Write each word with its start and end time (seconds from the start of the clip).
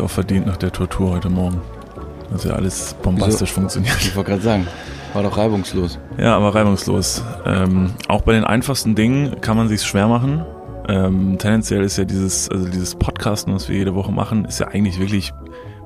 auch 0.00 0.10
verdient 0.10 0.46
nach 0.46 0.56
der 0.56 0.72
Tortur 0.72 1.10
heute 1.10 1.30
Morgen. 1.30 1.60
Dass 2.30 2.44
ja 2.44 2.52
alles 2.52 2.94
bombastisch 3.02 3.50
Wieso? 3.50 3.60
funktioniert. 3.60 3.96
Ich 4.00 4.14
wollte 4.14 4.30
gerade 4.30 4.42
sagen, 4.42 4.66
war 5.12 5.22
doch 5.22 5.36
reibungslos. 5.36 5.98
Ja, 6.18 6.36
aber 6.36 6.54
reibungslos. 6.54 7.24
Ähm, 7.44 7.94
auch 8.08 8.22
bei 8.22 8.32
den 8.32 8.44
einfachsten 8.44 8.94
Dingen 8.94 9.40
kann 9.40 9.56
man 9.56 9.68
sich 9.68 9.82
schwer 9.82 10.06
machen. 10.06 10.44
Ähm, 10.88 11.38
tendenziell 11.38 11.82
ist 11.82 11.96
ja 11.98 12.04
dieses, 12.04 12.48
also 12.48 12.68
dieses 12.68 12.94
Podcasten, 12.94 13.54
was 13.54 13.68
wir 13.68 13.76
jede 13.76 13.94
Woche 13.94 14.12
machen, 14.12 14.44
ist 14.44 14.60
ja 14.60 14.68
eigentlich 14.68 14.98
wirklich 14.98 15.32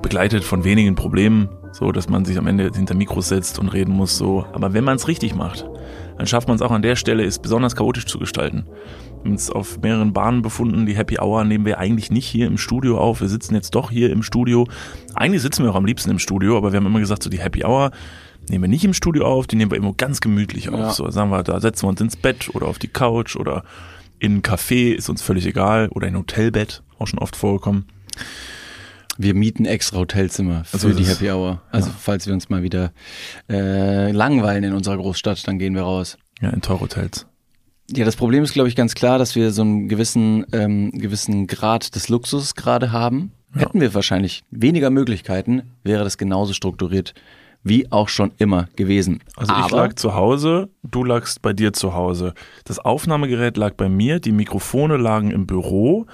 begleitet 0.01 0.43
von 0.43 0.63
wenigen 0.63 0.95
Problemen, 0.95 1.49
so 1.71 1.91
dass 1.91 2.09
man 2.09 2.25
sich 2.25 2.37
am 2.37 2.47
Ende 2.47 2.69
hinter 2.75 2.95
Mikros 2.95 3.29
setzt 3.29 3.57
und 3.57 3.69
reden 3.69 3.93
muss. 3.93 4.17
So, 4.17 4.45
aber 4.53 4.73
wenn 4.73 4.83
man 4.83 4.97
es 4.97 5.07
richtig 5.07 5.35
macht, 5.35 5.65
dann 6.17 6.27
schafft 6.27 6.47
man 6.47 6.55
es 6.55 6.61
auch 6.61 6.71
an 6.71 6.81
der 6.81 6.95
Stelle, 6.95 7.23
es 7.23 7.39
besonders 7.39 7.75
chaotisch 7.75 8.05
zu 8.05 8.19
gestalten. 8.19 8.65
Wir 9.25 9.29
haben 9.29 9.37
uns 9.37 9.49
auf 9.49 9.79
mehreren 9.81 10.13
Bahnen 10.13 10.43
befunden. 10.43 10.85
Die 10.85 10.95
Happy 10.95 11.17
Hour 11.19 11.45
nehmen 11.45 11.65
wir 11.65 11.79
eigentlich 11.79 12.11
nicht 12.11 12.27
hier 12.27 12.45
im 12.45 12.59
Studio 12.59 12.99
auf. 12.99 13.21
Wir 13.21 13.27
sitzen 13.27 13.55
jetzt 13.55 13.73
doch 13.73 13.89
hier 13.89 14.11
im 14.11 14.21
Studio. 14.21 14.67
Eigentlich 15.15 15.41
sitzen 15.41 15.63
wir 15.63 15.71
auch 15.71 15.75
am 15.75 15.85
liebsten 15.85 16.11
im 16.11 16.19
Studio, 16.19 16.55
aber 16.55 16.71
wir 16.71 16.77
haben 16.77 16.85
immer 16.85 16.99
gesagt, 16.99 17.23
so 17.23 17.29
die 17.31 17.39
Happy 17.39 17.65
Hour 17.65 17.89
nehmen 18.49 18.65
wir 18.65 18.67
nicht 18.67 18.85
im 18.85 18.93
Studio 18.93 19.25
auf, 19.25 19.47
die 19.47 19.55
nehmen 19.55 19.71
wir 19.71 19.79
immer 19.79 19.93
ganz 19.93 20.21
gemütlich 20.21 20.69
auf. 20.69 20.79
Ja. 20.79 20.91
So 20.91 21.09
sagen 21.09 21.31
wir, 21.31 21.41
da 21.41 21.59
setzen 21.59 21.85
wir 21.85 21.89
uns 21.89 22.01
ins 22.01 22.15
Bett 22.15 22.53
oder 22.53 22.67
auf 22.67 22.77
die 22.77 22.87
Couch 22.87 23.35
oder 23.35 23.63
in 24.19 24.35
ein 24.35 24.41
Café, 24.43 24.93
ist 24.93 25.09
uns 25.09 25.23
völlig 25.23 25.47
egal, 25.47 25.87
oder 25.89 26.07
in 26.07 26.13
ein 26.13 26.19
Hotelbett, 26.19 26.83
auch 26.99 27.07
schon 27.07 27.17
oft 27.17 27.35
vorgekommen. 27.35 27.85
Wir 29.17 29.33
mieten 29.33 29.65
extra 29.65 29.97
Hotelzimmer 29.97 30.65
für 30.65 30.75
Also 30.75 30.93
die 30.93 31.03
Happy 31.03 31.31
Hour. 31.31 31.63
Also 31.71 31.89
ja. 31.89 31.95
falls 31.99 32.27
wir 32.27 32.33
uns 32.35 32.49
mal 32.49 32.61
wieder 32.61 32.91
äh, 33.49 34.11
langweilen 34.11 34.65
in 34.65 34.73
unserer 34.73 34.97
Großstadt, 34.97 35.47
dann 35.47 35.57
gehen 35.57 35.73
wir 35.73 35.81
raus. 35.81 36.19
Ja, 36.41 36.51
in 36.51 36.61
Torhotels. 36.61 37.25
Ja, 37.91 38.03
das 38.03 38.15
Problem 38.15 38.43
ist, 38.43 38.53
glaube 38.53 38.69
ich, 38.69 38.75
ganz 38.75 38.95
klar, 38.95 39.19
dass 39.19 39.35
wir 39.35 39.51
so 39.51 39.61
einen 39.61 39.87
gewissen, 39.87 40.45
ähm, 40.51 40.91
gewissen 40.91 41.47
Grad 41.47 41.95
des 41.95 42.09
Luxus 42.09 42.55
gerade 42.55 42.91
haben. 42.91 43.31
Ja. 43.53 43.61
Hätten 43.61 43.79
wir 43.79 43.93
wahrscheinlich 43.93 44.43
weniger 44.51 44.89
Möglichkeiten, 44.89 45.63
wäre 45.83 46.03
das 46.03 46.17
genauso 46.17 46.53
strukturiert 46.53 47.13
wie 47.65 47.91
auch 47.91 48.09
schon 48.09 48.31
immer 48.37 48.69
gewesen. 48.75 49.21
Also 49.35 49.51
ich 49.51 49.57
Aber 49.57 49.77
lag 49.77 49.95
zu 49.95 50.13
Hause, 50.13 50.69
du 50.83 51.03
lagst 51.03 51.41
bei 51.41 51.51
dir 51.51 51.73
zu 51.73 51.95
Hause. 51.95 52.35
Das 52.63 52.77
Aufnahmegerät 52.77 53.57
lag 53.57 53.73
bei 53.73 53.89
mir, 53.89 54.19
die 54.19 54.31
Mikrofone 54.31 54.97
lagen 54.97 55.31
im 55.31 55.47
Büro. 55.47 56.05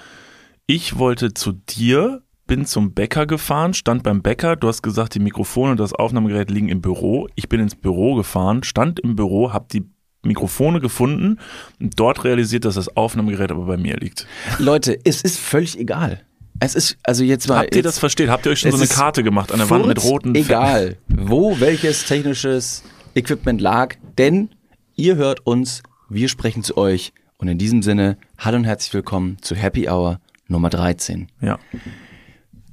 Ich 0.66 0.98
wollte 0.98 1.34
zu 1.34 1.52
dir, 1.52 2.22
bin 2.48 2.66
zum 2.66 2.94
Bäcker 2.94 3.26
gefahren, 3.26 3.74
stand 3.74 4.02
beim 4.02 4.22
Bäcker, 4.22 4.56
du 4.56 4.70
hast 4.70 4.82
gesagt, 4.82 5.14
die 5.14 5.20
Mikrofone 5.20 5.72
und 5.72 5.80
das 5.80 5.94
Aufnahmegerät 5.94 6.50
liegen 6.50 6.70
im 6.70 6.82
Büro. 6.82 7.28
Ich 7.36 7.50
bin 7.50 7.60
ins 7.60 7.76
Büro 7.76 8.16
gefahren, 8.16 8.64
stand 8.64 9.02
im 9.02 9.18
Büro, 9.18 9.52
hab 9.52 9.68
die 9.68 9.84
Mikrofone 10.24 10.80
gefunden 10.80 11.40
und 11.80 12.00
dort 12.00 12.24
realisiert, 12.24 12.66
dass 12.66 12.76
das 12.76 12.96
Aufnahmegerät 12.96 13.52
aber 13.52 13.66
bei 13.66 13.78
mir 13.78 13.98
liegt. 13.98 14.28
Leute, 14.60 15.00
es 15.04 15.22
ist 15.22 15.40
völlig 15.40 15.80
egal. 15.80 16.22
Es 16.60 16.76
ist, 16.76 16.98
also 17.04 17.24
jetzt 17.24 17.50
mal. 17.50 17.58
Habt 17.58 17.74
ihr 17.74 17.78
jetzt, 17.78 17.86
das 17.86 18.00
versteht? 18.00 18.30
Habt 18.30 18.46
ihr 18.46 18.52
euch 18.52 18.60
schon 18.60 18.72
so 18.72 18.78
eine 18.78 18.88
Karte 18.88 19.24
gemacht 19.24 19.52
an 19.52 19.58
der 19.58 19.70
Wand 19.70 19.88
mit 19.88 20.04
roten 20.04 20.36
Egal, 20.36 20.98
wo 21.08 21.60
welches 21.60 22.06
technisches 22.06 22.84
Equipment 23.16 23.60
lag, 23.60 23.96
denn 24.20 24.50
ihr 24.96 25.16
hört 25.16 25.46
uns, 25.48 25.82
wir 26.08 26.30
sprechen 26.30 26.64
zu 26.64 26.78
euch. 26.78 27.14
Und 27.38 27.48
in 27.48 27.58
diesem 27.58 27.82
Sinne, 27.82 28.18
hallo 28.38 28.58
und 28.58 28.66
herzlich 28.66 28.94
willkommen 28.94 29.38
zu 29.42 29.56
Happy 29.56 29.90
Hour 29.90 30.20
Nummer 30.48 30.70
13. 30.70 31.30
Ja. 31.42 31.58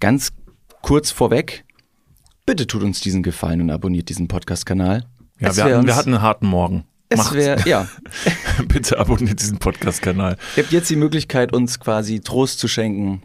Ganz 0.01 0.33
kurz 0.83 1.11
vorweg, 1.11 1.65
bitte 2.45 2.67
tut 2.67 2.83
uns 2.83 3.01
diesen 3.01 3.23
Gefallen 3.23 3.63
und 3.63 3.71
abonniert 3.71 4.11
diesen 4.11 4.29
Podcast-Kanal. 4.29 5.07
Ja, 5.41 5.57
wir 5.57 5.65
hatten, 5.65 5.87
wir 5.87 5.97
hatten 5.97 6.15
einen 6.15 6.23
harten 6.23 6.47
Morgen. 6.47 6.85
Es 7.09 7.33
wäre, 7.33 7.67
ja, 7.69 7.89
Bitte 8.69 8.99
abonniert 8.99 9.41
diesen 9.41 9.59
Podcast-Kanal. 9.59 10.37
Ihr 10.57 10.63
habt 10.63 10.73
jetzt 10.73 10.91
die 10.91 10.97
Möglichkeit, 10.97 11.53
uns 11.53 11.81
quasi 11.81 12.21
Trost 12.21 12.59
zu 12.59 12.69
schenken. 12.69 13.23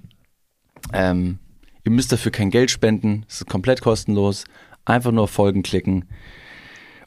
Ähm, 0.94 1.40
ihr 1.84 1.92
müsst 1.92 2.12
dafür 2.12 2.32
kein 2.32 2.50
Geld 2.50 2.72
spenden. 2.72 3.26
Es 3.28 3.42
ist 3.42 3.50
komplett 3.50 3.82
kostenlos. 3.82 4.46
Einfach 4.86 5.12
nur 5.12 5.24
auf 5.24 5.32
Folgen 5.32 5.64
klicken. 5.64 6.06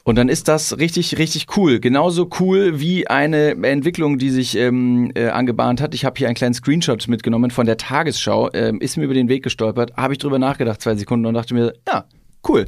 Und 0.03 0.15
dann 0.15 0.29
ist 0.29 0.47
das 0.47 0.77
richtig, 0.77 1.17
richtig 1.17 1.57
cool. 1.57 1.81
Genauso 1.81 2.29
cool 2.39 2.79
wie 2.79 3.07
eine 3.07 3.51
Entwicklung, 3.63 4.17
die 4.17 4.29
sich 4.29 4.55
ähm, 4.55 5.11
äh, 5.15 5.27
angebahnt 5.27 5.81
hat. 5.81 5.93
Ich 5.93 6.05
habe 6.05 6.17
hier 6.17 6.27
einen 6.27 6.35
kleinen 6.35 6.53
Screenshot 6.53 7.07
mitgenommen 7.09 7.51
von 7.51 7.65
der 7.65 7.75
Tagesschau. 7.75 8.49
Ähm, 8.53 8.79
ist 8.79 8.95
mir 8.95 9.03
über 9.03 9.13
den 9.13 9.27
Weg 9.27 9.43
gestolpert. 9.43 9.97
Habe 9.97 10.13
ich 10.13 10.19
drüber 10.19 10.39
nachgedacht, 10.39 10.81
zwei 10.81 10.95
Sekunden, 10.95 11.25
und 11.25 11.33
dachte 11.33 11.53
mir, 11.53 11.73
ja, 11.87 12.05
cool. 12.47 12.65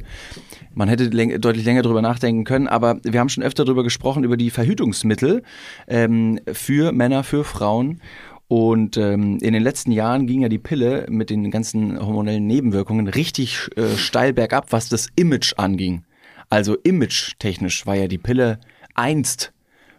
Man 0.74 0.88
hätte 0.88 1.04
läng 1.04 1.40
deutlich 1.40 1.64
länger 1.64 1.82
drüber 1.82 2.02
nachdenken 2.02 2.44
können, 2.44 2.68
aber 2.68 2.98
wir 3.02 3.20
haben 3.20 3.28
schon 3.28 3.44
öfter 3.44 3.64
drüber 3.64 3.82
gesprochen, 3.82 4.24
über 4.24 4.36
die 4.36 4.50
Verhütungsmittel 4.50 5.42
ähm, 5.88 6.40
für 6.52 6.92
Männer, 6.92 7.24
für 7.24 7.44
Frauen. 7.44 8.00
Und 8.48 8.96
ähm, 8.96 9.38
in 9.40 9.52
den 9.52 9.62
letzten 9.62 9.92
Jahren 9.92 10.26
ging 10.26 10.42
ja 10.42 10.48
die 10.48 10.58
Pille 10.58 11.06
mit 11.08 11.30
den 11.30 11.50
ganzen 11.52 12.00
hormonellen 12.00 12.46
Nebenwirkungen 12.46 13.06
richtig 13.06 13.68
äh, 13.76 13.96
steil 13.96 14.32
bergab, 14.32 14.72
was 14.72 14.88
das 14.88 15.08
Image 15.14 15.54
anging. 15.56 16.04
Also 16.48 16.76
image-technisch 16.82 17.86
war 17.86 17.94
ja 17.94 18.08
die 18.08 18.18
Pille 18.18 18.58
einst 18.94 19.52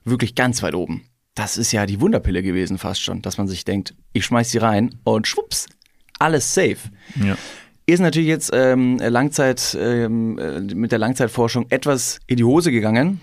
wirklich 0.03 0.35
ganz 0.35 0.61
weit 0.63 0.75
oben. 0.75 1.05
Das 1.33 1.57
ist 1.57 1.71
ja 1.71 1.85
die 1.85 2.01
Wunderpille 2.01 2.43
gewesen 2.43 2.77
fast 2.77 3.01
schon, 3.01 3.21
dass 3.21 3.37
man 3.37 3.47
sich 3.47 3.63
denkt, 3.63 3.95
ich 4.11 4.25
schmeiß 4.25 4.51
sie 4.51 4.57
rein 4.57 4.95
und 5.05 5.27
schwupps, 5.27 5.67
alles 6.19 6.53
safe. 6.53 6.77
Ja. 7.23 7.37
Ist 7.85 7.99
natürlich 7.99 8.29
jetzt 8.29 8.51
ähm, 8.53 8.97
Langzeit, 8.99 9.77
ähm, 9.79 10.37
äh, 10.37 10.59
mit 10.61 10.91
der 10.91 10.99
Langzeitforschung 10.99 11.65
etwas 11.69 12.19
in 12.27 12.37
die 12.37 12.43
Hose 12.43 12.71
gegangen. 12.71 13.21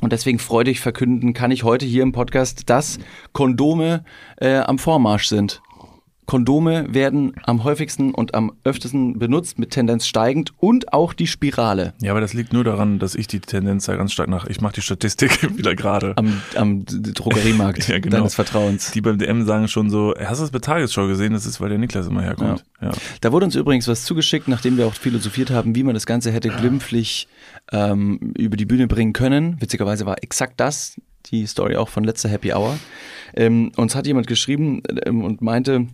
Und 0.00 0.12
deswegen 0.12 0.38
freudig 0.38 0.80
verkünden 0.80 1.32
kann 1.32 1.50
ich 1.50 1.62
heute 1.62 1.86
hier 1.86 2.02
im 2.02 2.12
Podcast, 2.12 2.68
dass 2.70 2.98
Kondome 3.32 4.04
äh, 4.40 4.56
am 4.56 4.78
Vormarsch 4.78 5.26
sind. 5.26 5.62
Kondome 6.32 6.86
werden 6.94 7.34
am 7.42 7.62
häufigsten 7.62 8.14
und 8.14 8.34
am 8.34 8.52
öftesten 8.64 9.18
benutzt, 9.18 9.58
mit 9.58 9.68
Tendenz 9.68 10.06
steigend 10.06 10.54
und 10.56 10.94
auch 10.94 11.12
die 11.12 11.26
Spirale 11.26 11.92
Ja, 12.00 12.12
aber 12.12 12.22
das 12.22 12.32
liegt 12.32 12.54
nur 12.54 12.64
daran, 12.64 12.98
dass 12.98 13.14
ich 13.14 13.26
die 13.26 13.40
Tendenz 13.40 13.86
ja 13.86 13.96
ganz 13.96 14.14
stark 14.14 14.30
nach, 14.30 14.46
ich 14.46 14.62
mache 14.62 14.72
die 14.72 14.80
Statistik 14.80 15.42
wieder 15.58 15.74
gerade. 15.74 16.14
am, 16.16 16.40
am 16.54 16.86
Drogeriemarkt 16.86 17.86
Ja, 17.88 17.98
genau. 17.98 18.16
deines 18.16 18.34
Vertrauens. 18.34 18.92
Die 18.92 19.02
beim 19.02 19.18
DM 19.18 19.44
sagen 19.44 19.68
schon 19.68 19.90
so, 19.90 20.14
hast 20.18 20.38
du 20.38 20.44
das 20.44 20.50
bei 20.52 20.60
Tagesschau 20.60 21.06
gesehen? 21.06 21.34
Das 21.34 21.44
ist, 21.44 21.60
weil 21.60 21.68
der 21.68 21.76
Niklas 21.76 22.06
immer 22.06 22.22
herkommt. 22.22 22.64
Ja. 22.80 22.92
Da 23.20 23.30
wurde 23.30 23.44
uns 23.44 23.54
übrigens 23.54 23.86
was 23.86 24.04
zugeschickt, 24.04 24.48
nachdem 24.48 24.78
wir 24.78 24.86
auch 24.86 24.94
philosophiert 24.94 25.50
haben, 25.50 25.74
wie 25.74 25.82
man 25.82 25.92
das 25.92 26.06
Ganze 26.06 26.32
hätte 26.32 26.48
glimpflich 26.48 27.28
ähm, 27.72 28.32
über 28.38 28.56
die 28.56 28.64
Bühne 28.64 28.86
bringen 28.86 29.12
können. 29.12 29.60
Witzigerweise 29.60 30.06
war 30.06 30.16
exakt 30.22 30.58
das 30.60 30.96
die 31.26 31.46
Story 31.46 31.76
auch 31.76 31.88
von 31.88 32.04
letzter 32.04 32.28
Happy 32.28 32.52
Hour. 32.52 32.78
Ähm, 33.34 33.70
uns 33.76 33.94
hat 33.94 34.06
jemand 34.06 34.26
geschrieben 34.26 34.82
ähm, 35.04 35.22
und 35.24 35.40
meinte, 35.40 35.86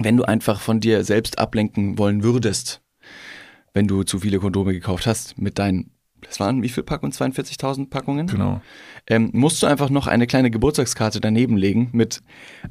wenn 0.00 0.16
du 0.16 0.24
einfach 0.24 0.60
von 0.60 0.80
dir 0.80 1.04
selbst 1.04 1.38
ablenken 1.38 1.98
wollen 1.98 2.22
würdest, 2.22 2.82
wenn 3.72 3.86
du 3.86 4.02
zu 4.02 4.18
viele 4.18 4.38
Kondome 4.38 4.72
gekauft 4.72 5.06
hast 5.06 5.38
mit 5.38 5.58
deinen, 5.58 5.92
das 6.26 6.40
waren 6.40 6.62
wie 6.62 6.68
viel 6.68 6.82
Packungen? 6.82 7.12
42.000 7.12 7.90
Packungen? 7.90 8.26
Genau. 8.26 8.60
Ähm, 9.06 9.30
musst 9.32 9.62
du 9.62 9.66
einfach 9.66 9.90
noch 9.90 10.06
eine 10.06 10.26
kleine 10.26 10.50
Geburtstagskarte 10.50 11.20
daneben 11.20 11.56
legen 11.56 11.88
mit 11.92 12.20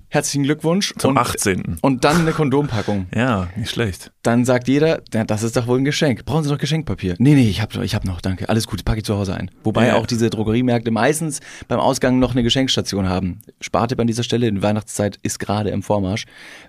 herzlichen 0.08 0.44
Glückwunsch 0.44 0.94
Zum 0.98 1.12
und, 1.12 1.18
18. 1.18 1.78
und 1.82 2.04
dann 2.04 2.22
eine 2.22 2.32
Kondompackung. 2.32 3.08
Ja, 3.14 3.50
nicht 3.56 3.72
schlecht. 3.72 4.12
Dann 4.24 4.46
sagt 4.46 4.68
jeder, 4.68 5.02
ja, 5.14 5.24
das 5.24 5.44
ist 5.44 5.58
doch 5.58 5.68
wohl 5.68 5.80
ein 5.80 5.86
Geschenk. 5.86 6.26
Brauchen 6.26 6.44
Sie 6.44 6.50
noch 6.52 6.58
Geschenkpapier? 6.58 7.16
Nee, 7.18 7.34
nee, 7.36 7.50
ich 7.50 7.62
hab, 7.62 7.76
ich 7.78 7.96
hab 7.96 8.06
noch, 8.06 8.22
danke. 8.22 8.48
Alles 8.50 8.68
gut, 8.68 8.86
packe 8.86 9.00
ich 9.00 9.06
zu 9.06 9.18
Hause 9.18 9.34
ein. 9.36 9.50
Wobei 9.64 9.88
Ja. 9.88 9.96
auch 9.96 10.06
diese 10.06 10.30
Drogeriemärkte 10.30 10.92
meistens 10.92 11.40
beim 11.68 11.80
Ausgang 11.80 12.20
noch 12.20 12.32
eine 12.32 12.44
Geschenkstation 12.44 13.10
haben. 13.10 13.42
Spartipp 13.60 14.00
an 14.00 14.08
dieser 14.08 14.24
Stelle, 14.24 14.52
die 14.52 14.62
Weihnachtszeit 14.62 15.18
ist 15.24 15.40
gerade 15.40 15.70
im 15.72 15.84
Vormarsch. 15.84 16.26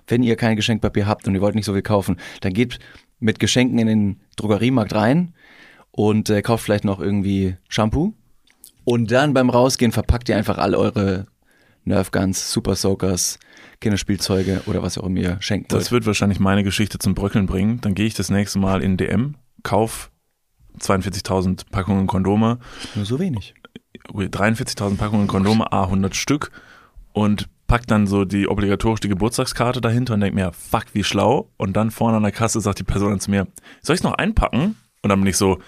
Wenn 0.07 0.23
ihr 0.23 0.35
kein 0.35 0.55
Geschenkpapier 0.55 1.07
habt 1.07 1.27
und 1.27 1.35
ihr 1.35 1.41
wollt 1.41 1.55
nicht 1.55 1.65
so 1.65 1.73
viel 1.73 1.81
kaufen, 1.81 2.17
dann 2.41 2.53
geht 2.53 2.79
mit 3.19 3.39
Geschenken 3.39 3.77
in 3.77 3.87
den 3.87 4.19
Drogeriemarkt 4.35 4.95
rein 4.95 5.33
und 5.91 6.29
äh, 6.29 6.41
kauft 6.41 6.63
vielleicht 6.63 6.85
noch 6.85 6.99
irgendwie 6.99 7.57
Shampoo. 7.69 8.13
Und 8.83 9.11
dann 9.11 9.33
beim 9.33 9.49
Rausgehen 9.49 9.91
verpackt 9.91 10.29
ihr 10.29 10.37
einfach 10.37 10.57
all 10.57 10.75
eure 10.75 11.27
Nerf 11.83 12.11
Guns, 12.11 12.51
Super 12.51 12.75
Soakers, 12.75 13.39
Kinderspielzeuge 13.79 14.63
oder 14.65 14.83
was 14.83 14.97
auch 14.97 15.05
immer 15.05 15.19
ihr 15.19 15.37
schenken 15.39 15.71
wollt. 15.71 15.81
Das 15.81 15.91
wird 15.91 16.05
wahrscheinlich 16.05 16.39
meine 16.39 16.63
Geschichte 16.63 16.99
zum 16.99 17.15
Bröckeln 17.15 17.47
bringen. 17.47 17.81
Dann 17.81 17.95
gehe 17.95 18.05
ich 18.05 18.13
das 18.13 18.29
nächste 18.29 18.59
Mal 18.59 18.81
in 18.83 18.97
DM, 18.97 19.35
kauf 19.63 20.11
42.000 20.79 21.65
Packungen 21.71 22.07
Kondome, 22.07 22.59
Nur 22.95 23.05
so 23.05 23.19
wenig. 23.19 23.53
43.000 24.13 24.97
Packungen 24.97 25.27
Kondome, 25.27 25.71
A 25.71 25.83
100 25.83 26.15
Stück 26.15 26.51
und 27.13 27.49
pack 27.67 27.87
dann 27.87 28.07
so 28.07 28.25
die 28.25 28.47
obligatorische 28.47 29.07
Geburtstagskarte 29.07 29.79
dahinter 29.79 30.15
und 30.15 30.21
denk 30.21 30.35
mir, 30.35 30.51
fuck, 30.51 30.85
wie 30.93 31.03
schlau. 31.03 31.49
Und 31.57 31.73
dann 31.73 31.91
vorne 31.91 32.17
an 32.17 32.23
der 32.23 32.31
Kasse 32.31 32.59
sagt 32.61 32.79
die 32.79 32.83
Person 32.83 33.11
dann 33.11 33.19
zu 33.19 33.31
mir, 33.31 33.47
soll 33.81 33.95
ich 33.95 34.03
noch 34.03 34.13
einpacken? 34.13 34.75
Und 35.01 35.09
dann 35.09 35.19
bin 35.19 35.27
ich 35.27 35.37
so, 35.37 35.59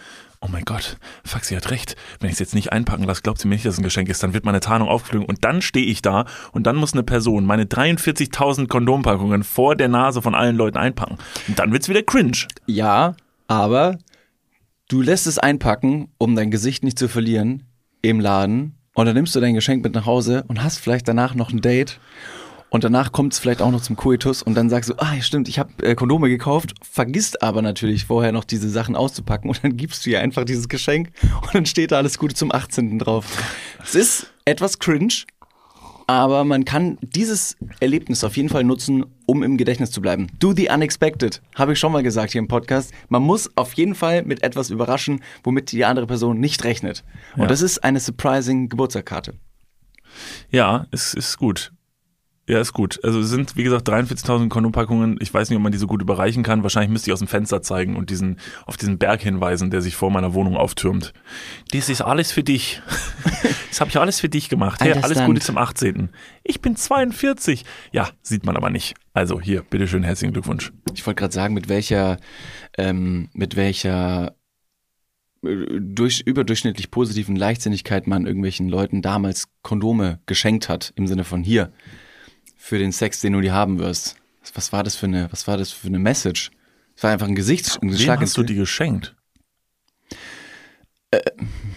oh 0.42 0.48
mein 0.52 0.66
Gott, 0.66 0.98
sie 1.42 1.56
hat 1.56 1.72
recht. 1.72 1.96
Wenn 2.20 2.28
ich 2.28 2.34
es 2.34 2.40
jetzt 2.40 2.54
nicht 2.54 2.72
einpacken 2.72 3.04
lasse, 3.04 3.22
glaubt 3.22 3.40
sie 3.40 3.48
mir 3.48 3.56
nicht, 3.56 3.66
dass 3.66 3.76
es 3.76 3.80
ein 3.80 3.84
Geschenk 3.84 4.10
ist. 4.10 4.22
Dann 4.22 4.34
wird 4.34 4.46
meine 4.46 4.60
Tarnung 4.60 4.90
aufgeflogen 4.90 5.28
und 5.28 5.44
dann 5.46 5.62
stehe 5.62 5.86
ich 5.86 6.02
da 6.02 6.26
und 6.52 6.68
dann 6.68 6.76
muss 6.76 6.94
eine 6.94 7.04
Person 7.04 7.46
meine 7.46 7.64
43.000 7.64 8.68
Kondompackungen 8.68 9.44
vor 9.44 9.76
der 9.76 9.88
Nase 9.88 10.22
von 10.22 10.36
allen 10.36 10.56
Leuten 10.56 10.78
einpacken. 10.78 11.18
Und 11.48 11.60
dann 11.60 11.72
wird's 11.72 11.90
wieder 11.90 12.04
cringe. 12.04 12.46
Ja, 12.66 13.16
aber 13.48 13.98
du 14.90 15.02
lässt 15.02 15.28
es 15.28 15.40
einpacken, 15.40 16.10
um 16.18 16.36
dein 16.36 16.52
Gesicht 16.52 16.84
nicht 16.84 17.00
zu 17.00 17.08
verlieren 17.08 17.64
im 18.02 18.20
Laden. 18.20 18.76
Und 18.96 19.06
dann 19.08 19.16
nimmst 19.16 19.36
du 19.36 19.40
dein 19.40 19.56
Geschenk 19.56 19.84
mit 19.84 19.96
nach 19.96 20.06
Hause 20.06 20.44
und 20.48 20.62
hast 20.62 20.78
vielleicht 20.78 21.08
danach 21.08 21.34
noch 21.34 21.52
ein 21.52 21.62
Date. 21.62 22.00
Und 22.74 22.84
danach 22.84 23.12
kommt 23.12 23.34
es 23.34 23.40
vielleicht 23.40 23.62
auch 23.62 23.70
noch 23.70 23.82
zum 23.82 23.96
Koitus 23.96 24.42
und 24.42 24.56
dann 24.56 24.68
sagst 24.68 24.90
du, 24.90 24.96
ah, 24.98 25.22
stimmt, 25.22 25.48
ich 25.48 25.60
habe 25.60 25.72
äh, 25.84 25.94
Kondome 25.94 26.28
gekauft, 26.28 26.74
vergisst 26.82 27.44
aber 27.44 27.62
natürlich 27.62 28.06
vorher 28.06 28.32
noch 28.32 28.44
diese 28.44 28.68
Sachen 28.68 28.96
auszupacken 28.96 29.50
und 29.50 29.60
dann 29.64 29.78
gibst 29.78 30.06
du 30.06 30.10
ihr 30.10 30.20
einfach 30.22 30.44
dieses 30.44 30.68
Geschenk 30.68 31.12
und 31.44 31.54
dann 31.54 31.66
steht 31.68 31.92
da 31.92 31.98
alles 31.98 32.18
Gute 32.18 32.34
zum 32.34 32.52
18. 32.52 32.98
drauf. 32.98 33.26
Es 33.84 33.94
ist 33.94 34.34
etwas 34.46 34.80
cringe, 34.80 35.14
aber 36.08 36.44
man 36.46 36.66
kann 36.66 36.98
dieses 37.02 37.56
Erlebnis 37.80 38.24
auf 38.24 38.36
jeden 38.38 38.50
Fall 38.50 38.64
nutzen, 38.64 39.06
um 39.28 39.44
im 39.44 39.56
Gedächtnis 39.56 39.92
zu 39.92 40.02
bleiben. 40.02 40.28
Do 40.40 40.52
the 40.54 40.70
unexpected, 40.74 41.44
habe 41.54 41.74
ich 41.74 41.80
schon 41.80 41.92
mal 41.92 42.02
gesagt 42.02 42.32
hier 42.32 42.40
im 42.40 42.48
Podcast. 42.48 42.92
Man 43.08 43.22
muss 43.22 43.52
auf 43.56 43.74
jeden 43.74 43.94
Fall 43.94 44.24
mit 44.24 44.42
etwas 44.42 44.72
überraschen, 44.72 45.22
womit 45.44 45.72
die 45.72 45.86
andere 45.86 46.08
Person 46.08 46.40
nicht 46.40 46.64
rechnet. 46.64 47.04
Und 47.36 47.44
Ja. 47.44 47.48
das 47.48 47.62
ist 47.62 47.84
eine 47.84 48.00
surprising 48.00 48.68
Geburtstagskarte. 48.68 49.36
Ja, 50.50 50.88
es 50.90 51.14
ist 51.14 51.38
gut. 51.38 51.72
Ja, 52.46 52.60
ist 52.60 52.74
gut. 52.74 53.00
Also 53.04 53.22
es 53.22 53.30
sind, 53.30 53.56
wie 53.56 53.64
gesagt, 53.64 53.88
43.000 53.88 54.50
Kondompackungen. 54.50 55.18
Ich 55.22 55.34
weiß 55.34 55.50
nicht, 55.50 55.56
ob 55.56 55.64
man 55.64 55.72
die 55.72 55.78
so 55.78 55.88
gut 55.88 56.02
überreichen 56.02 56.44
kann. 56.44 56.62
Wahrscheinlich 56.64 56.92
müsste 56.92 57.10
ich 57.10 57.14
aus 57.14 57.20
dem 57.20 57.30
Fenster 57.30 57.62
zeigen 57.62 57.96
und 57.96 58.10
diesen, 58.10 58.38
auf 58.66 58.76
diesen 58.76 58.98
Berg 58.98 59.22
hinweisen, 59.22 59.72
der 59.72 59.82
sich 59.82 59.96
vor 59.96 60.12
meiner 60.12 60.34
Wohnung 60.34 60.58
auftürmt. 60.58 61.14
Das 61.72 61.88
ist 61.88 62.02
alles 62.02 62.32
für 62.32 62.44
dich. 62.44 62.82
Das 63.74 63.82
habe 63.82 63.90
ich 63.90 63.98
alles 63.98 64.20
für 64.20 64.30
dich 64.30 64.50
gemacht. 64.50 64.82
Hey, 64.84 64.94
alles. 64.94 65.26
Gute 65.26 65.42
zum 65.42 65.58
18. 65.58 66.10
Ich 66.44 66.62
bin 66.62 66.76
42. 66.76 67.66
Ja, 67.92 68.08
sieht 68.22 68.46
man 68.46 68.56
aber 68.56 68.70
nicht. 68.70 68.94
Also 69.14 69.42
hier, 69.42 69.64
bitteschön, 69.64 70.04
herzlichen 70.04 70.32
Glückwunsch. 70.32 70.72
Ich 70.94 71.04
wollte 71.08 71.20
gerade 71.20 71.34
sagen, 71.34 71.56
mit 71.56 71.70
welcher, 71.70 72.18
ähm, 72.78 73.30
mit 73.34 73.56
welcher 73.56 74.36
äh, 75.44 75.66
durch, 75.80 76.22
überdurchschnittlich 76.22 76.92
positiven 76.92 77.36
Leichtsinnigkeit 77.36 78.06
man 78.06 78.28
irgendwelchen 78.28 78.70
Leuten 78.70 79.02
damals 79.02 79.48
Kondome 79.64 80.20
geschenkt 80.28 80.70
hat, 80.70 80.94
im 80.96 81.08
Sinne 81.08 81.24
von 81.24 81.44
hier, 81.44 81.74
für 82.58 82.78
den 82.78 82.92
Sex, 82.92 83.22
den 83.22 83.34
du 83.34 83.42
die 83.42 83.52
haben 83.52 83.80
wirst. 83.80 84.16
Was 84.54 84.72
war 84.72 84.84
das 84.84 84.96
für 84.96 85.06
eine, 85.06 85.32
was 85.32 85.48
war 85.48 85.58
das 85.58 85.72
für 85.72 85.88
eine 85.88 86.00
Message? 86.00 86.52
Es 86.96 87.04
war 87.04 87.12
einfach 87.12 87.28
ein 87.28 87.36
Gesichts, 87.36 87.78
ein 87.82 87.98
Wem 87.98 88.20
hast 88.20 88.38
du 88.38 88.44
die 88.44 88.56
geschenkt? 88.56 89.16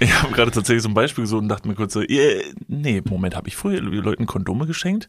ich 0.01 0.23
habe 0.23 0.33
gerade 0.33 0.51
tatsächlich 0.51 0.83
so 0.83 0.89
ein 0.89 0.95
Beispiel 0.95 1.25
gesucht 1.25 1.43
und 1.43 1.49
dachte 1.49 1.69
mir 1.69 1.75
kurz 1.75 1.93
so, 1.93 2.03
äh, 2.03 2.43
nee, 2.69 3.03
Moment, 3.05 3.37
habe 3.37 3.49
ich 3.49 3.57
früher 3.57 3.81
Leuten 3.81 4.27
Kondome 4.27 4.67
geschenkt? 4.67 5.09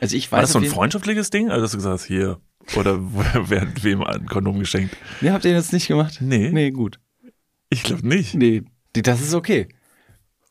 Also 0.00 0.16
ich 0.16 0.32
War 0.32 0.38
weiß 0.38 0.48
das 0.48 0.52
so 0.52 0.58
ein 0.58 0.64
freundschaftliches 0.64 1.30
Ding? 1.30 1.50
Also 1.50 1.62
dass 1.62 1.72
du 1.72 1.76
gesagt 1.78 2.00
hast, 2.00 2.04
hier, 2.04 2.40
oder 2.76 2.98
wer 3.48 3.60
hat 3.60 3.84
wem 3.84 4.02
ein 4.02 4.26
Kondom 4.26 4.58
geschenkt? 4.58 4.96
Nee, 5.20 5.30
habt 5.30 5.44
ihr 5.44 5.54
das 5.54 5.72
nicht 5.72 5.88
gemacht? 5.88 6.18
Nee. 6.20 6.50
Nee, 6.50 6.70
gut. 6.70 6.98
Ich 7.68 7.82
glaube 7.82 8.06
nicht. 8.06 8.34
Nee, 8.34 8.62
das 8.92 9.20
ist 9.20 9.34
okay. 9.34 9.68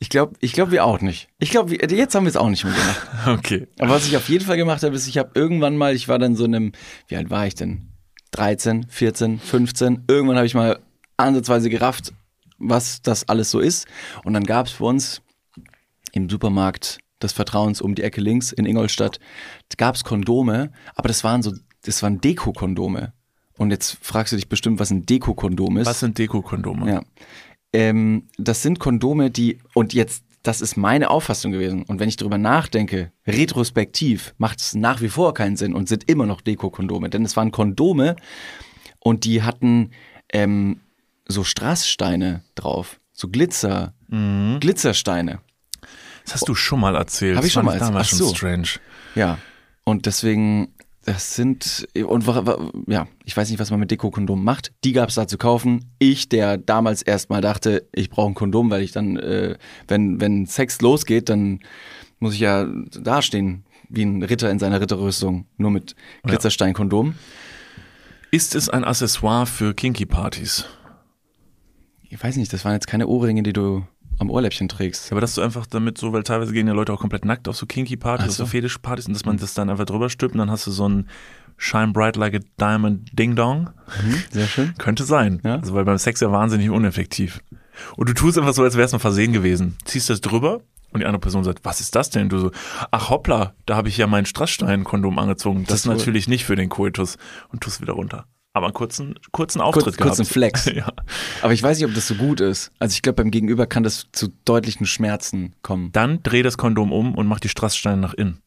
Ich 0.01 0.09
glaube, 0.09 0.33
ich 0.39 0.53
glaube, 0.53 0.71
wir 0.71 0.85
auch 0.85 1.01
nicht. 1.01 1.27
Ich 1.39 1.49
glaube, 1.49 1.75
jetzt 1.75 2.15
haben 2.15 2.23
wir 2.23 2.29
es 2.29 2.37
auch 2.37 2.49
nicht 2.49 2.63
mehr 2.63 2.73
gemacht. 2.73 3.07
Okay. 3.27 3.67
Aber 3.79 3.91
was 3.91 4.07
ich 4.07 4.15
auf 4.15 4.29
jeden 4.29 4.45
Fall 4.45 4.55
gemacht 4.55 4.81
habe, 4.83 4.95
ist, 4.95 5.07
ich 5.07 5.17
habe 5.17 5.31
irgendwann 5.35 5.75
mal, 5.75 5.93
ich 5.93 6.07
war 6.07 6.17
dann 6.17 6.35
so 6.35 6.45
in 6.45 6.55
einem, 6.55 6.71
wie 7.07 7.17
alt 7.17 7.29
war 7.29 7.45
ich 7.45 7.55
denn? 7.55 7.89
13, 8.31 8.87
14, 8.87 9.39
15. 9.39 10.05
Irgendwann 10.07 10.37
habe 10.37 10.45
ich 10.45 10.55
mal 10.55 10.79
ansatzweise 11.17 11.69
gerafft, 11.69 12.13
was 12.57 13.01
das 13.01 13.27
alles 13.27 13.51
so 13.51 13.59
ist. 13.59 13.87
Und 14.23 14.33
dann 14.33 14.45
gab 14.45 14.67
es 14.67 14.71
für 14.71 14.85
uns 14.85 15.21
im 16.13 16.29
Supermarkt 16.29 16.99
des 17.21 17.33
Vertrauens 17.33 17.81
um 17.81 17.95
die 17.95 18.03
Ecke 18.03 18.21
links 18.21 18.53
in 18.53 18.65
Ingolstadt, 18.65 19.19
gab 19.77 19.95
es 19.95 20.03
Kondome, 20.05 20.71
aber 20.95 21.09
das 21.09 21.23
waren 21.23 21.41
so, 21.41 21.53
das 21.83 22.01
waren 22.01 22.21
Deko-Kondome. 22.21 23.13
Und 23.57 23.71
jetzt 23.71 23.97
fragst 24.01 24.31
du 24.31 24.37
dich 24.37 24.47
bestimmt, 24.47 24.79
was 24.79 24.89
ein 24.89 25.05
Deko-Kondom 25.05 25.77
ist. 25.77 25.87
Was 25.87 25.99
sind 25.99 26.17
Deko-Kondome? 26.17 26.89
Ja. 26.89 27.01
Ähm, 27.73 28.27
das 28.37 28.61
sind 28.61 28.79
Kondome, 28.79 29.29
die, 29.31 29.59
und 29.73 29.93
jetzt, 29.93 30.23
das 30.43 30.61
ist 30.61 30.77
meine 30.77 31.09
Auffassung 31.09 31.51
gewesen. 31.51 31.83
Und 31.83 31.99
wenn 31.99 32.09
ich 32.09 32.15
darüber 32.17 32.37
nachdenke, 32.37 33.11
retrospektiv, 33.27 34.33
macht 34.37 34.59
es 34.59 34.73
nach 34.75 35.01
wie 35.01 35.09
vor 35.09 35.33
keinen 35.33 35.57
Sinn 35.57 35.73
und 35.73 35.87
sind 35.89 36.09
immer 36.09 36.25
noch 36.25 36.41
Deko-Kondome. 36.41 37.09
Denn 37.09 37.25
es 37.25 37.35
waren 37.37 37.51
Kondome 37.51 38.15
und 38.99 39.25
die 39.25 39.43
hatten 39.43 39.91
ähm, 40.31 40.79
so 41.27 41.43
Strasssteine 41.43 42.43
drauf. 42.55 42.99
So 43.13 43.27
Glitzer, 43.27 43.93
Glitzersteine. 44.59 45.39
Das 46.23 46.35
hast 46.35 46.47
du 46.47 46.55
schon 46.55 46.79
mal 46.79 46.95
erzählt. 46.95 47.37
Hab 47.37 47.43
ich 47.43 47.49
Das 47.49 47.53
schon 47.53 47.65
mal 47.65 47.77
damals 47.77 48.11
erzählt. 48.11 48.19
schon 48.19 48.27
Ach 48.27 48.31
so. 48.31 48.35
strange. 48.35 48.67
Ja. 49.15 49.37
Und 49.83 50.05
deswegen, 50.05 50.73
das 51.09 51.33
sind, 51.33 51.87
und 52.05 52.23
ja, 52.85 53.07
ich 53.25 53.35
weiß 53.35 53.49
nicht, 53.49 53.59
was 53.59 53.71
man 53.71 53.79
mit 53.79 53.89
Deko-Kondom 53.89 54.43
macht. 54.43 54.71
Die 54.83 54.93
gab 54.93 55.09
es 55.09 55.15
da 55.15 55.27
zu 55.27 55.39
kaufen. 55.39 55.85
Ich, 55.97 56.29
der 56.29 56.59
damals 56.59 57.01
erstmal 57.01 57.41
dachte, 57.41 57.87
ich 57.93 58.11
brauche 58.11 58.29
ein 58.29 58.35
Kondom, 58.35 58.69
weil 58.69 58.83
ich 58.83 58.91
dann, 58.91 59.17
äh, 59.17 59.57
wenn, 59.87 60.21
wenn 60.21 60.45
Sex 60.45 60.81
losgeht, 60.81 61.29
dann 61.29 61.61
muss 62.19 62.35
ich 62.35 62.41
ja 62.41 62.67
dastehen 63.01 63.65
wie 63.89 64.03
ein 64.03 64.21
Ritter 64.21 64.51
in 64.51 64.59
seiner 64.59 64.81
Ritterrüstung, 64.81 65.47
nur 65.57 65.71
mit 65.71 65.95
Glitzerstein-Kondom. 66.21 67.15
Ist 68.29 68.53
es 68.53 68.69
ein 68.69 68.83
Accessoire 68.83 69.47
für 69.47 69.73
Kinky-Partys? 69.73 70.65
Ich 72.07 72.23
weiß 72.23 72.35
nicht, 72.35 72.53
das 72.53 72.65
waren 72.65 72.73
jetzt 72.73 72.85
keine 72.85 73.07
Ohrringe, 73.07 73.41
die 73.41 73.53
du 73.53 73.83
am 74.19 74.29
Ohrläppchen 74.29 74.67
trägst. 74.69 75.11
Aber 75.11 75.21
dass 75.21 75.33
du 75.35 75.41
einfach 75.41 75.65
damit 75.65 75.97
so, 75.97 76.13
weil 76.13 76.23
teilweise 76.23 76.53
gehen 76.53 76.67
ja 76.67 76.73
Leute 76.73 76.93
auch 76.93 76.99
komplett 76.99 77.25
nackt 77.25 77.47
auf 77.47 77.55
so 77.55 77.65
Kinky-Partys, 77.65 78.25
Ach 78.25 78.29
auf 78.29 78.35
so 78.35 78.43
so. 78.43 78.49
Fetisch-Partys 78.49 79.07
und 79.07 79.13
dass 79.13 79.25
man 79.25 79.37
das 79.37 79.53
dann 79.53 79.69
einfach 79.69 79.85
drüber 79.85 80.09
stülpt 80.09 80.35
und 80.35 80.39
dann 80.39 80.51
hast 80.51 80.67
du 80.67 80.71
so 80.71 80.87
ein 80.87 81.07
Shine 81.57 81.91
Bright 81.93 82.15
Like 82.15 82.35
a 82.35 82.39
Diamond 82.59 83.09
Ding 83.17 83.35
Dong. 83.35 83.69
Sehr 84.31 84.47
schön. 84.47 84.73
Könnte 84.77 85.03
sein. 85.03 85.41
Ja. 85.43 85.55
Also 85.55 85.73
weil 85.73 85.85
beim 85.85 85.97
Sex 85.97 86.21
ja 86.21 86.31
wahnsinnig 86.31 86.69
uneffektiv. 86.69 87.41
Und 87.95 88.09
du 88.09 88.13
tust 88.13 88.37
einfach 88.37 88.53
so, 88.53 88.63
als 88.63 88.75
wäre 88.75 88.85
es 88.85 88.93
ein 88.93 88.99
Versehen 88.99 89.33
gewesen. 89.33 89.77
Ziehst 89.85 90.09
das 90.09 90.21
drüber 90.21 90.61
und 90.91 91.01
die 91.01 91.05
andere 91.05 91.19
Person 91.19 91.43
sagt, 91.43 91.63
was 91.63 91.81
ist 91.81 91.95
das 91.95 92.09
denn? 92.09 92.29
Du 92.29 92.39
so, 92.39 92.51
ach 92.91 93.09
hoppla, 93.09 93.53
da 93.65 93.75
habe 93.75 93.89
ich 93.89 93.97
ja 93.97 94.07
mein 94.07 94.25
Strassstein-Kondom 94.25 95.17
angezogen. 95.19 95.63
Das, 95.63 95.69
Das 95.69 95.79
ist 95.81 95.85
natürlich 95.85 96.27
nicht 96.27 96.45
für 96.45 96.55
den 96.55 96.69
Koitus. 96.69 97.17
Und 97.49 97.61
tust 97.61 97.81
wieder 97.81 97.93
runter. 97.93 98.25
Aber 98.53 98.67
einen 98.67 98.73
kurzen, 98.73 99.15
kurzen 99.31 99.61
Auftritt 99.61 99.83
Kurz, 99.83 99.97
gehabt. 99.97 100.17
kurzen 100.17 100.25
Flex. 100.25 100.65
ja. 100.73 100.91
Aber 101.41 101.53
ich 101.53 101.61
weiß 101.61 101.77
nicht, 101.77 101.87
ob 101.87 101.93
das 101.93 102.07
so 102.07 102.15
gut 102.15 102.41
ist. 102.41 102.71
Also 102.79 102.93
ich 102.93 103.01
glaube, 103.01 103.17
beim 103.17 103.31
Gegenüber 103.31 103.67
kann 103.67 103.83
das 103.83 104.07
zu 104.11 104.29
deutlichen 104.45 104.85
Schmerzen 104.85 105.53
kommen. 105.61 105.91
Dann 105.91 106.23
dreh 106.23 106.41
das 106.41 106.57
Kondom 106.57 106.91
um 106.91 107.15
und 107.15 107.27
mach 107.27 107.39
die 107.39 107.49
Strasssteine 107.49 107.97
nach 107.97 108.13
innen. 108.13 108.41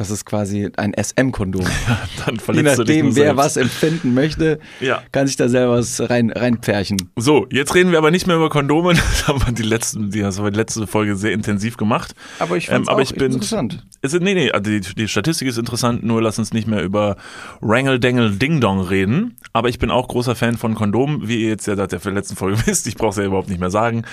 Das 0.00 0.08
ist 0.08 0.24
quasi 0.24 0.70
ein 0.78 0.94
SM-Kondom. 0.94 1.60
Dann 2.24 2.36
Je 2.36 2.40
verletzt 2.40 2.78
du 2.78 2.84
dich 2.84 2.96
nachdem, 3.02 3.16
wer 3.16 3.24
selbst. 3.24 3.36
was 3.36 3.56
empfinden 3.58 4.14
möchte, 4.14 4.58
Ja. 4.80 5.02
kann 5.12 5.26
sich 5.26 5.36
da 5.36 5.46
selber 5.46 5.74
was 5.74 6.00
rein, 6.08 6.30
reinpferchen. 6.30 6.96
So, 7.16 7.46
jetzt 7.52 7.74
reden 7.74 7.90
wir 7.90 7.98
aber 7.98 8.10
nicht 8.10 8.26
mehr 8.26 8.36
über 8.36 8.48
Kondome. 8.48 8.94
Das 8.94 9.28
haben 9.28 9.44
wir 9.44 9.52
die 9.52 9.62
letzten, 9.62 10.10
die, 10.10 10.20
das 10.20 10.38
haben 10.38 10.46
wir 10.46 10.52
die 10.52 10.56
letzte 10.56 10.86
Folge 10.86 11.16
sehr 11.16 11.32
intensiv 11.32 11.76
gemacht. 11.76 12.14
Aber 12.38 12.56
ich 12.56 12.68
Ähm, 12.68 12.76
fand's 12.76 12.88
aber 12.88 13.00
auch 13.00 13.02
ich 13.04 13.14
bin, 13.14 13.30
interessant. 13.32 13.86
Es 14.00 14.14
ist, 14.14 14.22
nee, 14.22 14.32
nee, 14.32 14.50
also 14.50 14.70
die, 14.70 14.80
die 14.80 15.06
Statistik 15.06 15.46
ist 15.48 15.58
interessant, 15.58 16.02
nur 16.02 16.22
lass 16.22 16.38
uns 16.38 16.54
nicht 16.54 16.66
mehr 16.66 16.82
über 16.82 17.16
Wrangle 17.60 18.00
Dangle 18.00 18.30
Ding 18.30 18.62
Dong 18.62 18.80
reden. 18.80 19.36
Aber 19.52 19.68
ich 19.68 19.78
bin 19.78 19.90
auch 19.90 20.08
großer 20.08 20.34
Fan 20.34 20.56
von 20.56 20.74
Kondomen, 20.74 21.28
wie 21.28 21.42
ihr 21.42 21.48
jetzt 21.50 21.66
ja 21.66 21.76
seit 21.76 21.92
der 21.92 22.00
letzten 22.12 22.36
Folge 22.36 22.56
wisst. 22.66 22.86
Ich 22.86 22.94
brauche 22.94 23.10
es 23.10 23.16
ja 23.18 23.24
überhaupt 23.24 23.50
nicht 23.50 23.60
mehr 23.60 23.70
sagen. 23.70 24.04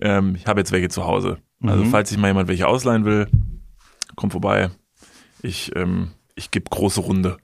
Ähm, 0.00 0.34
ich 0.36 0.46
habe 0.46 0.60
jetzt 0.60 0.72
welche 0.72 0.88
zu 0.88 1.04
Hause. 1.04 1.36
Also 1.62 1.84
Mhm. 1.84 1.90
falls 1.90 2.08
sich 2.08 2.16
mal 2.16 2.28
jemand 2.28 2.48
welche 2.48 2.66
ausleihen 2.66 3.04
will, 3.04 3.26
kommt 4.14 4.32
vorbei. 4.32 4.70
Ich, 5.42 5.74
ähm, 5.76 6.10
ich 6.34 6.50
gebe 6.50 6.68
große 6.70 7.00
Runde. 7.00 7.38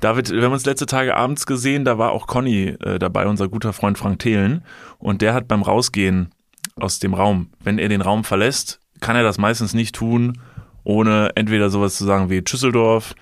David, 0.00 0.30
wir 0.30 0.42
haben 0.42 0.52
uns 0.52 0.64
letzte 0.64 0.86
Tage 0.86 1.16
abends 1.16 1.46
gesehen, 1.46 1.84
da 1.84 1.98
war 1.98 2.12
auch 2.12 2.26
Conny 2.26 2.76
äh, 2.80 2.98
dabei, 2.98 3.26
unser 3.26 3.48
guter 3.48 3.72
Freund 3.72 3.98
Frank 3.98 4.18
Thelen. 4.18 4.64
Und 4.98 5.22
der 5.22 5.34
hat 5.34 5.48
beim 5.48 5.62
Rausgehen 5.62 6.30
aus 6.76 6.98
dem 6.98 7.14
Raum, 7.14 7.50
wenn 7.60 7.78
er 7.78 7.88
den 7.88 8.00
Raum 8.00 8.24
verlässt, 8.24 8.80
kann 9.00 9.16
er 9.16 9.22
das 9.22 9.38
meistens 9.38 9.74
nicht 9.74 9.94
tun, 9.94 10.38
ohne 10.84 11.30
entweder 11.34 11.70
sowas 11.70 11.96
zu 11.96 12.04
sagen 12.04 12.30
wie 12.30 12.42
Schüsseldorf 12.46 13.14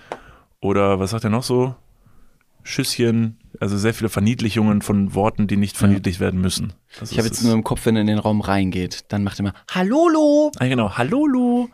oder 0.60 1.00
was 1.00 1.10
sagt 1.10 1.24
er 1.24 1.30
noch 1.30 1.42
so? 1.42 1.74
Schüsschen, 2.62 3.38
also 3.58 3.76
sehr 3.78 3.94
viele 3.94 4.10
Verniedlichungen 4.10 4.82
von 4.82 5.14
Worten, 5.14 5.46
die 5.46 5.56
nicht 5.56 5.76
verniedlicht 5.76 6.20
werden 6.20 6.40
müssen. 6.40 6.74
Das 6.98 7.10
Ich 7.10 7.18
habe 7.18 7.26
jetzt 7.26 7.42
nur 7.42 7.54
im 7.54 7.64
Kopf, 7.64 7.86
wenn 7.86 7.96
er 7.96 8.02
in 8.02 8.06
den 8.06 8.18
Raum 8.18 8.42
reingeht, 8.42 9.06
dann 9.08 9.24
macht 9.24 9.38
er 9.38 9.40
immer 9.40 9.54
Hallolo. 9.70 10.52
Ah, 10.58 10.66
genau, 10.66 10.96
Hallo 10.96 11.26
Lu. 11.26 11.68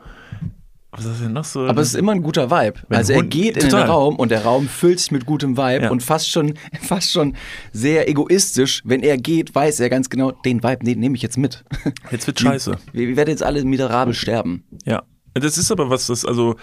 Was 0.92 1.04
ist 1.04 1.20
denn 1.20 1.32
noch 1.34 1.44
so? 1.44 1.66
Aber 1.66 1.82
es 1.82 1.88
ist 1.88 1.94
immer 1.94 2.12
ein 2.12 2.22
guter 2.22 2.50
Vibe. 2.50 2.80
Wenn 2.88 2.98
also 2.98 3.12
er 3.12 3.18
Hund- 3.18 3.30
geht 3.30 3.56
in 3.56 3.64
total. 3.68 3.82
den 3.84 3.90
Raum 3.90 4.16
und 4.16 4.30
der 4.30 4.44
Raum 4.44 4.66
füllt 4.68 4.98
sich 5.00 5.10
mit 5.10 5.26
gutem 5.26 5.56
Vibe 5.56 5.84
Ja. 5.84 5.90
und 5.90 6.02
fast 6.02 6.30
schon, 6.30 6.54
fast 6.80 7.10
schon 7.12 7.36
sehr 7.72 8.08
egoistisch. 8.08 8.82
Wenn 8.84 9.02
er 9.02 9.18
geht, 9.18 9.54
weiß 9.54 9.80
er 9.80 9.90
ganz 9.90 10.08
genau, 10.08 10.30
den 10.32 10.62
Vibe 10.62 10.84
den 10.84 11.00
nehme 11.00 11.16
ich 11.16 11.22
jetzt 11.22 11.36
mit. 11.36 11.64
Jetzt 12.10 12.26
wird 12.26 12.40
scheiße. 12.40 12.78
Wir, 12.92 13.08
wir 13.08 13.16
werden 13.16 13.30
jetzt 13.30 13.42
alle 13.42 13.62
miserabel 13.64 14.14
sterben. 14.14 14.64
Ja. 14.84 15.02
Das 15.34 15.58
ist 15.58 15.70
aber 15.70 15.90
was, 15.90 16.06
das, 16.06 16.24
also, 16.24 16.56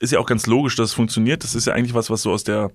ist 0.00 0.12
ja 0.12 0.18
auch 0.20 0.26
ganz 0.26 0.46
logisch, 0.46 0.76
dass 0.76 0.90
es 0.90 0.94
funktioniert. 0.94 1.44
Das 1.44 1.54
ist 1.54 1.66
ja 1.66 1.74
eigentlich 1.74 1.92
was, 1.94 2.08
was 2.08 2.22
so 2.22 2.30
aus 2.30 2.44
der 2.44 2.70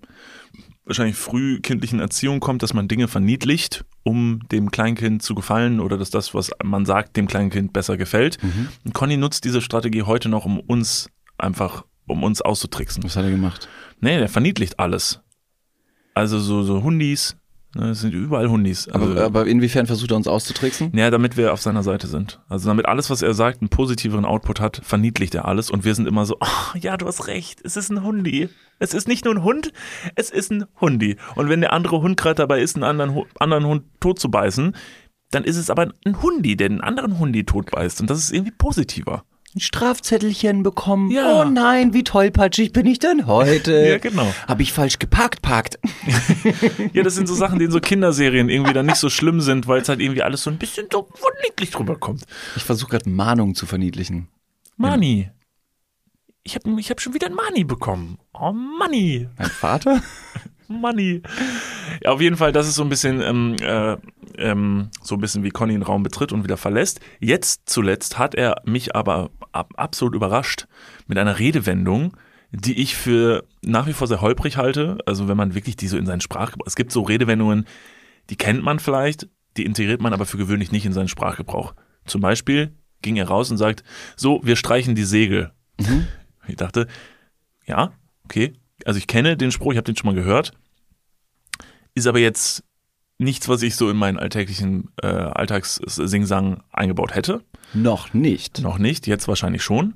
wahrscheinlich 0.86 1.16
frühkindlichen 1.16 2.00
Erziehung 2.00 2.40
kommt, 2.40 2.63
dass 2.63 2.74
man 2.74 2.88
Dinge 2.88 3.08
verniedlicht, 3.08 3.86
um 4.04 4.42
dem 4.52 4.70
Kleinkind 4.72 5.24
zu 5.24 5.36
gefallen 5.36 5.80
oder 5.80 5.98
dass 5.98 6.10
das, 6.10 6.34
was 6.34 6.52
man 6.63 6.86
sagt, 6.86 7.16
dem 7.16 7.28
Kleinkind 7.28 7.74
besser 7.74 7.98
gefällt. 7.98 8.38
Und 8.84 8.94
Conny 8.94 9.18
nutzt 9.18 9.46
diese 9.46 9.62
Strategie 9.62 10.04
heute 10.04 10.30
noch, 10.30 10.46
um 10.46 10.60
uns 10.60 11.10
einfach, 11.38 11.86
um 12.08 12.24
uns 12.24 12.42
auszutricksen. 12.42 13.04
Was 13.04 13.16
hat 13.16 13.24
er 13.24 13.32
gemacht? 13.32 13.70
Nee, 14.02 14.18
der 14.18 14.30
verniedlicht 14.30 14.80
alles. 14.80 15.22
Also 16.13 16.40
so, 16.40 16.63
so 16.63 16.84
Hundis, 16.84 17.38
Es 17.75 18.01
sind 18.01 18.13
überall 18.13 18.50
Hundis. 18.50 18.88
Also, 18.88 19.12
Aber, 19.12 19.24
aber 19.24 19.48
inwiefern 19.48 19.88
versucht 19.88 20.12
er 20.12 20.18
uns 20.18 20.27
auszutricksen? 20.27 20.92
ja, 20.96 21.10
damit 21.10 21.38
wir 21.38 21.53
auf 21.53 21.62
seiner 21.62 21.82
Seite 21.82 22.08
sind. 22.08 22.39
Also 22.48 22.68
damit 22.70 22.86
alles, 22.86 23.10
was 23.10 23.22
er 23.22 23.34
sagt, 23.34 23.62
einen 23.62 23.70
positiveren 23.70 24.25
Output 24.25 24.60
hat, 24.60 24.82
verniedlicht 24.84 25.34
er 25.34 25.46
alles 25.46 25.72
und 25.72 25.84
wir 25.84 25.96
sind 25.96 26.08
immer 26.08 26.25
so, 26.25 26.38
oh, 26.39 26.77
ja, 26.77 26.98
du 26.98 27.08
hast 27.08 27.27
recht, 27.27 27.62
es 27.63 27.75
ist 27.75 27.89
ein 27.89 28.03
Hundi. 28.03 28.50
Es 28.80 28.94
ist 28.94 29.08
nicht 29.08 29.25
nur 29.25 29.34
ein 29.34 29.44
Hund, 29.44 29.72
es 30.15 30.30
ist 30.30 30.51
ein 30.51 30.65
Hundi. 30.80 31.18
Und 31.36 31.50
wenn 31.50 31.62
der 31.62 31.74
andere 31.74 32.01
Hund 32.01 32.18
gerade 32.18 32.36
dabei 32.36 32.62
ist, 32.62 32.75
einen 32.75 32.84
anderen, 32.84 33.24
anderen 33.39 33.65
Hund 33.65 33.84
tot 34.00 34.20
zu 34.20 34.30
beißen, 34.30 34.75
dann 35.32 35.44
ist 35.44 35.58
es 35.58 35.70
aber 35.70 35.92
ein 36.06 36.22
Hundi, 36.22 36.56
der 36.56 36.70
den 36.70 36.82
anderen 36.82 37.18
Hundi 37.18 37.44
tot 37.44 37.72
beißt. 37.72 38.01
Und 38.01 38.10
das 38.10 38.20
ist 38.20 38.32
irgendwie 38.32 38.51
positiver. 38.51 39.24
Ein 39.56 39.60
Strafzettelchen 39.60 40.64
bekommen. 40.64 41.12
Ja. 41.12 41.42
Oh 41.42 41.46
nein, 41.46 41.94
wie 41.94 42.04
tollpatschig 42.04 42.74
bin 42.74 42.88
ich 42.88 43.00
denn 43.00 43.28
heute? 43.28 43.74
Ja, 43.84 43.98
genau. 44.00 44.34
Habe 44.48 44.64
ich 44.64 44.74
falsch 44.74 44.98
geparkt, 44.98 45.42
parkt. 45.42 45.80
Ja, 46.94 47.04
das 47.04 47.16
sind 47.16 47.28
so 47.28 47.36
Sachen, 47.36 47.60
die 47.60 47.66
in 47.66 47.72
so 47.72 47.80
Kinderserien 47.80 48.50
irgendwie 48.50 48.74
dann 48.74 48.86
nicht 48.86 48.98
so 48.98 49.10
schlimm 49.10 49.42
sind, 49.42 49.68
weil 49.68 49.82
es 49.82 49.90
halt 49.90 50.00
irgendwie 50.00 50.24
alles 50.24 50.44
so 50.44 50.50
ein 50.50 50.58
bisschen 50.58 50.88
so 50.92 51.08
niedlich 51.46 51.72
drüber 51.72 51.96
kommt. 51.96 52.26
Ich 52.56 52.64
versuche 52.64 52.92
gerade 52.92 53.10
Mahnungen 53.10 53.56
zu 53.56 53.66
verniedlichen. 53.66 54.28
Mani. 54.78 55.30
Ich 56.44 56.56
habe 56.56 56.80
ich 56.80 56.90
hab 56.90 57.00
schon 57.00 57.14
wieder 57.14 57.28
ein 57.28 57.36
Mani 57.36 57.64
bekommen. 57.64 58.18
Oh, 58.34 58.52
Mani. 58.52 59.28
Mein 59.38 59.50
Vater? 59.50 60.02
Money. 60.68 61.22
Ja, 62.04 62.12
auf 62.12 62.22
jeden 62.22 62.38
Fall, 62.38 62.52
das 62.52 62.68
ist 62.68 62.76
so 62.76 62.84
ein 62.84 62.90
bisschen, 62.90 63.22
ähm, 63.22 63.56
äh, 63.62 63.98
ähm, 64.38 64.90
so 65.02 65.16
ein 65.16 65.22
bisschen 65.22 65.44
wie 65.44 65.50
Conny 65.50 65.74
den 65.74 65.84
Raum 65.84 66.04
betritt 66.04 66.32
und 66.32 66.44
wieder 66.44 66.58
verlässt. 66.58 67.00
Jetzt 67.20 67.64
zuletzt 67.66 68.18
hat 68.18 68.36
er 68.36 68.62
mich 68.66 68.96
aber 68.96 69.30
ab, 69.54 69.74
absolut 69.78 70.16
überrascht 70.16 70.68
mit 71.08 71.18
einer 71.18 71.40
Redewendung, 71.40 72.18
die 72.52 72.80
ich 72.80 72.96
für 72.96 73.46
nach 73.62 73.88
wie 73.88 73.94
vor 73.94 74.08
sehr 74.08 74.22
holprig 74.22 74.58
halte. 74.58 74.98
Also 75.06 75.28
wenn 75.28 75.38
man 75.38 75.56
wirklich 75.56 75.76
die 75.76 75.88
so 75.88 75.98
in 75.98 76.06
seinen 76.06 76.22
Sprachgebrauch, 76.22 76.68
es 76.68 76.76
gibt 76.76 76.92
so 76.92 77.02
Redewendungen, 77.02 77.66
die 78.30 78.36
kennt 78.36 78.64
man 78.64 78.80
vielleicht, 78.80 79.28
die 79.58 79.66
integriert 79.66 80.02
man 80.02 80.14
aber 80.14 80.26
für 80.26 80.38
gewöhnlich 80.38 80.72
nicht 80.72 80.86
in 80.86 80.94
seinen 80.94 81.08
Sprachgebrauch. 81.08 81.74
Zum 82.06 82.22
Beispiel 82.22 82.76
ging 83.02 83.16
er 83.18 83.28
raus 83.28 83.52
und 83.52 83.58
sagt, 83.58 83.84
so, 84.16 84.42
wir 84.44 84.56
streichen 84.56 84.96
die 84.96 85.04
Segel. 85.04 85.52
Ich 86.46 86.58
dachte, 86.58 86.88
ja, 87.66 87.94
okay. 88.26 88.52
Also 88.84 88.98
ich 88.98 89.08
kenne 89.08 89.38
den 89.38 89.54
Spruch, 89.54 89.72
ich 89.72 89.78
habe 89.78 89.86
den 89.86 89.96
schon 89.96 90.14
mal 90.14 90.22
gehört. 90.22 90.52
Ist 91.96 92.06
aber 92.06 92.20
jetzt 92.20 92.66
nichts, 93.17 93.48
was 93.50 93.62
ich 93.62 93.75
so 93.75 93.89
in 93.89 93.98
meinen 93.98 94.17
alltäglichen 94.17 94.89
äh, 95.01 95.08
Alltags-Singsang 95.08 96.63
eingebaut 96.72 97.15
hätte. 97.15 97.41
Noch 97.74 98.13
nicht. 98.13 98.62
Noch 98.62 98.77
nicht, 98.77 99.08
jetzt 99.08 99.27
wahrscheinlich 99.27 99.63
schon. 99.63 99.96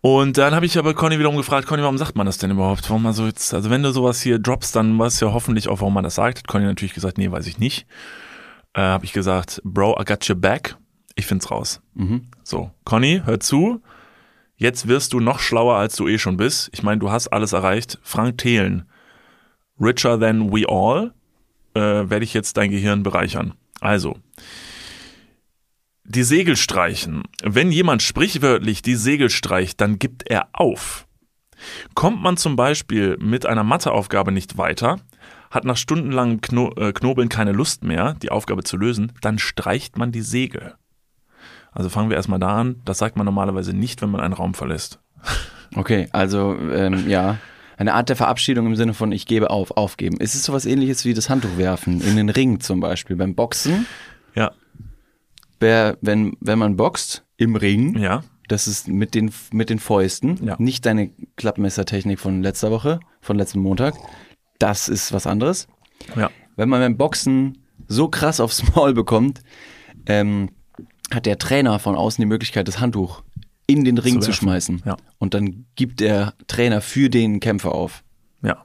Und 0.00 0.38
dann 0.38 0.54
habe 0.54 0.66
ich 0.66 0.78
aber 0.78 0.94
Conny 0.94 1.18
wiederum 1.18 1.36
gefragt, 1.36 1.66
Conny, 1.66 1.82
warum 1.82 1.98
sagt 1.98 2.16
man 2.16 2.26
das 2.26 2.38
denn 2.38 2.50
überhaupt? 2.50 2.88
Warum 2.88 3.02
man 3.02 3.12
so 3.12 3.26
jetzt, 3.26 3.52
also 3.52 3.70
wenn 3.70 3.82
du 3.82 3.90
sowas 3.90 4.20
hier 4.20 4.38
droppst, 4.38 4.76
dann 4.76 4.98
weißt 4.98 5.20
du 5.20 5.26
ja 5.26 5.32
hoffentlich 5.32 5.68
auch, 5.68 5.80
warum 5.80 5.94
man 5.94 6.04
das 6.04 6.14
sagt. 6.14 6.38
Hat 6.38 6.48
Conny 6.48 6.64
natürlich 6.64 6.94
gesagt, 6.94 7.18
nee, 7.18 7.30
weiß 7.30 7.46
ich 7.46 7.58
nicht. 7.58 7.86
Äh, 8.74 8.82
habe 8.82 9.04
ich 9.04 9.12
gesagt, 9.12 9.60
Bro, 9.64 10.00
I 10.00 10.04
got 10.04 10.28
your 10.28 10.36
back. 10.36 10.76
Ich 11.16 11.26
find's 11.26 11.50
raus. 11.50 11.80
So, 12.44 12.70
Conny, 12.84 13.22
hör 13.24 13.40
zu. 13.40 13.82
Jetzt 14.56 14.86
wirst 14.86 15.12
du 15.12 15.20
noch 15.20 15.40
schlauer, 15.40 15.76
als 15.76 15.96
du 15.96 16.06
eh 16.06 16.18
schon 16.18 16.36
bist. 16.36 16.70
Ich 16.72 16.82
meine, 16.82 16.98
du 16.98 17.10
hast 17.10 17.28
alles 17.28 17.52
erreicht. 17.52 17.98
Frank 18.02 18.38
Thelen, 18.38 18.88
richer 19.80 20.20
than 20.20 20.52
we 20.52 20.64
all, 20.68 21.12
äh, 21.76 22.10
werde 22.10 22.24
ich 22.24 22.34
jetzt 22.34 22.56
dein 22.56 22.70
Gehirn 22.70 23.02
bereichern. 23.02 23.54
Also, 23.80 24.16
die 26.04 26.22
Segel 26.22 26.56
streichen. 26.56 27.24
Wenn 27.42 27.70
jemand 27.70 28.02
sprichwörtlich 28.02 28.82
die 28.82 28.94
Segel 28.94 29.28
streicht, 29.28 29.80
dann 29.80 29.98
gibt 29.98 30.28
er 30.28 30.48
auf. 30.52 31.06
Kommt 31.94 32.22
man 32.22 32.36
zum 32.36 32.56
Beispiel 32.56 33.16
mit 33.18 33.46
einer 33.46 33.64
Matheaufgabe 33.64 34.32
nicht 34.32 34.56
weiter, 34.56 34.98
hat 35.50 35.64
nach 35.64 35.76
stundenlangem 35.76 36.40
Kno 36.40 36.72
äh, 36.76 36.92
Knobeln 36.92 37.28
keine 37.28 37.52
Lust 37.52 37.82
mehr, 37.84 38.14
die 38.14 38.30
Aufgabe 38.30 38.62
zu 38.62 38.76
lösen, 38.76 39.12
dann 39.20 39.38
streicht 39.38 39.98
man 39.98 40.12
die 40.12 40.22
Segel. 40.22 40.74
Also 41.72 41.88
fangen 41.90 42.08
wir 42.08 42.16
erstmal 42.16 42.38
da 42.38 42.56
an. 42.56 42.80
Das 42.84 42.98
sagt 42.98 43.16
man 43.16 43.26
normalerweise 43.26 43.74
nicht, 43.74 44.00
wenn 44.00 44.10
man 44.10 44.20
einen 44.20 44.34
Raum 44.34 44.54
verlässt. 44.54 44.98
Okay, 45.74 46.08
also 46.12 46.56
ähm, 46.72 47.08
ja. 47.08 47.38
Eine 47.76 47.94
Art 47.94 48.08
der 48.08 48.16
Verabschiedung 48.16 48.66
im 48.66 48.76
Sinne 48.76 48.94
von 48.94 49.12
ich 49.12 49.26
gebe 49.26 49.50
auf, 49.50 49.72
aufgeben. 49.72 50.16
Ist 50.18 50.34
es 50.34 50.44
sowas 50.44 50.64
ähnliches 50.66 51.04
wie 51.04 51.14
das 51.14 51.28
Handtuch 51.28 51.56
werfen 51.58 52.00
in 52.00 52.16
den 52.16 52.28
Ring 52.30 52.60
zum 52.60 52.80
Beispiel 52.80 53.16
beim 53.16 53.34
Boxen? 53.34 53.86
Ja, 54.34 54.52
Wer, 55.60 55.96
wenn, 56.02 56.36
wenn 56.40 56.58
man 56.58 56.76
boxt 56.76 57.24
im 57.38 57.56
Ring, 57.56 57.96
ja. 57.98 58.22
das 58.48 58.66
ist 58.66 58.88
mit 58.88 59.14
den, 59.14 59.32
mit 59.52 59.70
den 59.70 59.78
Fäusten, 59.78 60.38
Ja. 60.44 60.56
nicht 60.58 60.84
deine 60.84 61.10
Klappmessertechnik 61.36 62.20
von 62.20 62.42
letzter 62.42 62.70
Woche, 62.70 63.00
von 63.20 63.38
letzten 63.38 63.60
Montag. 63.60 63.94
Das 64.58 64.88
ist 64.88 65.12
was 65.12 65.26
anderes. 65.26 65.66
Ja. 66.14 66.30
Wenn 66.56 66.68
man 66.68 66.80
beim 66.80 66.96
Boxen 66.96 67.58
so 67.88 68.08
krass 68.08 68.40
aufs 68.40 68.74
Maul 68.74 68.92
bekommt, 68.92 69.40
ähm, 70.06 70.50
hat 71.12 71.24
der 71.24 71.38
Trainer 71.38 71.78
von 71.78 71.94
außen 71.94 72.20
die 72.20 72.26
Möglichkeit, 72.26 72.68
das 72.68 72.80
Handtuch 72.80 73.22
in 73.66 73.84
den 73.84 73.98
Ring 73.98 74.20
Zu 74.20 74.30
zu, 74.30 74.32
schmeißen. 74.32 74.82
Ja. 74.84 74.96
Und 75.18 75.34
dann 75.34 75.66
gibt 75.74 76.00
der 76.00 76.34
Trainer 76.46 76.80
für 76.80 77.10
den 77.10 77.40
Kämpfer 77.40 77.72
auf. 77.72 78.02
Ja. 78.42 78.64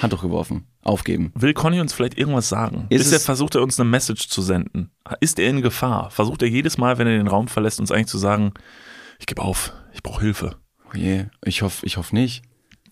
Handtuch 0.00 0.22
geworfen. 0.22 0.66
Aufgeben. 0.82 1.32
Will 1.34 1.54
Conny 1.54 1.80
uns 1.80 1.94
vielleicht 1.94 2.18
irgendwas 2.18 2.50
sagen? 2.50 2.86
Ist 2.90 3.06
Ist 3.06 3.12
er, 3.12 3.20
versucht 3.20 3.54
er 3.54 3.62
uns 3.62 3.80
eine 3.80 3.88
Message 3.88 4.28
zu 4.28 4.42
senden? 4.42 4.90
Ist 5.20 5.38
er 5.38 5.48
in 5.48 5.62
Gefahr? 5.62 6.10
Versucht 6.10 6.42
er 6.42 6.48
jedes 6.48 6.76
Mal, 6.76 6.98
wenn 6.98 7.06
er 7.06 7.16
den 7.16 7.26
Raum 7.26 7.48
verlässt, 7.48 7.80
uns 7.80 7.90
eigentlich 7.90 8.08
zu 8.08 8.18
sagen, 8.18 8.52
ich 9.18 9.26
gebe 9.26 9.40
auf, 9.40 9.72
ich 9.94 10.02
brauche 10.02 10.20
Hilfe. 10.20 10.56
Oh 10.86 10.96
je, 10.96 11.26
ich 11.42 11.62
hoffe 11.62 11.86
ich 11.86 11.96
hoff 11.96 12.12
nicht. 12.12 12.42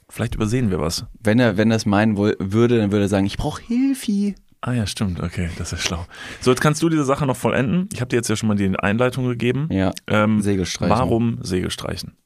Vielleicht 0.09 0.35
übersehen 0.35 0.71
wir 0.71 0.81
was. 0.81 1.05
Wenn 1.21 1.39
er, 1.39 1.59
wenn 1.59 1.71
er 1.71 1.77
es 1.77 1.87
meinen 1.87 2.17
würde, 2.17 2.79
dann 2.79 2.93
würde 2.93 3.05
er 3.05 3.09
sagen, 3.09 3.27
ich 3.27 3.37
brauche 3.37 3.63
Hilfe. 3.63 4.35
Ah 4.65 4.73
ja, 4.73 4.87
stimmt, 4.87 5.21
okay, 5.21 5.51
das 5.59 5.73
ist 5.73 5.83
schlau. 5.83 6.07
So, 6.41 6.51
jetzt 6.53 6.61
kannst 6.61 6.81
du 6.83 6.89
diese 6.89 7.05
Sache 7.05 7.27
noch 7.27 7.37
vollenden. 7.37 7.89
Ich 7.93 8.01
habe 8.01 8.09
dir 8.09 8.17
jetzt 8.17 8.29
ja 8.29 8.37
schon 8.37 8.47
mal 8.49 8.55
die 8.55 8.73
Einleitung 8.79 9.27
gegeben. 9.27 9.69
Ja, 9.73 9.93
Ähm, 10.07 10.41
Segelstreichen. 10.41 10.97
Warum 10.97 11.39
Segelstreichen? 11.43 12.17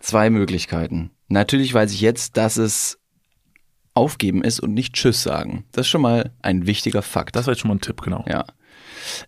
Zwei 0.00 0.28
Möglichkeiten. 0.28 1.10
Natürlich 1.28 1.72
weiß 1.72 1.92
ich 1.92 2.00
jetzt, 2.00 2.36
dass 2.36 2.56
es 2.56 2.98
aufgeben 3.94 4.42
ist 4.42 4.58
und 4.58 4.74
nicht 4.74 4.94
Tschüss 4.94 5.22
sagen. 5.22 5.64
Das 5.70 5.86
ist 5.86 5.90
schon 5.90 6.02
mal 6.02 6.32
ein 6.42 6.66
wichtiger 6.66 7.02
Fakt. 7.02 7.36
Das 7.36 7.46
war 7.46 7.52
jetzt 7.54 7.60
schon 7.60 7.68
mal 7.68 7.76
ein 7.76 7.80
Tipp, 7.80 8.02
genau. 8.02 8.24
Ja. 8.28 8.44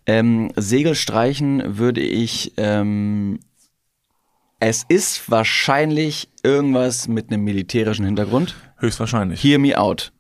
Ähm, 0.07 0.51
Segel 0.57 0.97
streichen 0.97 1.79
würde 1.79 2.01
ich. 2.01 2.55
Ähm, 2.57 3.39
es 4.59 4.85
ist 4.89 5.31
wahrscheinlich 5.31 6.29
irgendwas 6.43 7.07
mit 7.07 7.31
einem 7.31 7.45
militärischen 7.45 8.05
Hintergrund. 8.05 8.57
Höchstwahrscheinlich. 8.79 9.43
Hear 9.43 9.61
me 9.61 9.79
out. 9.79 10.13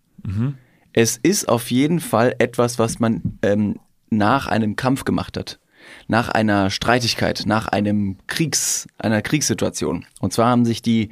Es 1.00 1.16
ist 1.16 1.48
auf 1.48 1.70
jeden 1.70 2.00
Fall 2.00 2.34
etwas, 2.40 2.80
was 2.80 2.98
man 2.98 3.38
ähm, 3.42 3.78
nach 4.10 4.48
einem 4.48 4.74
Kampf 4.74 5.04
gemacht 5.04 5.36
hat. 5.36 5.60
Nach 6.08 6.28
einer 6.28 6.70
Streitigkeit, 6.70 7.44
nach 7.46 7.68
einem 7.68 8.16
Kriegs, 8.26 8.88
einer 8.98 9.22
Kriegssituation. 9.22 10.06
Und 10.18 10.32
zwar 10.32 10.48
haben 10.48 10.64
sich 10.64 10.82
die 10.82 11.10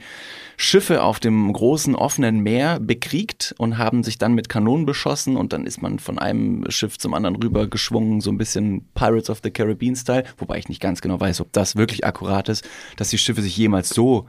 Schiffe 0.57 1.05
auf 1.05 1.21
dem 1.21 1.53
großen 1.53 1.95
offenen 1.95 2.41
Meer 2.41 2.81
bekriegt 2.81 3.55
und 3.59 3.79
haben 3.79 4.03
sich 4.03 4.19
dann 4.19 4.35
mit 4.35 4.49
Kanonen 4.49 4.87
beschossen 4.87 5.37
und 5.37 5.53
dann 5.53 5.67
ist 5.67 5.81
man 5.83 6.01
von 6.01 6.19
einem 6.19 6.69
Schiff 6.69 6.99
zum 6.99 7.15
anderen 7.15 7.37
rüber 7.37 7.69
geschwungen, 7.69 8.21
so 8.21 8.33
ein 8.33 8.39
bisschen 8.39 8.89
Pirates 8.97 9.31
of 9.31 9.39
the 9.45 9.53
Caribbean 9.53 9.95
Style, 9.95 10.25
wobei 10.37 10.59
ich 10.59 10.69
nicht 10.69 10.83
ganz 10.83 11.01
genau 11.01 11.21
weiß, 11.21 11.41
ob 11.41 11.53
das 11.53 11.77
wirklich 11.77 12.05
akkurat 12.05 12.49
ist, 12.49 12.69
dass 12.97 13.11
die 13.11 13.19
Schiffe 13.19 13.41
sich 13.41 13.57
jemals 13.57 13.91
so 13.91 14.27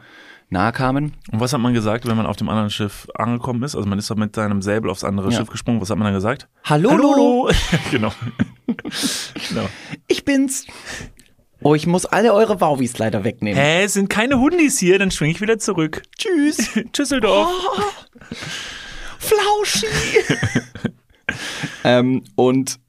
nahe 0.50 0.72
kamen. 0.72 1.14
Und 1.32 1.40
was 1.40 1.54
hat 1.54 1.60
man 1.60 1.74
gesagt, 1.74 2.06
wenn 2.06 2.18
man 2.18 2.26
auf 2.26 2.38
dem 2.38 2.50
anderen 2.50 2.70
Schiff 2.70 3.08
angekommen 3.16 3.64
ist? 3.64 3.76
Also 3.76 3.88
man 3.88 4.00
ist 4.00 4.10
doch 4.10 4.16
mit 4.16 4.36
seinem 4.36 4.62
Säbel 4.62 4.90
aufs 4.90 5.04
andere 5.04 5.32
Ja. 5.32 5.38
Schiff 5.38 5.50
gesprungen. 5.50 5.82
Was 5.82 5.90
hat 5.90 5.98
man 5.98 6.06
dann 6.06 6.14
gesagt? 6.14 6.48
Hallo, 6.64 6.92
Hallo. 6.92 7.50
genau. 7.92 8.12
genau. 9.50 9.70
Ich 10.08 10.24
bin's. 10.26 10.66
Oh, 11.62 11.74
ich 11.76 11.88
muss 11.88 12.06
alle 12.06 12.34
eure 12.34 12.62
Wauwis 12.62 12.98
leider 12.98 13.24
wegnehmen. 13.24 13.60
Hä, 13.60 13.84
es 13.84 13.94
sind 13.94 14.10
keine 14.10 14.40
Hundis 14.40 14.78
hier, 14.78 15.00
dann 15.00 15.10
schwing 15.12 15.32
ich 15.32 15.42
wieder 15.42 15.58
zurück. 15.58 16.04
Tschüss. 16.18 16.70
Tschüsseldorf. 16.94 17.50
Flauschi! 19.20 19.88
ähm, 21.84 22.24
und 22.36 22.80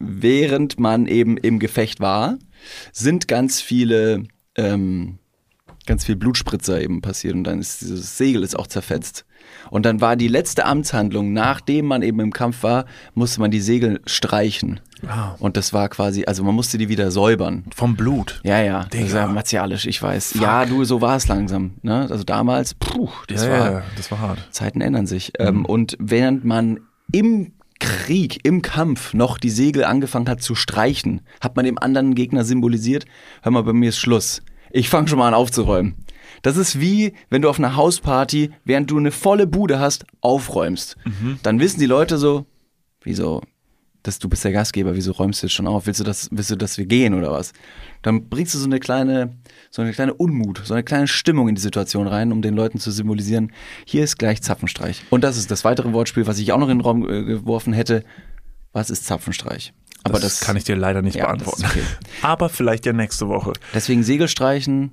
während 0.00 0.80
man 0.80 1.06
eben 1.06 1.36
im 1.36 1.60
Gefecht 1.60 2.00
war, 2.00 2.38
sind 2.92 3.28
ganz 3.28 3.60
viele, 3.60 4.24
ähm, 4.56 5.18
ganz 5.86 6.04
viel 6.04 6.16
Blutspritzer 6.16 6.80
eben 6.80 7.00
passiert 7.00 7.34
und 7.34 7.44
dann 7.44 7.60
ist 7.60 7.80
dieses 7.80 8.16
Segel 8.16 8.42
ist 8.42 8.58
auch 8.58 8.66
zerfetzt. 8.66 9.24
Und 9.70 9.86
dann 9.86 10.00
war 10.00 10.16
die 10.16 10.28
letzte 10.28 10.64
Amtshandlung, 10.64 11.32
nachdem 11.32 11.86
man 11.86 12.02
eben 12.02 12.20
im 12.20 12.32
Kampf 12.32 12.62
war, 12.62 12.84
musste 13.14 13.40
man 13.40 13.50
die 13.50 13.60
Segel 13.60 14.00
streichen. 14.06 14.80
Ah. 15.06 15.34
Und 15.40 15.56
das 15.56 15.72
war 15.72 15.88
quasi, 15.88 16.24
also 16.26 16.44
man 16.44 16.54
musste 16.54 16.78
die 16.78 16.88
wieder 16.88 17.10
säubern. 17.10 17.64
Vom 17.74 17.96
Blut. 17.96 18.40
Ja, 18.44 18.60
ja, 18.60 18.84
das 18.84 18.90
Digga. 18.90 19.20
ja 19.22 19.26
martialisch, 19.26 19.86
ich 19.86 20.00
weiß. 20.00 20.34
Ja, 20.40 20.64
du, 20.64 20.84
so 20.84 21.00
war 21.00 21.16
es 21.16 21.26
langsam. 21.26 21.72
Ne? 21.82 22.06
Also 22.08 22.22
damals, 22.22 22.74
puh, 22.74 23.10
das 23.26 23.44
ja, 23.44 23.50
war, 23.50 23.72
ja, 23.72 23.82
das 23.96 24.10
war 24.10 24.20
hart. 24.20 24.48
Zeiten 24.50 24.80
ändern 24.80 25.06
sich. 25.06 25.32
Ähm, 25.38 25.64
und 25.64 25.96
während 25.98 26.44
man 26.44 26.80
im 27.10 27.52
Krieg, 27.80 28.44
im 28.44 28.62
Kampf 28.62 29.12
noch 29.12 29.38
die 29.38 29.50
Segel 29.50 29.84
angefangen 29.84 30.28
hat 30.28 30.40
zu 30.40 30.54
streichen, 30.54 31.22
hat 31.40 31.56
man 31.56 31.64
dem 31.64 31.78
anderen 31.78 32.14
Gegner 32.14 32.44
symbolisiert, 32.44 33.06
hör 33.42 33.50
mal, 33.50 33.64
bei 33.64 33.72
mir 33.72 33.88
ist 33.88 33.98
Schluss. 33.98 34.40
Ich 34.74 34.88
fange 34.88 35.06
schon 35.06 35.18
mal 35.18 35.28
an 35.28 35.34
aufzuräumen. 35.34 35.96
Das 36.40 36.56
ist 36.56 36.80
wie, 36.80 37.12
wenn 37.28 37.42
du 37.42 37.48
auf 37.48 37.58
einer 37.58 37.76
Hausparty, 37.76 38.50
während 38.64 38.90
du 38.90 38.98
eine 38.98 39.12
volle 39.12 39.46
Bude 39.46 39.78
hast, 39.78 40.04
aufräumst. 40.22 40.96
Dann 41.42 41.60
wissen 41.60 41.78
die 41.78 41.86
Leute 41.86 42.16
so, 42.16 42.46
wieso, 43.02 43.42
dass 44.02 44.18
du 44.18 44.28
bist 44.28 44.44
der 44.44 44.52
Gastgeber, 44.52 44.96
wieso 44.96 45.12
räumst 45.12 45.42
du 45.42 45.46
jetzt 45.46 45.54
schon 45.54 45.66
auf? 45.66 45.86
Willst 45.86 46.00
du, 46.00 46.04
dass, 46.04 46.28
willst 46.32 46.50
du, 46.50 46.56
dass 46.56 46.78
wir 46.78 46.86
gehen 46.86 47.14
oder 47.14 47.30
was? 47.30 47.52
Dann 48.00 48.28
bringst 48.28 48.54
du 48.54 48.58
so 48.58 48.64
eine 48.64 48.80
kleine, 48.80 49.36
so 49.70 49.82
eine 49.82 49.92
kleine 49.92 50.14
Unmut, 50.14 50.62
so 50.64 50.74
eine 50.74 50.82
kleine 50.82 51.06
Stimmung 51.06 51.48
in 51.48 51.54
die 51.54 51.60
Situation 51.60 52.06
rein, 52.06 52.32
um 52.32 52.42
den 52.42 52.54
Leuten 52.54 52.78
zu 52.78 52.90
symbolisieren, 52.90 53.52
hier 53.84 54.02
ist 54.02 54.18
gleich 54.18 54.42
Zapfenstreich. 54.42 55.04
Und 55.10 55.22
das 55.22 55.36
ist 55.36 55.50
das 55.50 55.64
weitere 55.64 55.92
Wortspiel, 55.92 56.26
was 56.26 56.38
ich 56.38 56.50
auch 56.52 56.58
noch 56.58 56.70
in 56.70 56.78
den 56.78 56.84
Raum 56.84 57.08
äh, 57.08 57.22
geworfen 57.22 57.74
hätte. 57.74 58.04
Was 58.72 58.88
ist 58.88 59.04
Zapfenstreich? 59.04 59.74
Aber 60.04 60.18
das, 60.20 60.40
kann 60.40 60.56
ich 60.56 60.64
dir 60.64 60.76
leider 60.76 61.02
nicht 61.02 61.16
Ja, 61.16 61.26
beantworten. 61.26 61.62
das 61.62 61.70
okay. 61.72 61.82
Aber 62.22 62.48
vielleicht 62.48 62.86
ja 62.86 62.92
nächste 62.92 63.28
Woche. 63.28 63.52
Deswegen 63.74 64.02
Segelstreichen, 64.02 64.92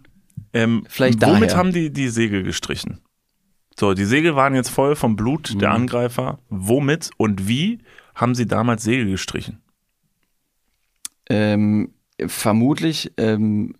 Ähm, 0.53 0.85
Vielleicht 0.87 1.21
womit 1.25 1.49
daher. 1.51 1.57
haben 1.57 1.73
die 1.73 1.91
die 1.91 2.09
Segel 2.09 2.43
gestrichen? 2.43 2.99
So, 3.79 3.93
die 3.93 4.05
Segel 4.05 4.35
waren 4.35 4.55
jetzt 4.55 4.69
voll 4.69 4.95
vom 4.95 5.15
Blut 5.15 5.51
Mhm. 5.53 5.59
der 5.59 5.71
Angreifer. 5.71 6.39
Womit 6.49 7.09
und 7.17 7.47
wie 7.47 7.79
haben 8.15 8.35
sie 8.35 8.45
damals 8.47 8.83
Segel 8.83 9.05
gestrichen? 9.09 9.59
ähm, 11.29 11.93
vermutlich, 12.27 13.11
ähm, 13.17 13.75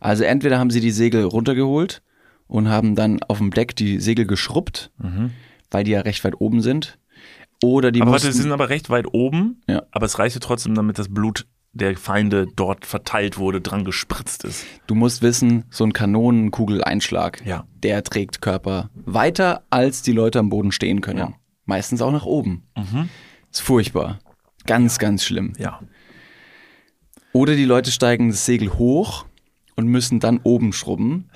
also 0.00 0.24
entweder 0.24 0.58
haben 0.58 0.70
sie 0.70 0.80
die 0.80 0.90
Segel 0.90 1.24
runtergeholt 1.24 2.02
und 2.46 2.68
haben 2.68 2.94
dann 2.94 3.22
auf 3.22 3.38
dem 3.38 3.50
Deck 3.52 3.74
die 3.76 4.00
Segel 4.00 4.26
geschrubbt, 4.26 4.90
weil 5.70 5.84
die 5.84 5.92
ja 5.92 6.00
recht 6.02 6.22
weit 6.24 6.40
oben 6.40 6.60
sind. 6.62 6.98
Oder 7.62 7.92
die 7.92 8.00
aber 8.02 8.12
mussten, 8.12 8.26
warte, 8.28 8.36
sie 8.36 8.42
sind 8.42 8.52
aber 8.52 8.68
recht 8.70 8.88
weit 8.90 9.06
oben, 9.12 9.62
Ja. 9.68 9.82
aber 9.90 10.06
es 10.06 10.18
reichte 10.18 10.40
trotzdem, 10.40 10.74
damit 10.74 10.98
das 10.98 11.08
Blut 11.12 11.46
der 11.72 11.96
Feinde 11.96 12.46
dort 12.56 12.84
verteilt 12.84 13.38
wurde, 13.38 13.60
dran 13.60 13.84
gespritzt 13.84 14.44
ist. 14.44 14.64
du 14.88 14.94
musst 14.96 15.22
wissen, 15.22 15.64
so 15.70 15.84
ein 15.84 15.92
Kanonenkugeleinschlag, 15.92 17.44
Ja. 17.46 17.64
der 17.82 18.02
trägt 18.02 18.40
Körper 18.42 18.90
weiter, 18.94 19.62
als 19.70 20.02
die 20.02 20.12
Leute 20.12 20.38
am 20.40 20.48
Boden 20.48 20.72
stehen 20.72 21.00
können. 21.00 21.18
Ja. 21.18 21.32
Meistens 21.66 22.02
auch 22.02 22.10
nach 22.12 22.24
oben. 22.24 22.64
Mhm. 22.76 23.08
Ist 23.52 23.60
furchtbar. 23.62 24.18
Ganz, 24.66 24.98
ganz 24.98 25.24
schlimm. 25.24 25.52
Ja. 25.58 25.80
Oder 27.32 27.54
die 27.54 27.64
Leute 27.64 27.90
steigen 27.92 28.30
das 28.30 28.44
Segel 28.46 28.72
hoch 28.74 29.24
und 29.76 29.86
müssen 29.86 30.18
dann 30.18 30.40
oben 30.42 30.72
schrubben, 30.72 31.30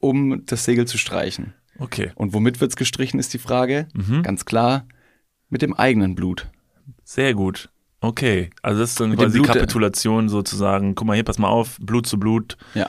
um 0.00 0.44
das 0.46 0.64
Segel 0.64 0.86
zu 0.86 0.98
streichen. 0.98 1.54
Okay. 1.78 2.10
Und 2.16 2.32
womit 2.34 2.60
wird's 2.60 2.76
gestrichen, 2.76 3.20
ist 3.20 3.32
die 3.34 3.38
Frage. 3.38 3.86
Mhm. 3.94 4.22
Ganz 4.22 4.44
klar, 4.44 4.86
mit 5.48 5.62
dem 5.62 5.74
eigenen 5.74 6.14
Blut. 6.14 6.48
Sehr 7.04 7.34
gut. 7.34 7.70
Okay. 8.00 8.50
Also 8.62 8.80
das 8.80 8.90
ist 8.90 9.00
dann 9.00 9.10
Mit 9.10 9.18
quasi 9.18 9.38
Blut 9.38 9.48
der- 9.48 9.54
Kapitulation 9.62 10.28
sozusagen. 10.28 10.94
Guck 10.94 11.06
mal 11.06 11.14
hier, 11.14 11.24
pass 11.24 11.38
mal 11.38 11.48
auf, 11.48 11.78
Blut 11.80 12.06
zu 12.06 12.18
Blut, 12.18 12.56
Ja, 12.74 12.88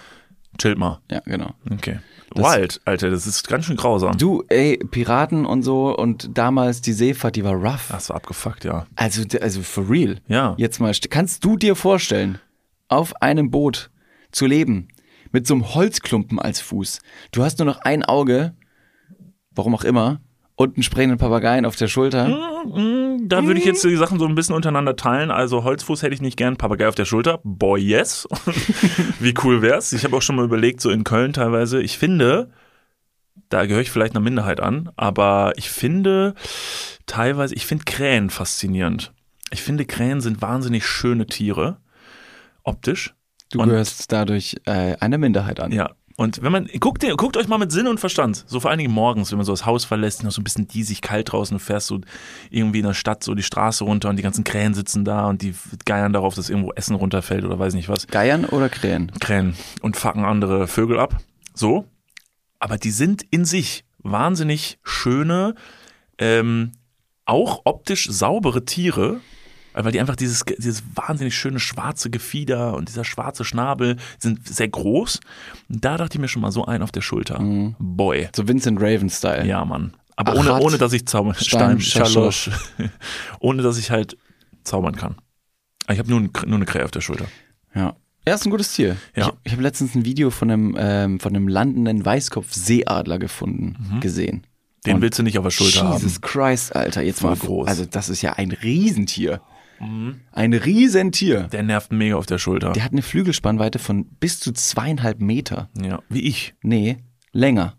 chillt 0.57 0.77
mal. 0.77 0.99
ja, 1.09 1.21
genau. 1.25 1.53
Okay. 1.71 1.99
Das- 2.35 2.43
Wild, 2.57 2.81
Alter, 2.85 3.09
das 3.09 3.25
ist 3.25 3.47
ganz 3.47 3.65
schön 3.65 3.77
grausam. 3.77 4.17
Du, 4.17 4.43
ey, 4.49 4.77
Piraten 4.77 5.45
und 5.45 5.63
so 5.63 5.95
und 5.97 6.37
damals 6.37 6.81
die 6.81 6.91
Seefahrt, 6.93 7.35
die 7.37 7.43
war 7.43 7.53
rough. 7.53 7.87
Das 7.89 8.09
war 8.09 8.17
abgefuckt, 8.17 8.65
ja. 8.65 8.85
Also, 8.95 9.23
also 9.41 9.61
for 9.63 9.89
real. 9.89 10.17
Ja. 10.27 10.53
Jetzt 10.57 10.79
mal, 10.79 10.91
st- 10.91 11.09
kannst 11.09 11.45
du 11.45 11.55
dir 11.57 11.75
vorstellen, 11.75 12.37
auf 12.89 13.21
einem 13.21 13.49
Boot 13.49 13.89
zu 14.31 14.45
leben, 14.45 14.89
mit 15.31 15.47
so 15.47 15.53
einem 15.53 15.73
Holzklumpen 15.73 16.37
als 16.37 16.59
Fuß? 16.59 16.99
Du 17.31 17.43
hast 17.43 17.59
nur 17.59 17.65
noch 17.65 17.79
ein 17.79 18.03
Auge, 18.03 18.53
warum 19.51 19.73
auch 19.73 19.83
immer, 19.85 20.19
und 20.59 20.75
einen 20.75 20.83
sprechenden 20.83 21.17
Papageien 21.19 21.65
auf 21.65 21.75
der 21.75 21.87
Schulter. 21.87 22.27
Mm, 22.65 23.29
Da 23.29 23.45
würde 23.45 23.59
ich 23.59 23.65
jetzt 23.65 23.83
die 23.83 23.95
Sachen 23.95 24.17
so 24.19 24.25
ein 24.25 24.33
bisschen 24.35 24.55
untereinander 24.55 24.95
teilen. 24.95 25.29
Also 25.31 25.63
Holzfuß 25.63 26.01
hätte 26.01 26.13
ich 26.15 26.21
nicht 26.21 26.35
gern, 26.35 26.57
Papagei 26.57 26.87
auf 26.87 26.95
der 26.95 27.05
Schulter. 27.05 27.39
Boy, 27.43 27.79
yes. 27.81 28.27
Wie 29.19 29.35
cool 29.43 29.61
wär's? 29.61 29.93
Ich 29.93 30.03
habe 30.03 30.17
auch 30.17 30.21
schon 30.21 30.35
mal 30.35 30.43
überlegt, 30.45 30.81
so 30.81 30.89
in 30.89 31.03
Köln 31.03 31.31
teilweise. 31.31 31.81
Ich 31.81 31.97
finde, 31.99 32.49
da 33.49 33.65
gehöre 33.67 33.81
ich 33.83 33.91
vielleicht 33.91 34.15
einer 34.15 34.23
Minderheit 34.23 34.59
an, 34.59 34.89
aber 34.95 35.53
ich 35.57 35.69
finde 35.69 36.33
teilweise, 37.05 37.53
ich 37.53 37.65
finde 37.67 37.85
Krähen 37.85 38.29
faszinierend. 38.31 39.13
Ich 39.51 39.61
finde 39.61 39.85
Krähen 39.85 40.21
sind 40.21 40.41
wahnsinnig 40.41 40.85
schöne 40.87 41.27
Tiere. 41.27 41.77
Optisch. 42.63 43.13
Du 43.51 43.59
Und- 43.59 43.69
gehörst 43.69 44.11
dadurch 44.11 44.57
äh, 44.65 44.95
einer 44.99 45.17
Minderheit 45.19 45.59
an. 45.59 45.71
Ja. 45.71 45.91
Und 46.19 46.41
wenn 46.41 46.51
man, 46.51 46.67
guckt, 46.79 47.05
guckt 47.15 47.37
euch 47.37 47.47
mal 47.47 47.59
mit 47.59 47.71
Sinn 47.71 47.85
und 47.85 47.99
Verstand, 47.99 48.43
so 48.47 48.59
vor 48.59 48.71
allen 48.71 48.79
Dingen 48.79 48.91
morgens, 48.91 49.29
wenn 49.31 49.37
man 49.37 49.45
so 49.45 49.53
das 49.53 49.67
Haus 49.67 49.85
verlässt, 49.85 50.23
noch 50.23 50.31
so 50.31 50.41
ein 50.41 50.43
bisschen 50.43 50.67
diesig 50.67 51.03
kalt 51.03 51.31
draußen 51.31 51.55
und 51.55 51.59
fährst 51.59 51.85
so 51.85 52.01
irgendwie 52.49 52.79
in 52.79 52.87
der 52.87 52.95
Stadt 52.95 53.23
so 53.23 53.35
die 53.35 53.43
Straße 53.43 53.83
runter 53.83 54.09
und 54.09 54.15
die 54.15 54.23
ganzen 54.23 54.43
Krähen 54.43 54.73
sitzen 54.73 55.05
da 55.05 55.27
und 55.27 55.43
die 55.43 55.53
geiern 55.85 56.13
darauf, 56.13 56.33
dass 56.33 56.49
irgendwo 56.49 56.71
Essen 56.73 56.95
runterfällt 56.95 57.45
oder 57.45 57.59
weiß 57.59 57.75
nicht 57.75 57.87
was. 57.87 58.07
Geiern 58.07 58.45
oder 58.45 58.67
Krähen? 58.67 59.11
Krähen 59.19 59.55
und 59.83 59.95
fucken 59.95 60.25
andere 60.25 60.67
Vögel 60.67 60.99
ab. 60.99 61.17
So. 61.53 61.85
Aber 62.57 62.79
die 62.79 62.91
sind 62.91 63.21
in 63.29 63.45
sich 63.45 63.85
wahnsinnig 63.99 64.79
schöne, 64.81 65.53
ähm, 66.17 66.71
auch 67.25 67.61
optisch 67.65 68.09
saubere 68.09 68.65
Tiere, 68.65 69.19
weil 69.83 69.91
die 69.91 69.99
einfach 69.99 70.15
dieses, 70.15 70.43
dieses 70.57 70.83
wahnsinnig 70.95 71.35
schöne 71.35 71.59
schwarze 71.59 72.09
Gefieder 72.09 72.75
und 72.75 72.89
dieser 72.89 73.03
schwarze 73.03 73.45
Schnabel 73.45 73.97
sind 74.17 74.47
sehr 74.47 74.67
groß. 74.67 75.19
Da 75.69 75.97
dachte 75.97 76.17
ich 76.17 76.21
mir 76.21 76.27
schon 76.27 76.41
mal 76.41 76.51
so 76.51 76.65
ein 76.65 76.81
auf 76.81 76.91
der 76.91 77.01
Schulter. 77.01 77.39
Boy. 77.79 78.29
So 78.35 78.47
Vincent 78.47 78.81
Raven-Style. 78.81 79.45
Ja, 79.45 79.63
Mann. 79.65 79.93
Aber 80.15 80.33
Achat, 80.33 80.49
ohne, 80.49 80.61
ohne 80.61 80.77
dass 80.77 80.93
ich 80.93 81.05
zaubern 81.05 81.35
Stein, 81.35 81.79
Stein, 81.79 82.31
ohne 83.39 83.61
dass 83.61 83.77
ich 83.77 83.91
halt 83.91 84.17
zaubern 84.63 84.95
kann. 84.95 85.15
Ich 85.89 85.99
habe 85.99 86.09
nur, 86.09 86.19
nur 86.21 86.55
eine 86.55 86.65
Krähe 86.65 86.83
auf 86.83 86.91
der 86.91 87.01
Schulter. 87.01 87.27
Ja. 87.73 87.95
Er 88.25 88.35
ist 88.35 88.45
ein 88.45 88.49
gutes 88.49 88.73
Tier. 88.73 88.97
Ja. 89.15 89.27
Ich, 89.27 89.33
ich 89.45 89.51
habe 89.53 89.61
letztens 89.61 89.95
ein 89.95 90.03
Video 90.03 90.31
von 90.31 90.51
einem, 90.51 90.75
ähm, 90.77 91.19
von 91.19 91.33
einem 91.33 91.47
landenden 91.47 92.03
Weißkopf-Seeadler 92.03 93.19
gefunden, 93.19 93.99
gesehen. 94.01 94.45
Den 94.85 94.95
Und 94.95 95.01
willst 95.01 95.19
du 95.19 95.23
nicht 95.23 95.37
auf 95.37 95.45
der 95.45 95.51
Schulter 95.51 95.93
Jesus 95.93 96.15
haben. 96.15 96.21
Christ, 96.21 96.75
Alter. 96.75 97.01
Jetzt 97.03 97.21
Voll 97.21 97.31
mal 97.31 97.37
groß. 97.37 97.67
Also, 97.67 97.85
das 97.85 98.09
ist 98.09 98.21
ja 98.21 98.33
ein 98.33 98.51
Riesentier. 98.51 99.41
Ein 99.79 100.53
Riesentier. 100.53 101.43
Der 101.51 101.63
nervt 101.63 101.91
mega 101.91 102.15
auf 102.15 102.25
der 102.25 102.37
Schulter. 102.39 102.71
Der 102.73 102.83
hat 102.83 102.91
eine 102.91 103.01
Flügelspannweite 103.01 103.79
von 103.79 104.05
bis 104.19 104.39
zu 104.39 104.51
zweieinhalb 104.51 105.19
Meter. 105.19 105.69
ja, 105.79 106.01
wie 106.09 106.21
ich. 106.27 106.55
Nee, 106.61 106.97
länger. 107.31 107.75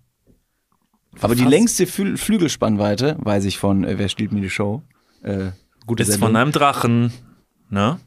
Aber 1.20 1.34
die 1.34 1.42
Fast. 1.42 1.50
längste 1.50 1.86
Flü 1.86 2.16
Flügelspannweite, 2.16 3.16
weiß 3.18 3.44
ich 3.46 3.58
von 3.58 3.82
äh, 3.84 3.98
Wer 3.98 4.08
stiehlt 4.08 4.30
mir 4.32 4.40
die 4.40 4.50
Show? 4.50 4.82
Äh, 5.22 5.50
gute 5.86 6.02
Ist 6.04 6.10
Sendung. 6.10 6.28
von 6.28 6.36
einem 6.36 6.52
Drachen. 6.52 7.12
Ne? 7.70 7.98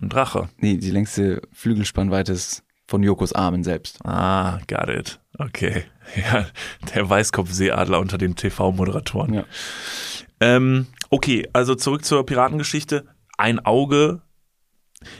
Ein 0.00 0.08
Drache. 0.08 0.48
Nee, 0.58 0.76
die 0.76 0.90
längste 0.90 1.42
Flügelspannweite 1.52 2.32
ist 2.32 2.62
von 2.86 3.02
Jokos 3.02 3.32
Armen 3.32 3.64
selbst. 3.64 4.04
Ah, 4.04 4.58
got 4.68 4.88
it. 4.88 5.20
Okay. 5.38 5.84
Ja, 6.16 6.46
der 6.94 7.08
Weißkopfseeadler 7.08 8.00
unter 8.00 8.18
den 8.18 8.34
TV-Moderatoren. 8.34 9.34
Ja. 9.34 9.44
Ähm, 10.40 10.86
okay, 11.10 11.48
also 11.52 11.76
zurück 11.76 12.04
zur 12.04 12.26
Piratengeschichte. 12.26 13.06
Ein 13.42 13.58
Auge. 13.58 14.22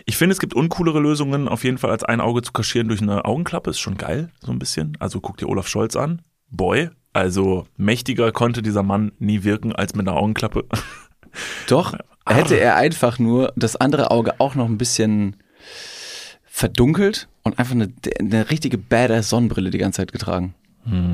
Ich 0.06 0.16
finde, 0.16 0.32
es 0.32 0.38
gibt 0.38 0.54
uncoolere 0.54 1.00
Lösungen, 1.00 1.48
auf 1.48 1.64
jeden 1.64 1.76
Fall 1.76 1.90
als 1.90 2.04
ein 2.04 2.20
Auge 2.20 2.42
zu 2.42 2.52
kaschieren 2.52 2.86
durch 2.86 3.02
eine 3.02 3.24
Augenklappe. 3.24 3.68
Ist 3.68 3.80
schon 3.80 3.96
geil, 3.96 4.30
so 4.38 4.52
ein 4.52 4.60
bisschen. 4.60 4.96
Also 5.00 5.20
guck 5.20 5.38
dir 5.38 5.48
Olaf 5.48 5.66
Scholz 5.66 5.96
an. 5.96 6.22
Boy. 6.48 6.90
Also 7.12 7.66
mächtiger 7.76 8.30
konnte 8.30 8.62
dieser 8.62 8.84
Mann 8.84 9.10
nie 9.18 9.42
wirken 9.42 9.74
als 9.74 9.96
mit 9.96 10.06
einer 10.06 10.16
Augenklappe. 10.16 10.66
Doch, 11.66 11.98
hätte 12.24 12.60
er 12.60 12.76
einfach 12.76 13.18
nur 13.18 13.52
das 13.56 13.74
andere 13.74 14.12
Auge 14.12 14.38
auch 14.38 14.54
noch 14.54 14.66
ein 14.66 14.78
bisschen 14.78 15.36
verdunkelt 16.44 17.28
und 17.42 17.58
einfach 17.58 17.74
eine, 17.74 17.92
eine 18.20 18.50
richtige 18.50 18.78
badass 18.78 19.30
Sonnenbrille 19.30 19.70
die 19.70 19.78
ganze 19.78 19.96
Zeit 19.96 20.12
getragen. 20.12 20.54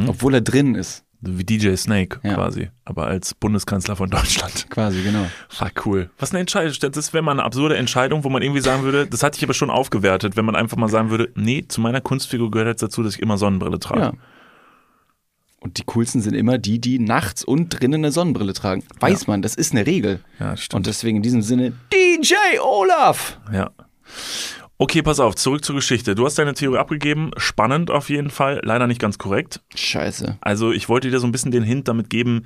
Obwohl 0.08 0.34
er 0.34 0.40
drin 0.42 0.74
ist, 0.74 1.04
Wie 1.20 1.42
DJ 1.44 1.74
Snake 1.74 2.20
Ja. 2.22 2.34
quasi. 2.34 2.70
Aber 2.84 3.06
als 3.08 3.34
Bundeskanzler 3.34 3.96
von 3.96 4.08
Deutschland. 4.08 4.66
quasi, 4.70 5.02
genau. 5.02 5.26
War 5.58 5.70
cool. 5.84 6.10
Was 6.18 6.30
eine 6.30 6.40
Entscheidung. 6.40 6.72
Das 6.92 7.12
wäre 7.12 7.22
mal 7.24 7.32
eine 7.32 7.42
absurde 7.42 7.76
Entscheidung, 7.76 8.22
wo 8.22 8.28
man 8.28 8.40
irgendwie 8.42 8.60
sagen 8.60 8.84
würde, 8.84 9.06
das 9.06 9.22
hatte 9.24 9.36
ich 9.36 9.44
aber 9.44 9.54
schon 9.54 9.70
aufgewertet, 9.70 10.36
wenn 10.36 10.44
man 10.44 10.54
einfach 10.54 10.76
mal 10.76 10.88
sagen 10.88 11.10
würde, 11.10 11.30
nee, 11.34 11.64
zu 11.66 11.80
meiner 11.80 12.00
Kunstfigur 12.00 12.50
gehört 12.50 12.68
jetzt 12.68 12.82
dazu, 12.82 13.02
dass 13.02 13.16
ich 13.16 13.22
immer 13.22 13.36
Sonnenbrille 13.36 13.80
trage. 13.80 14.00
Ja. 14.00 14.12
Und 15.60 15.78
die 15.78 15.82
coolsten 15.86 16.20
sind 16.20 16.34
immer 16.34 16.56
die, 16.56 16.80
die 16.80 17.00
nachts 17.00 17.42
und 17.42 17.70
drinnen 17.70 17.96
eine 18.04 18.12
Sonnenbrille 18.12 18.52
tragen. 18.52 18.84
Weiß 19.00 19.26
man, 19.26 19.42
das 19.42 19.56
ist 19.56 19.72
eine 19.72 19.86
Regel. 19.86 20.20
Ja, 20.38 20.56
stimmt. 20.56 20.76
Und 20.76 20.86
deswegen 20.86 21.16
in 21.16 21.22
diesem 21.24 21.42
Sinne, 21.42 21.72
DJ 21.92 22.34
Olaf! 22.62 23.40
Ja. 23.52 23.70
Okay, 24.80 25.02
pass 25.02 25.18
auf, 25.18 25.34
zurück 25.34 25.64
zur 25.64 25.74
Geschichte. 25.74 26.14
Du 26.14 26.24
hast 26.24 26.38
deine 26.38 26.54
Theorie 26.54 26.78
abgegeben, 26.78 27.32
spannend 27.36 27.90
auf 27.90 28.10
jeden 28.10 28.30
Fall, 28.30 28.60
leider 28.62 28.86
nicht 28.86 29.00
ganz 29.00 29.18
korrekt. 29.18 29.60
Scheiße. 29.74 30.38
Also 30.40 30.70
ich 30.70 30.88
wollte 30.88 31.10
dir 31.10 31.18
so 31.18 31.26
ein 31.26 31.32
bisschen 31.32 31.50
den 31.50 31.64
Hint 31.64 31.88
damit 31.88 32.10
geben, 32.10 32.44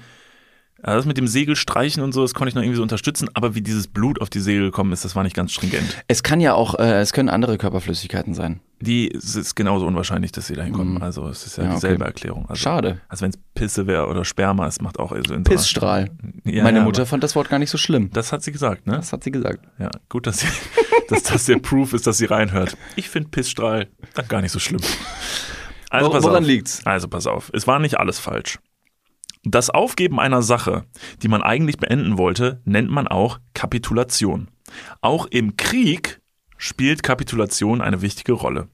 äh, 0.82 0.94
das 0.94 1.04
mit 1.06 1.16
dem 1.16 1.26
Segel 1.26 1.56
streichen 1.56 2.02
und 2.02 2.12
so, 2.12 2.22
das 2.22 2.34
konnte 2.34 2.50
ich 2.50 2.54
noch 2.54 2.62
irgendwie 2.62 2.76
so 2.76 2.82
unterstützen, 2.82 3.28
aber 3.34 3.54
wie 3.54 3.62
dieses 3.62 3.88
Blut 3.88 4.20
auf 4.20 4.30
die 4.30 4.40
Segel 4.40 4.64
gekommen 4.66 4.92
ist, 4.92 5.04
das 5.04 5.14
war 5.16 5.22
nicht 5.22 5.34
ganz 5.36 5.52
stringent. 5.52 6.02
Es 6.08 6.22
kann 6.22 6.40
ja 6.40 6.54
auch, 6.54 6.74
äh, 6.78 7.00
es 7.00 7.12
können 7.12 7.28
andere 7.28 7.58
Körperflüssigkeiten 7.58 8.34
sein. 8.34 8.60
Die 8.80 9.12
es 9.14 9.36
ist 9.36 9.54
genauso 9.54 9.86
unwahrscheinlich, 9.86 10.32
dass 10.32 10.48
sie 10.48 10.54
da 10.54 10.64
hinkommen. 10.64 11.00
Also 11.02 11.28
es 11.28 11.46
ist 11.46 11.56
ja, 11.56 11.62
Mhm. 11.62 11.68
Ja, 11.70 11.76
okay. 11.76 11.80
dieselbe 11.86 12.04
Erklärung. 12.04 12.46
Also, 12.48 12.60
Schade. 12.60 13.00
Also 13.08 13.22
wenn 13.22 13.30
es 13.30 13.38
Pisse 13.54 13.86
wäre 13.86 14.08
oder 14.08 14.24
Sperma, 14.24 14.66
es 14.66 14.80
macht 14.80 14.98
auch 14.98 15.12
also 15.12 15.38
Pissstrahl. 15.40 16.10
Ja, 16.44 16.64
Meine 16.64 16.78
ja, 16.78 16.84
Mutter 16.84 17.06
fand 17.06 17.22
das 17.22 17.36
Wort 17.36 17.48
gar 17.48 17.60
nicht 17.60 17.70
so 17.70 17.78
schlimm. 17.78 18.10
Das 18.12 18.32
hat 18.32 18.42
sie 18.42 18.50
gesagt, 18.50 18.88
ne? 18.88 18.96
Das 18.96 19.12
hat 19.12 19.22
sie 19.22 19.30
gesagt. 19.30 19.64
Ja, 19.78 19.88
gut, 20.08 20.26
dass, 20.26 20.38
sie, 20.40 20.48
dass 21.08 21.22
das 21.22 21.44
der 21.46 21.58
Proof 21.58 21.92
ist, 21.92 22.08
dass 22.08 22.18
sie 22.18 22.24
reinhört. 22.24 22.76
Ich 22.96 23.08
finde 23.08 23.28
Pissstrahl 23.28 23.86
dann 24.14 24.26
gar 24.26 24.42
nicht 24.42 24.52
so 24.52 24.58
schlimm. 24.58 24.80
Also 25.90 26.06
Wor- 26.06 26.12
pass 26.14 26.22
woran 26.24 26.42
auf. 26.42 26.46
liegt's? 26.48 26.80
Also 26.86 27.06
pass 27.06 27.26
auf, 27.26 27.50
es 27.52 27.66
war 27.66 27.78
nicht 27.78 27.98
alles 28.00 28.18
falsch. 28.18 28.58
Das 29.44 29.70
Aufgeben 29.70 30.20
einer 30.20 30.40
Sache, 30.42 30.84
die 31.22 31.28
man 31.28 31.42
eigentlich 31.42 31.76
beenden 31.76 32.16
wollte, 32.16 32.60
nennt 32.64 32.90
man 32.90 33.08
auch 33.08 33.40
Kapitulation. 33.54 34.48
Auch 35.00 35.26
im 35.26 35.56
Krieg 35.56 36.20
spielt 36.56 37.02
Kapitulation 37.02 37.80
eine 37.80 38.02
wichtige 38.02 38.32
Rolle. 38.32 38.68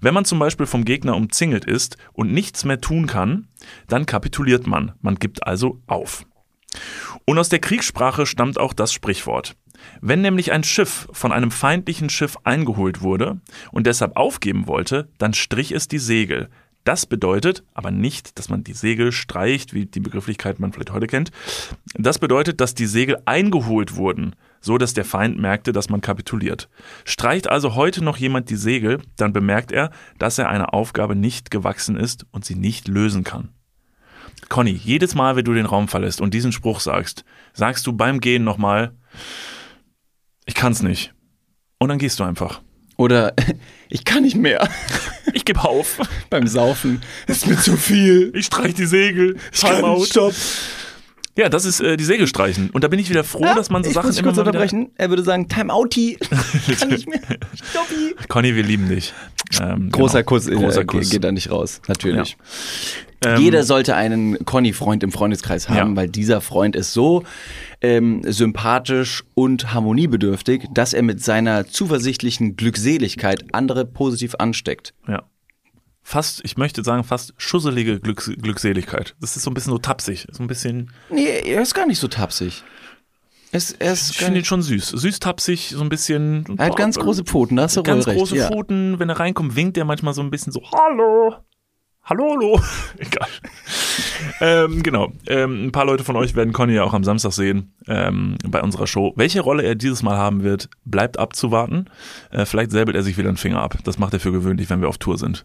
Wenn 0.00 0.14
man 0.14 0.24
zum 0.24 0.40
Beispiel 0.40 0.66
vom 0.66 0.84
Gegner 0.84 1.14
umzingelt 1.14 1.64
ist 1.64 1.96
und 2.12 2.32
nichts 2.32 2.64
mehr 2.64 2.80
tun 2.80 3.06
kann, 3.06 3.48
dann 3.86 4.04
kapituliert 4.04 4.66
man. 4.66 4.92
Man 5.00 5.14
gibt 5.14 5.46
also 5.46 5.80
auf. 5.86 6.26
Und 7.24 7.38
aus 7.38 7.48
der 7.48 7.60
Kriegssprache 7.60 8.26
stammt 8.26 8.58
auch 8.58 8.72
das 8.72 8.92
Sprichwort. 8.92 9.54
Wenn 10.00 10.22
nämlich 10.22 10.52
ein 10.52 10.64
Schiff 10.64 11.08
von 11.12 11.32
einem 11.32 11.50
feindlichen 11.50 12.10
Schiff 12.10 12.36
eingeholt 12.44 13.00
wurde 13.00 13.40
und 13.70 13.86
deshalb 13.86 14.16
aufgeben 14.16 14.66
wollte, 14.66 15.08
dann 15.18 15.34
strich 15.34 15.72
es 15.72 15.88
die 15.88 15.98
Segel. 15.98 16.50
Das 16.84 17.04
bedeutet 17.04 17.62
aber 17.74 17.90
nicht, 17.90 18.38
dass 18.38 18.48
man 18.48 18.64
die 18.64 18.72
Segel 18.72 19.12
streicht, 19.12 19.74
wie 19.74 19.86
die 19.86 20.00
Begrifflichkeit 20.00 20.60
man 20.60 20.72
vielleicht 20.72 20.92
heute 20.92 21.06
kennt. 21.06 21.30
Das 21.94 22.18
bedeutet, 22.18 22.60
dass 22.60 22.74
die 22.74 22.86
Segel 22.86 23.18
eingeholt 23.26 23.96
wurden, 23.96 24.34
so 24.60 24.78
dass 24.78 24.94
der 24.94 25.04
Feind 25.04 25.38
merkte, 25.38 25.72
dass 25.72 25.90
man 25.90 26.00
kapituliert. 26.00 26.68
Streicht 27.04 27.48
also 27.48 27.74
heute 27.74 28.02
noch 28.02 28.16
jemand 28.16 28.48
die 28.48 28.56
Segel, 28.56 29.02
dann 29.16 29.32
bemerkt 29.32 29.72
er, 29.72 29.90
dass 30.18 30.38
er 30.38 30.48
einer 30.48 30.72
Aufgabe 30.72 31.14
nicht 31.14 31.50
gewachsen 31.50 31.96
ist 31.96 32.26
und 32.30 32.44
sie 32.44 32.54
nicht 32.54 32.88
lösen 32.88 33.24
kann. 33.24 33.50
Conny, 34.48 34.72
jedes 34.72 35.14
Mal, 35.14 35.36
wenn 35.36 35.44
du 35.44 35.52
den 35.52 35.66
Raum 35.66 35.86
verlässt 35.86 36.20
und 36.20 36.32
diesen 36.32 36.52
Spruch 36.52 36.80
sagst, 36.80 37.24
sagst 37.52 37.86
du 37.86 37.92
beim 37.92 38.20
Gehen 38.20 38.42
nochmal, 38.42 38.92
ich 40.46 40.54
kann's 40.54 40.82
nicht. 40.82 41.12
Und 41.78 41.88
dann 41.88 41.98
gehst 41.98 42.18
du 42.20 42.24
einfach. 42.24 42.60
Oder 42.96 43.34
ich 43.88 44.04
kann 44.04 44.22
nicht 44.22 44.36
mehr. 44.36 44.68
Ich 45.50 45.54
gebe 45.56 45.68
auf. 45.68 45.98
Beim 46.30 46.46
Saufen 46.46 47.02
ist 47.26 47.44
mir 47.48 47.56
zu 47.58 47.76
viel. 47.76 48.30
Ich 48.36 48.46
streich 48.46 48.74
die 48.74 48.86
Segel. 48.86 49.36
Timeout. 49.52 50.04
Stopp. 50.04 50.32
Ja, 51.36 51.48
das 51.48 51.64
ist 51.64 51.80
äh, 51.80 51.96
die 51.96 52.04
Segel 52.04 52.28
streichen. 52.28 52.70
Und 52.70 52.84
da 52.84 52.88
bin 52.88 53.00
ich 53.00 53.10
wieder 53.10 53.24
froh, 53.24 53.42
Ja, 53.42 53.54
dass 53.56 53.68
man 53.68 53.82
so 53.82 53.88
ich 53.90 53.94
Sachen 53.94 54.08
muss 54.08 54.18
immer 54.18 54.26
kurz 54.28 54.36
mal 54.36 54.42
wieder... 54.42 54.50
unterbrechen. 54.60 54.90
Er 54.96 55.08
würde 55.10 55.24
sagen, 55.24 55.48
Timeouti. 55.48 56.18
kann 56.78 56.88
nicht 56.90 57.08
mehr. 57.08 57.20
Stoppi. 57.54 58.14
Conny, 58.28 58.54
wir 58.54 58.62
lieben 58.62 58.88
dich. 58.88 59.12
Ähm, 59.60 59.90
Großer 59.90 60.18
genau. 60.22 60.28
Kuss, 60.28 60.46
Großer 60.48 60.82
äh, 60.82 60.84
Kuss. 60.84 61.10
geht 61.10 61.24
da 61.24 61.32
nicht 61.32 61.50
raus. 61.50 61.80
Natürlich. 61.88 62.36
Ähm, 63.24 63.40
Jeder 63.40 63.64
sollte 63.64 63.96
einen 63.96 64.44
Conny-Freund 64.44 65.02
im 65.02 65.10
Freundeskreis 65.12 65.68
haben, 65.68 65.90
Ja. 65.90 65.96
weil 65.96 66.08
dieser 66.08 66.40
Freund 66.40 66.76
ist 66.76 66.92
so 66.92 67.24
ähm, 67.80 68.22
sympathisch 68.24 69.24
und 69.34 69.74
harmoniebedürftig, 69.74 70.66
dass 70.72 70.94
er 70.94 71.02
mit 71.02 71.22
seiner 71.24 71.66
zuversichtlichen 71.66 72.54
Glückseligkeit 72.56 73.44
andere 73.52 73.84
positiv 73.84 74.36
ansteckt. 74.38 74.94
Ja. 75.08 75.22
Fast, 76.02 76.40
ich 76.44 76.56
möchte 76.56 76.82
sagen, 76.82 77.04
fast 77.04 77.34
schusselige 77.36 78.00
Glücks 78.00 78.30
Glückseligkeit. 78.40 79.14
Das 79.20 79.36
ist 79.36 79.42
so 79.42 79.50
ein 79.50 79.54
bisschen 79.54 79.72
so 79.72 79.78
tapsig. 79.78 80.26
So 80.32 80.42
ein 80.42 80.46
bisschen, 80.46 80.90
Nee, 81.10 81.26
er 81.44 81.62
ist 81.62 81.74
gar 81.74 81.86
nicht 81.86 81.98
so 81.98 82.08
tapsig. 82.08 82.64
Es, 83.52 83.72
ist 83.72 84.10
ich 84.12 84.18
finde 84.18 84.38
ihn 84.38 84.44
schon 84.44 84.62
süß. 84.62 84.88
Süß 84.88 85.18
tapsig, 85.18 85.70
so 85.70 85.82
ein 85.82 85.88
bisschen. 85.88 86.44
er 86.56 86.66
hat 86.66 86.76
ganz 86.76 86.98
große 86.98 87.24
Pfoten, 87.24 87.56
da 87.56 87.64
hast 87.64 87.76
du 87.76 87.82
Ganz 87.82 88.06
recht. 88.06 88.18
große 88.18 88.36
ja. 88.36 88.48
Pfoten. 88.48 88.98
Wenn 88.98 89.08
er 89.08 89.18
reinkommt, 89.18 89.56
winkt 89.56 89.76
er 89.76 89.84
manchmal 89.84 90.14
so 90.14 90.22
ein 90.22 90.30
bisschen 90.30 90.52
so, 90.52 90.62
hallo. 90.72 91.34
Hallo, 92.04 92.30
hallo. 92.30 92.60
Egal. 92.98 93.28
ähm, 94.40 94.82
genau. 94.82 95.12
Ähm, 95.26 95.66
ein 95.66 95.72
paar 95.72 95.84
Leute 95.84 96.02
von 96.02 96.16
euch 96.16 96.34
werden 96.34 96.52
Conny 96.52 96.74
ja 96.74 96.82
auch 96.84 96.94
am 96.94 97.04
Samstag 97.04 97.32
sehen 97.32 97.74
ähm, 97.88 98.36
bei 98.48 98.62
unserer 98.62 98.86
Show. 98.86 99.12
Welche 99.16 99.40
Rolle 99.40 99.64
er 99.64 99.74
dieses 99.74 100.02
Mal 100.02 100.16
haben 100.16 100.42
wird, 100.42 100.70
bleibt 100.84 101.18
abzuwarten. 101.18 101.90
Äh, 102.30 102.46
vielleicht 102.46 102.70
säbelt 102.70 102.96
er 102.96 103.02
sich 103.02 103.18
wieder 103.18 103.28
einen 103.28 103.36
Finger 103.36 103.60
ab. 103.62 103.78
Das 103.84 103.98
macht 103.98 104.14
er 104.14 104.20
für 104.20 104.32
gewöhnlich, 104.32 104.70
wenn 104.70 104.80
wir 104.80 104.88
auf 104.88 104.98
Tour 104.98 105.18
sind. 105.18 105.44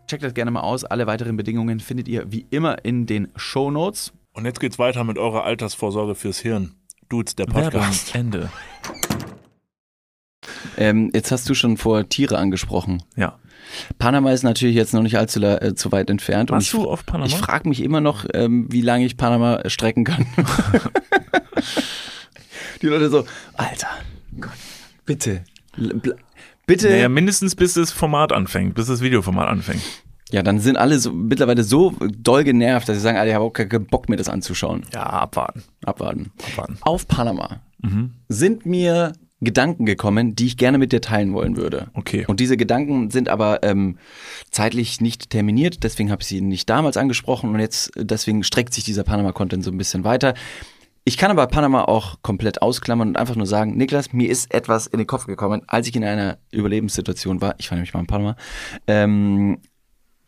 Checkt 0.07 0.23
das 0.23 0.33
gerne 0.33 0.51
mal 0.51 0.61
aus. 0.61 0.83
Alle 0.83 1.07
weiteren 1.07 1.37
Bedingungen 1.37 1.79
findet 1.79 2.07
ihr 2.07 2.31
wie 2.31 2.45
immer 2.49 2.83
in 2.83 3.05
den 3.05 3.29
Show 3.35 3.71
Notes. 3.71 4.11
Und 4.33 4.45
jetzt 4.45 4.59
geht's 4.59 4.79
weiter 4.79 5.03
mit 5.03 5.17
eurer 5.17 5.43
Altersvorsorge 5.43 6.15
fürs 6.15 6.39
Hirn. 6.39 6.75
Dudes, 7.09 7.35
der 7.35 7.45
Podcast. 7.45 8.15
Ende. 8.15 8.49
Ähm, 10.77 11.11
jetzt 11.13 11.31
hast 11.31 11.49
du 11.49 11.53
schon 11.53 11.77
vor 11.77 12.07
Tiere 12.09 12.37
angesprochen. 12.37 13.03
Ja. 13.15 13.37
Panama 13.99 14.31
ist 14.31 14.43
natürlich 14.43 14.75
jetzt 14.75 14.93
noch 14.93 15.03
nicht 15.03 15.17
allzu 15.17 15.41
äh, 15.41 15.75
zu 15.75 15.91
weit 15.91 16.09
entfernt. 16.09 16.49
Warst 16.49 16.73
und 16.73 16.79
ich, 16.79 16.85
du 16.85 16.89
auf 16.89 17.05
Panama? 17.05 17.27
Ich 17.27 17.35
frage 17.35 17.69
mich 17.69 17.83
immer 17.83 18.01
noch, 18.01 18.25
ähm, 18.33 18.67
wie 18.69 18.81
lange 18.81 19.05
ich 19.05 19.17
Panama 19.17 19.61
strecken 19.67 20.03
kann. 20.03 20.25
Die 22.81 22.87
Leute 22.87 23.09
so, 23.09 23.25
Alter, 23.53 23.89
Gott, 24.39 24.51
bitte, 25.05 25.43
bitte. 26.65 26.89
Naja, 26.89 27.09
mindestens 27.09 27.55
bis 27.55 27.73
das 27.73 27.91
Format 27.91 28.31
anfängt, 28.31 28.75
bis 28.75 28.87
das 28.87 29.01
Videoformat 29.01 29.47
anfängt. 29.47 29.81
Ja, 30.31 30.43
dann 30.43 30.59
sind 30.59 30.77
alle 30.77 30.97
so, 30.97 31.11
mittlerweile 31.11 31.63
so 31.63 31.93
doll 31.99 32.43
genervt, 32.43 32.87
dass 32.87 32.95
sie 32.95 33.01
sagen, 33.01 33.17
Alter, 33.17 33.29
ich 33.29 33.35
habe 33.35 33.45
auch 33.45 33.51
keinen 33.51 33.85
Bock, 33.85 34.07
mir 34.07 34.15
das 34.15 34.29
anzuschauen. 34.29 34.83
Ja, 34.93 35.03
abwarten. 35.03 35.63
Abwarten. 35.83 36.31
Abwarten. 36.51 36.77
Auf 36.81 37.07
Panama 37.07 37.61
sind 38.29 38.65
mir 38.65 39.13
Gedanken 39.41 39.85
gekommen, 39.85 40.35
die 40.35 40.45
ich 40.45 40.57
gerne 40.57 40.77
mit 40.77 40.91
dir 40.91 41.01
teilen 41.01 41.33
wollen 41.33 41.57
würde. 41.57 41.87
Okay. 41.95 42.25
Und 42.27 42.39
diese 42.39 42.57
Gedanken 42.57 43.09
sind 43.09 43.27
aber 43.27 43.63
ähm, 43.63 43.97
zeitlich 44.51 45.01
nicht 45.01 45.31
terminiert, 45.31 45.83
deswegen 45.83 46.11
habe 46.11 46.21
ich 46.21 46.27
sie 46.27 46.41
nicht 46.41 46.69
damals 46.69 46.95
angesprochen 46.95 47.49
und 47.49 47.59
jetzt 47.59 47.91
deswegen 47.97 48.43
streckt 48.43 48.73
sich 48.73 48.83
dieser 48.83 49.03
Panama-Content 49.03 49.63
so 49.63 49.71
ein 49.71 49.77
bisschen 49.79 50.03
weiter. 50.03 50.35
Ich 51.03 51.17
kann 51.17 51.31
aber 51.31 51.47
Panama 51.47 51.83
auch 51.85 52.21
komplett 52.21 52.61
ausklammern 52.61 53.09
und 53.09 53.17
einfach 53.17 53.35
nur 53.35 53.47
sagen, 53.47 53.75
Niklas, 53.75 54.13
mir 54.13 54.29
ist 54.29 54.53
etwas 54.53 54.85
in 54.85 54.99
den 54.99 55.07
Kopf 55.07 55.25
gekommen, 55.25 55.63
als 55.67 55.87
ich 55.87 55.95
in 55.95 56.03
einer 56.03 56.37
Überlebenssituation 56.51 57.41
war. 57.41 57.55
Ich 57.57 57.71
war 57.71 57.75
nämlich 57.75 57.93
mal 57.93 58.01
in 58.01 58.07
Panama. 58.07 58.35
Ähm, 58.85 59.59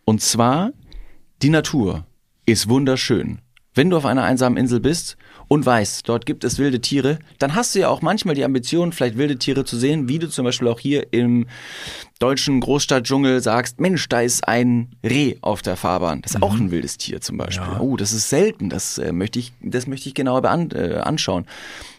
und 0.04 0.22
zwar, 0.22 0.72
die 1.44 1.50
Natur 1.50 2.06
ist 2.46 2.70
wunderschön. 2.70 3.40
Wenn 3.76 3.90
du 3.90 3.98
auf 3.98 4.06
einer 4.06 4.24
einsamen 4.24 4.58
Insel 4.58 4.80
bist 4.80 5.18
und 5.48 5.66
weißt, 5.66 6.08
dort 6.08 6.26
gibt 6.26 6.44
es 6.44 6.60
wilde 6.60 6.80
Tiere, 6.80 7.20
dann 7.40 7.56
hast 7.56 7.74
du 7.74 7.80
ja 7.80 7.90
auch 7.90 8.02
manchmal 8.02 8.36
die 8.36 8.44
Ambition, 8.44 8.92
vielleicht 8.92 9.18
wilde 9.18 9.38
Tiere 9.38 9.66
zu 9.66 9.78
sehen, 9.78 10.08
wie 10.08 10.20
du 10.20 10.30
zum 10.30 10.46
Beispiel 10.46 10.68
auch 10.68 10.80
hier 10.80 11.08
im 11.12 11.48
deutschen 12.20 12.60
Großstadtdschungel 12.60 13.42
sagst, 13.42 13.82
Mensch, 13.82 14.08
da 14.08 14.22
ist 14.22 14.48
ein 14.48 14.96
Reh 15.04 15.36
auf 15.42 15.62
der 15.62 15.76
Fahrbahn. 15.76 16.22
Das 16.22 16.36
ist 16.36 16.42
auch 16.42 16.54
ein 16.54 16.72
wildes 16.72 16.98
Tier 16.98 17.20
zum 17.20 17.38
Beispiel. 17.38 17.68
Ja. 17.68 17.80
Oh, 17.80 17.98
das 17.98 18.14
ist 18.14 18.30
selten. 18.30 18.70
Das 18.70 18.98
äh, 18.98 19.12
möchte 19.12 19.40
ich, 19.40 19.52
das 19.62 19.88
möchte 19.88 20.08
ich 20.08 20.16
genauer 20.16 20.42
bean 20.42 20.72
äh, 20.72 21.00
anschauen. 21.04 21.46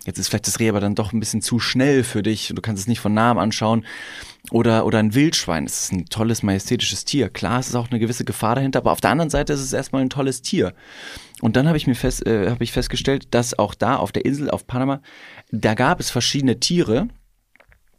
Jetzt 0.07 0.19
ist 0.19 0.29
vielleicht 0.29 0.47
das 0.47 0.61
Reh 0.61 0.69
aber 0.69 0.81
dann 0.81 0.95
doch 0.95 1.13
ein 1.13 1.21
bisschen 1.21 1.43
zu 1.43 1.59
schnell 1.59 2.05
für 2.05 2.23
dich. 2.23 2.53
Du 2.55 2.63
kannst 2.63 2.83
es 2.83 2.89
nicht 2.89 3.01
von 3.01 3.13
nahem 3.13 3.39
anschauen. 3.39 3.85
Oder, 4.51 4.85
oder 4.85 4.99
ein 4.99 5.15
Wildschwein. 5.15 5.65
Es 5.65 5.85
ist 5.85 5.93
ein 5.93 6.07
tolles, 6.07 6.43
majestätisches 6.43 7.05
Tier. 7.07 7.31
Klar, 7.31 7.61
es 7.61 7.69
ist 7.69 7.75
auch 7.75 7.91
eine 7.91 7.99
gewisse 7.99 8.25
Gefahr 8.25 8.57
dahinter, 8.57 8.81
aber 8.81 8.93
auf 8.93 9.01
der 9.01 9.11
anderen 9.11 9.31
Seite 9.31 9.55
ist 9.55 9.61
es 9.61 9.73
erstmal 9.73 10.03
ein 10.03 10.11
tolles 10.11 10.43
Tier. 10.43 10.75
Und 11.40 11.57
dann 11.57 11.66
habe 11.66 11.77
ich 11.77 11.87
mir 11.87 11.94
fest, 11.94 12.27
äh, 12.27 12.51
habe 12.51 12.64
ich 12.64 12.73
festgestellt, 12.73 13.29
dass 13.33 13.59
auch 13.59 13.75
da 13.75 13.97
auf 13.97 14.12
der 14.12 14.25
Insel, 14.25 14.51
auf 14.51 14.66
Panama, 14.66 15.01
da 15.51 15.75
gab 15.75 16.01
es 16.01 16.11
verschiedene 16.11 16.61
Tiere, 16.61 17.09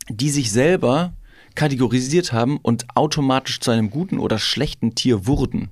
die 0.10 0.30
sich 0.30 0.52
selber 0.52 1.14
kategorisiert 1.56 2.34
haben 2.34 2.58
und 2.58 2.86
automatisch 2.96 3.60
zu 3.60 3.72
einem 3.72 3.90
guten 3.90 4.20
oder 4.20 4.40
schlechten 4.40 4.96
Tier 4.96 5.26
wurden. 5.26 5.70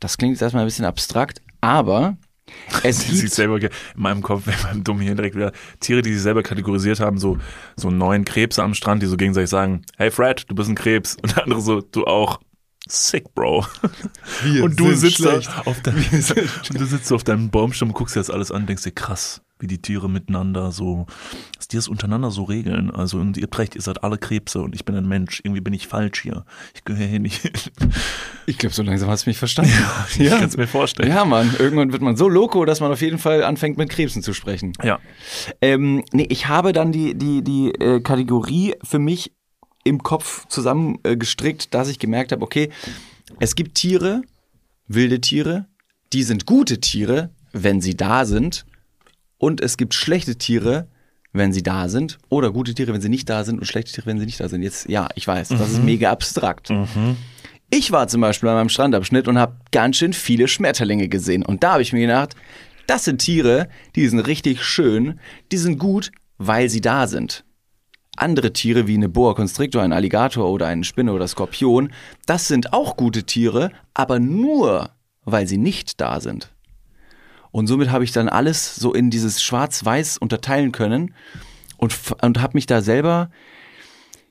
Das 0.00 0.18
klingt 0.18 0.34
jetzt 0.34 0.42
erstmal 0.42 0.62
ein 0.62 0.68
bisschen 0.68 0.84
abstrakt, 0.84 1.42
aber 1.60 2.16
es 2.82 3.06
Die 3.06 3.16
sich 3.16 3.30
selber, 3.30 3.60
in 3.60 3.70
meinem 3.96 4.22
Kopf, 4.22 4.46
in 4.46 4.62
meinem 4.62 4.84
dummen 4.84 5.02
Hirn 5.02 5.16
direkt 5.16 5.36
wieder, 5.36 5.52
Tiere, 5.80 6.02
die 6.02 6.12
sich 6.12 6.22
selber 6.22 6.42
kategorisiert 6.42 7.00
haben, 7.00 7.18
so, 7.18 7.38
so 7.76 7.90
neun 7.90 8.24
Krebse 8.24 8.62
am 8.62 8.74
Strand, 8.74 9.02
die 9.02 9.06
so 9.06 9.16
gegenseitig 9.16 9.50
sagen, 9.50 9.82
hey 9.96 10.10
Fred, 10.10 10.44
du 10.48 10.54
bist 10.54 10.68
ein 10.68 10.74
Krebs. 10.74 11.16
Und 11.22 11.36
der 11.36 11.44
andere 11.44 11.60
so, 11.60 11.80
du 11.80 12.04
auch. 12.04 12.40
Sick, 12.88 13.34
Bro. 13.34 13.66
und 14.62 14.78
du 14.78 14.94
sitzt 14.94 15.24
da 15.24 15.42
schlecht. 15.42 15.66
auf 15.66 15.80
deinem, 15.82 15.98
und 16.70 16.80
du 16.80 16.86
sitzt 16.86 17.12
auf 17.12 17.24
deinem 17.24 17.50
Baumstamm 17.50 17.88
und 17.88 17.94
guckst 17.94 18.16
dir 18.16 18.20
das 18.20 18.30
alles 18.30 18.50
an, 18.50 18.66
denkst 18.66 18.84
dir, 18.84 18.92
krass, 18.92 19.42
wie 19.60 19.66
die 19.66 19.80
Tiere 19.80 20.08
miteinander 20.08 20.70
so, 20.72 21.06
dass 21.56 21.68
die 21.68 21.76
das 21.76 21.88
untereinander 21.88 22.30
so 22.30 22.44
regeln. 22.44 22.90
Also, 22.90 23.18
und 23.18 23.36
ihr 23.36 23.44
habt 23.44 23.58
recht, 23.58 23.74
ihr 23.74 23.82
seid 23.82 24.04
alle 24.04 24.18
Krebse 24.18 24.60
und 24.60 24.74
ich 24.74 24.84
bin 24.84 24.94
ein 24.94 25.06
Mensch. 25.06 25.40
Irgendwie 25.42 25.60
bin 25.60 25.74
ich 25.74 25.88
falsch 25.88 26.22
hier. 26.22 26.44
Ich 26.74 26.84
gehöre 26.84 27.06
hier 27.06 27.20
nicht 27.20 27.42
hin. 27.42 27.52
ich 28.46 28.58
glaube, 28.58 28.74
so 28.74 28.82
langsam 28.82 29.08
hast 29.10 29.26
du 29.26 29.30
mich 29.30 29.38
verstanden. 29.38 29.72
Ich 30.18 30.30
kann 30.30 30.44
es 30.44 30.56
mir 30.56 30.66
vorstellen. 30.66 31.08
Ja, 31.08 31.24
Mann, 31.24 31.54
irgendwann 31.58 31.92
wird 31.92 32.02
man 32.02 32.16
so 32.16 32.28
loco, 32.28 32.64
dass 32.64 32.80
man 32.80 32.90
auf 32.90 33.00
jeden 33.00 33.18
Fall 33.18 33.44
anfängt 33.44 33.78
mit 33.78 33.88
Krebsen 33.88 34.22
zu 34.22 34.32
sprechen. 34.32 34.72
Ja. 34.82 34.98
Ähm, 35.60 36.04
nee, 36.12 36.26
ich 36.28 36.48
habe 36.48 36.72
dann 36.72 36.92
die, 36.92 37.16
die, 37.16 37.42
die 37.42 37.70
äh, 37.70 38.00
Kategorie 38.00 38.74
für 38.82 38.98
mich 38.98 39.32
im 39.88 40.02
Kopf 40.02 40.46
zusammengestrickt, 40.48 41.20
gestrickt, 41.20 41.74
dass 41.74 41.88
ich 41.88 41.98
gemerkt 41.98 42.32
habe, 42.32 42.42
okay, 42.42 42.70
es 43.40 43.54
gibt 43.54 43.74
Tiere, 43.74 44.22
wilde 44.86 45.20
Tiere, 45.20 45.66
die 46.12 46.22
sind 46.22 46.46
gute 46.46 46.80
Tiere, 46.80 47.30
wenn 47.52 47.80
sie 47.80 47.96
da 47.96 48.24
sind. 48.24 48.64
Und 49.38 49.60
es 49.60 49.76
gibt 49.76 49.94
schlechte 49.94 50.36
Tiere, 50.36 50.88
wenn 51.32 51.52
sie 51.52 51.62
da 51.62 51.88
sind. 51.88 52.18
Oder 52.28 52.50
gute 52.50 52.74
Tiere, 52.74 52.92
wenn 52.92 53.00
sie 53.00 53.08
nicht 53.08 53.28
da 53.28 53.44
sind 53.44 53.58
und 53.58 53.66
schlechte 53.66 53.92
Tiere, 53.92 54.06
wenn 54.06 54.18
sie 54.18 54.26
nicht 54.26 54.40
da 54.40 54.48
sind. 54.48 54.62
Jetzt, 54.62 54.88
ja, 54.88 55.08
ich 55.14 55.26
weiß, 55.26 55.48
das 55.48 55.70
ist 55.70 55.82
mega 55.82 56.10
abstrakt. 56.10 56.70
Ich 57.70 57.92
war 57.92 58.08
zum 58.08 58.22
Beispiel 58.22 58.48
an 58.48 58.56
meinem 58.56 58.68
Strandabschnitt 58.70 59.28
und 59.28 59.38
habe 59.38 59.56
ganz 59.70 59.96
schön 59.96 60.12
viele 60.12 60.48
Schmetterlinge 60.48 61.08
gesehen. 61.08 61.44
Und 61.44 61.62
da 61.62 61.72
habe 61.72 61.82
ich 61.82 61.92
mir 61.92 62.00
gedacht, 62.00 62.34
das 62.86 63.04
sind 63.04 63.18
Tiere, 63.18 63.68
die 63.94 64.08
sind 64.08 64.20
richtig 64.20 64.64
schön, 64.64 65.20
die 65.52 65.58
sind 65.58 65.78
gut, 65.78 66.10
weil 66.38 66.70
sie 66.70 66.80
da 66.80 67.06
sind. 67.06 67.44
Andere 68.20 68.52
Tiere 68.52 68.86
wie 68.86 68.94
eine 68.94 69.08
Boa 69.08 69.34
Constrictor, 69.34 69.82
ein 69.82 69.92
Alligator 69.92 70.50
oder 70.50 70.66
eine 70.66 70.84
Spinne 70.84 71.12
oder 71.12 71.28
Skorpion, 71.28 71.92
das 72.26 72.48
sind 72.48 72.72
auch 72.72 72.96
gute 72.96 73.24
Tiere, 73.24 73.70
aber 73.94 74.18
nur, 74.18 74.90
weil 75.24 75.46
sie 75.46 75.58
nicht 75.58 76.00
da 76.00 76.20
sind. 76.20 76.50
Und 77.50 77.66
somit 77.66 77.90
habe 77.90 78.04
ich 78.04 78.12
dann 78.12 78.28
alles 78.28 78.76
so 78.76 78.92
in 78.92 79.10
dieses 79.10 79.42
Schwarz-Weiß 79.42 80.18
unterteilen 80.18 80.72
können 80.72 81.14
und, 81.76 81.94
und 82.22 82.40
habe 82.40 82.56
mich 82.56 82.66
da 82.66 82.82
selber, 82.82 83.30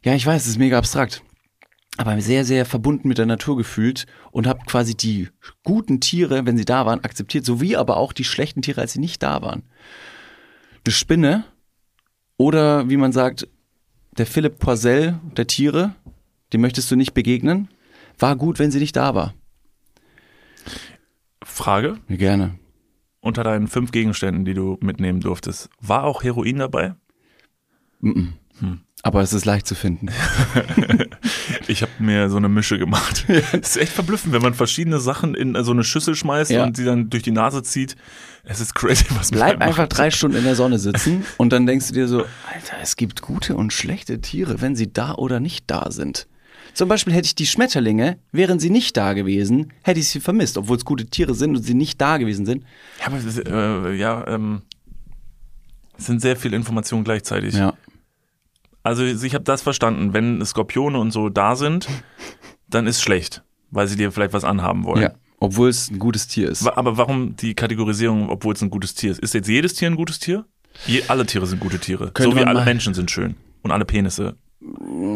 ja, 0.04 0.14
ich 0.14 0.26
weiß, 0.26 0.44
es 0.44 0.50
ist 0.50 0.60
mega 0.60 0.78
abstrakt, 0.78 1.24
aber 1.98 2.20
sehr, 2.22 2.46
sehr 2.46 2.66
verbunden 2.66 3.08
mit 3.08 3.18
der 3.18 3.26
Natur 3.26 3.58
gefühlt 3.58 4.06
und 4.32 4.48
habe 4.48 4.60
quasi 4.66 4.96
die 4.96 5.30
guten 5.64 6.00
Tiere, 6.00 6.46
wenn 6.46 6.58
sie 6.58 6.66
da 6.66 6.86
waren, 6.86 7.04
akzeptiert, 7.04 7.46
sowie 7.46 7.76
aber 7.76 7.98
auch 7.98 8.14
die 8.14 8.24
schlechten 8.24 8.62
Tiere, 8.62 8.82
als 8.82 8.94
sie 8.94 9.00
nicht 9.00 9.24
da 9.24 9.42
waren. 9.42 9.64
Eine 10.86 10.94
Spinne 10.94 11.44
oder 12.38 12.90
wie 12.90 12.98
man 12.98 13.12
sagt, 13.12 13.48
der 14.18 14.26
Philipp 14.26 14.60
Poisel 14.60 15.20
der 15.36 15.48
Tiere, 15.48 15.96
dem 16.54 16.62
möchtest 16.62 16.90
du 16.92 16.96
nicht 16.96 17.14
begegnen, 17.14 17.70
war 18.20 18.36
gut, 18.36 18.60
wenn 18.60 18.72
sie 18.72 18.80
nicht 18.80 18.96
da 18.96 19.16
war. 19.16 19.34
Frage, 21.44 21.98
gerne. 22.10 22.58
unter 23.20 23.44
deinen 23.44 23.68
fünf 23.68 23.92
Gegenständen, 23.92 24.46
die 24.46 24.54
du 24.54 24.78
mitnehmen 24.82 25.20
durftest, 25.20 25.70
war 25.80 26.04
auch 26.04 26.24
Heroin 26.24 26.58
dabei? 26.58 26.96
Aber 29.08 29.22
es 29.22 29.32
ist 29.32 29.46
leicht 29.46 29.66
zu 29.68 29.74
finden. 29.76 30.10
Ich 31.70 31.82
habe 31.82 31.92
mir 32.00 32.30
so 32.30 32.38
eine 32.38 32.48
Mische 32.48 32.78
gemacht. 32.80 33.26
Es 33.28 33.72
ist 33.72 33.78
echt 33.78 33.92
verblüffend, 33.92 34.34
wenn 34.34 34.42
man 34.42 34.54
verschiedene 34.54 35.02
Sachen 35.02 35.36
in 35.36 35.62
so 35.66 35.72
eine 35.72 35.84
Schüssel 35.84 36.16
schmeißt 36.16 36.50
Ja. 36.52 36.64
und 36.64 36.78
die 36.78 36.86
dann 36.86 37.10
durch 37.10 37.24
die 37.24 37.32
Nase 37.32 37.62
zieht. 37.62 37.98
Es 38.46 38.62
ist 38.62 38.74
crazy, 38.74 39.04
was 39.18 39.32
man 39.32 39.40
Bleib 39.40 39.60
macht. 39.60 39.68
einfach 39.68 39.88
drei 39.88 40.10
Stunden 40.10 40.38
in 40.38 40.44
der 40.46 40.56
Sonne 40.56 40.80
sitzen 40.80 41.26
und 41.36 41.52
dann 41.52 41.66
denkst 41.66 41.88
du 41.90 41.94
dir 41.94 42.08
so, 42.08 42.20
Alter, 42.20 42.78
es 42.82 42.96
gibt 42.96 43.22
gute 43.22 43.56
und 43.58 43.74
schlechte 43.74 44.22
Tiere, 44.22 44.62
wenn 44.62 44.78
sie 44.78 44.92
da 44.94 45.14
oder 45.16 45.42
nicht 45.42 45.66
da 45.68 45.92
sind. 45.92 46.28
Zum 46.74 46.88
Beispiel 46.88 47.14
hätte 47.14 47.26
ich 47.26 47.36
die 47.36 47.48
Schmetterlinge, 47.48 48.18
wären 48.32 48.60
sie 48.60 48.70
nicht 48.70 48.96
da 48.96 49.12
gewesen, 49.14 49.74
hätte 49.84 50.00
ich 50.00 50.08
sie 50.08 50.22
vermisst, 50.22 50.58
obwohl 50.58 50.78
es 50.78 50.86
gute 50.86 51.06
Tiere 51.08 51.34
sind 51.34 51.58
und 51.58 51.64
sie 51.64 51.74
nicht 51.74 52.00
da 52.00 52.16
gewesen 52.18 52.46
sind. 52.46 52.64
Ja, 53.02 53.08
aber 53.08 53.90
äh, 53.90 53.96
ja, 53.98 54.26
ähm, 54.28 54.62
es 55.98 56.06
sind 56.06 56.22
sehr 56.22 56.38
viele 56.38 56.56
Informationen 56.56 57.04
gleichzeitig. 57.04 57.56
Ja. 57.56 57.74
Also 58.88 59.04
ich 59.04 59.34
habe 59.34 59.44
das 59.44 59.62
verstanden. 59.62 60.14
Wenn 60.14 60.44
Skorpione 60.46 60.98
und 60.98 61.12
so 61.12 61.28
da 61.28 61.58
sind, 61.58 61.90
dann 62.70 62.88
ist 62.88 63.02
schlecht, 63.02 63.44
weil 63.70 63.86
sie 63.86 63.98
dir 63.98 64.14
vielleicht 64.14 64.32
was 64.32 64.46
anhaben 64.46 64.86
wollen. 64.86 65.02
ja. 65.02 65.12
Obwohl 65.40 65.68
es 65.68 65.92
ein 65.92 66.00
gutes 66.00 66.28
Tier 66.28 66.50
ist. 66.50 66.66
Aber 66.66 66.98
warum 66.98 67.36
die 67.36 67.54
Kategorisierung, 67.54 68.30
obwohl 68.30 68.56
es 68.56 68.62
ein 68.62 68.70
gutes 68.72 68.96
Tier 68.96 69.12
ist? 69.12 69.20
Ist 69.20 69.34
jetzt 69.34 69.48
jedes 69.48 69.74
Tier 69.76 69.88
ein 69.90 69.96
gutes 69.96 70.20
Tier? 70.20 70.46
Je, 70.88 71.04
alle 71.10 71.26
Tiere 71.26 71.46
sind 71.46 71.60
gute 71.60 71.78
Tiere. 71.80 72.12
Könnte 72.12 72.32
so 72.32 72.42
wie 72.42 72.46
alle 72.46 72.64
Menschen 72.64 72.94
sind 72.94 73.12
schön. 73.12 73.36
Und 73.62 73.72
alle 73.72 73.86
Penisse. 73.86 74.38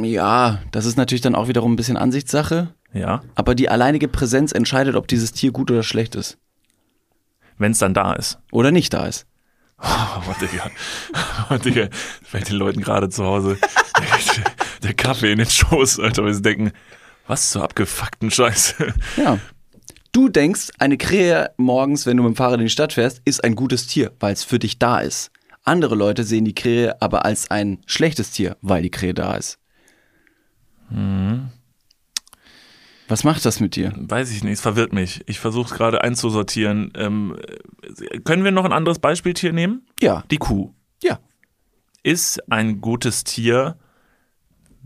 Ja, 0.03 0.59
das 0.71 0.85
ist 0.85 0.97
natürlich 0.97 1.21
dann 1.21 1.33
auch 1.33 1.47
wiederum 1.47 1.73
ein 1.73 1.75
bisschen 1.75 1.97
Ansichtssache. 1.97 2.75
Ja. 2.93 3.23
Aber 3.35 3.55
die 3.55 3.69
alleinige 3.69 4.09
Präsenz 4.09 4.51
entscheidet, 4.51 4.95
ob 4.95 5.07
dieses 5.07 5.31
Tier 5.31 5.51
gut 5.51 5.71
oder 5.71 5.81
schlecht 5.81 6.13
ist. 6.15 6.37
Wenn 7.57 7.71
es 7.71 7.79
dann 7.79 7.93
da 7.93 8.13
ist. 8.13 8.37
Oder 8.51 8.71
nicht 8.71 8.93
da 8.93 9.07
ist. 9.07 9.25
Oh, 9.81 10.33
Digga. 10.39 10.69
Oh, 11.49 11.57
Digga. 11.57 11.89
Bei 12.31 12.39
den 12.39 12.55
Leuten 12.55 12.81
gerade 12.81 13.09
zu 13.09 13.25
Hause. 13.25 13.57
Der, 13.97 14.43
der 14.83 14.93
Kaffee 14.93 15.31
in 15.31 15.39
den 15.39 15.49
Schoß, 15.49 15.99
Alter, 15.99 16.23
weil 16.23 16.33
sie 16.33 16.41
denken, 16.41 16.71
was 17.27 17.51
zur 17.51 17.63
abgefuckten 17.63 18.31
Scheiße. 18.31 18.93
Ja. 19.17 19.39
Du 20.11 20.27
denkst, 20.27 20.71
eine 20.77 20.97
Krähe 20.97 21.51
morgens, 21.57 22.05
wenn 22.05 22.17
du 22.17 22.23
mit 22.23 22.33
dem 22.33 22.35
Fahrrad 22.35 22.59
in 22.59 22.65
die 22.65 22.69
Stadt 22.69 22.93
fährst, 22.93 23.21
ist 23.23 23.43
ein 23.43 23.55
gutes 23.55 23.87
Tier, 23.87 24.11
weil 24.19 24.33
es 24.33 24.43
für 24.43 24.59
dich 24.59 24.77
da 24.77 24.99
ist. 24.99 25.31
Andere 25.63 25.95
Leute 25.95 26.23
sehen 26.23 26.45
die 26.45 26.55
Krähe 26.55 27.01
aber 27.01 27.23
als 27.23 27.49
ein 27.49 27.79
schlechtes 27.85 28.31
Tier, 28.31 28.57
weil 28.61 28.81
die 28.81 28.91
Krähe 28.91 29.13
da 29.13 29.35
ist. 29.35 29.57
Was 33.11 33.25
macht 33.25 33.43
das 33.43 33.59
mit 33.59 33.75
dir? 33.75 33.91
Weiß 33.97 34.31
ich 34.31 34.41
nicht, 34.41 34.53
es 34.53 34.61
verwirrt 34.61 34.93
mich. 34.93 35.21
Ich 35.25 35.37
versuche 35.37 35.65
es 35.65 35.77
gerade 35.77 36.01
einzusortieren. 36.01 36.93
Ähm, 36.95 37.37
äh, 38.09 38.19
können 38.19 38.45
wir 38.45 38.51
noch 38.51 38.63
ein 38.63 38.71
anderes 38.71 38.99
Beispieltier 38.99 39.51
nehmen? 39.51 39.85
Ja. 39.99 40.23
Die 40.31 40.37
Kuh. 40.37 40.69
Ja. 41.03 41.19
Ist 42.03 42.49
ein 42.49 42.79
gutes 42.79 43.25
Tier, 43.25 43.75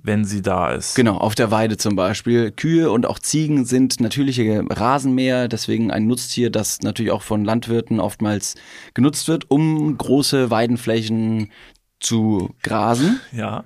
wenn 0.02 0.26
sie 0.26 0.42
da 0.42 0.72
ist. 0.72 0.96
Genau, 0.96 1.18
auf 1.18 1.36
der 1.36 1.52
Weide 1.52 1.78
zum 1.78 1.96
Beispiel. 1.96 2.50
Kühe 2.50 2.90
und 2.90 3.06
auch 3.06 3.20
Ziegen 3.20 3.64
sind 3.64 4.00
natürliche 4.00 4.66
Rasenmäher, 4.72 5.48
deswegen 5.48 5.92
ein 5.92 6.08
Nutztier, 6.08 6.50
das 6.50 6.82
natürlich 6.82 7.12
auch 7.12 7.22
von 7.22 7.46
Landwirten 7.46 8.00
oftmals 8.00 8.56
genutzt 8.96 9.28
wird, 9.28 9.52
um 9.52 9.96
große 10.00 10.50
Weidenflächen 10.50 11.52
zu 12.00 12.56
grasen. 12.64 13.20
Ja. 13.32 13.66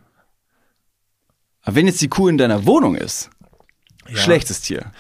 Aber 1.62 1.76
wenn 1.78 1.88
jetzt 1.88 2.02
die 2.02 2.10
Kuh 2.10 2.28
in 2.28 2.38
deiner 2.38 2.66
Wohnung 2.66 2.96
ist, 2.96 3.30
ja. 4.12 4.18
schlechtes 4.18 4.62
Tier. 4.62 4.92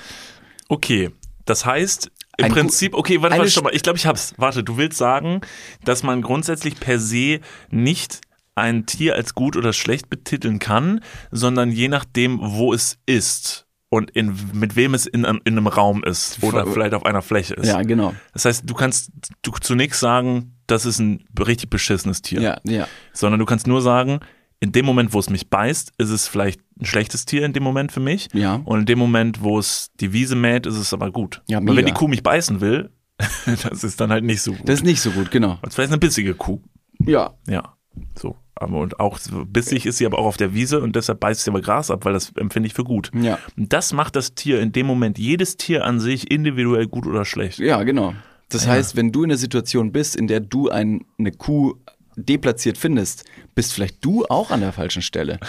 Okay, 0.67 1.09
das 1.45 1.65
heißt 1.65 2.11
im 2.37 2.45
Ein 2.45 2.51
Prinzip, 2.53 2.93
okay, 2.93 3.21
warte, 3.21 3.37
warte, 3.37 3.51
stopp 3.51 3.65
mal. 3.65 3.75
Ich 3.75 3.83
glaube, 3.83 3.97
ich 3.97 4.05
hab's. 4.05 4.33
Warte, 4.37 4.63
du 4.63 4.77
willst 4.77 4.97
sagen, 4.97 5.41
dass 5.83 6.03
man 6.03 6.21
grundsätzlich 6.21 6.79
per 6.79 6.97
se 6.99 7.41
nicht 7.69 8.21
ein 8.55 8.85
Tier 8.85 9.15
als 9.15 9.35
gut 9.35 9.57
oder 9.57 9.73
schlecht 9.73 10.09
betiteln 10.09 10.59
kann, 10.59 11.01
sondern 11.31 11.71
je 11.71 11.87
nachdem, 11.89 12.39
wo 12.41 12.73
es 12.73 12.97
ist 13.05 13.65
und 13.89 14.11
in, 14.11 14.37
mit 14.53 14.75
wem 14.77 14.93
es 14.93 15.05
in, 15.05 15.25
einem- 15.25 15.41
in 15.43 15.57
einem 15.57 15.67
Raum 15.67 16.03
ist 16.03 16.41
oder 16.43 16.63
Voll- 16.63 16.73
vielleicht 16.73 16.93
auf 16.93 17.05
einer 17.05 17.21
Fläche 17.21 17.55
ist. 17.55 17.67
Ja, 17.67 17.81
genau. 17.81 18.13
Das 18.33 18.45
heißt, 18.45 18.63
du 18.69 18.73
kannst 18.73 19.11
du 19.41 19.51
zunächst 19.59 19.99
sagen, 19.99 20.55
das 20.67 20.85
ist 20.85 20.99
ein 20.99 21.25
richtig 21.39 21.69
beschissenes 21.69 22.21
Tier. 22.21 22.41
Ja, 22.41 22.57
ja. 22.63 22.87
Sondern 23.11 23.39
du 23.39 23.45
kannst 23.45 23.65
nur 23.67 23.81
sagen, 23.81 24.19
in 24.59 24.71
dem 24.71 24.85
Moment, 24.85 25.13
wo 25.13 25.19
es 25.19 25.29
mich 25.29 25.49
beißt, 25.49 25.93
ist 25.97 26.09
es 26.09 26.27
vielleicht 26.27 26.61
ein 26.79 26.85
schlechtes 26.85 27.25
Tier 27.25 27.45
in 27.45 27.53
dem 27.53 27.63
Moment 27.63 27.91
für 27.91 27.99
mich. 27.99 28.27
Ja. 28.33 28.61
Und 28.65 28.81
in 28.81 28.85
dem 28.85 28.99
Moment, 28.99 29.41
wo 29.41 29.57
es 29.57 29.91
die 29.99 30.11
Wiese 30.11 30.35
mäht, 30.35 30.65
ist 30.65 30.75
es 30.77 30.93
aber 30.93 31.11
gut. 31.11 31.41
Ja, 31.47 31.59
Weil 31.59 31.67
wenn 31.67 31.75
mega. 31.75 31.87
die 31.87 31.93
Kuh 31.93 32.07
mich 32.07 32.23
beißen 32.23 32.61
will, 32.61 32.89
das 33.45 33.83
ist 33.83 33.99
dann 33.99 34.11
halt 34.11 34.23
nicht 34.23 34.41
so 34.41 34.53
gut. 34.53 34.67
Das 34.67 34.75
ist 34.75 34.85
nicht 34.85 35.01
so 35.01 35.11
gut, 35.11 35.31
genau. 35.31 35.59
Das 35.61 35.69
ist 35.71 35.75
vielleicht 35.75 35.91
eine 35.91 35.99
bissige 35.99 36.33
Kuh. 36.33 36.59
Ja. 37.05 37.33
Ja. 37.47 37.75
So. 38.17 38.35
Aber 38.55 38.79
und 38.79 38.99
auch 38.99 39.17
bissig 39.47 39.85
ist 39.85 39.97
sie 39.97 40.05
aber 40.05 40.19
auch 40.19 40.25
auf 40.25 40.37
der 40.37 40.53
Wiese 40.53 40.81
und 40.81 40.95
deshalb 40.95 41.21
beißt 41.21 41.43
sie 41.43 41.49
aber 41.49 41.61
Gras 41.61 41.89
ab, 41.89 42.03
weil 42.03 42.13
das 42.13 42.33
empfinde 42.35 42.67
ich 42.67 42.73
für 42.73 42.83
gut. 42.83 43.09
Ja. 43.13 43.39
Und 43.57 43.71
das 43.71 43.93
macht 43.93 44.17
das 44.17 44.35
Tier 44.35 44.59
in 44.59 44.73
dem 44.73 44.85
Moment, 44.85 45.17
jedes 45.17 45.55
Tier 45.55 45.85
an 45.85 46.01
sich 46.01 46.29
individuell 46.29 46.87
gut 46.87 47.07
oder 47.07 47.23
schlecht. 47.23 47.59
Ja, 47.59 47.81
genau. 47.83 48.13
Das 48.49 48.67
heißt, 48.67 48.95
wenn 48.95 49.11
du 49.11 49.23
in 49.23 49.29
einer 49.29 49.37
Situation 49.37 49.91
bist, 49.91 50.15
in 50.15 50.27
der 50.27 50.39
du 50.39 50.69
ein, 50.69 51.05
eine 51.17 51.31
Kuh 51.31 51.75
deplatziert 52.19 52.77
findest, 52.77 53.25
bist 53.55 53.73
vielleicht 53.73 54.03
du 54.05 54.25
auch 54.25 54.51
an 54.51 54.61
der 54.61 54.71
falschen 54.73 55.01
Stelle. 55.01 55.39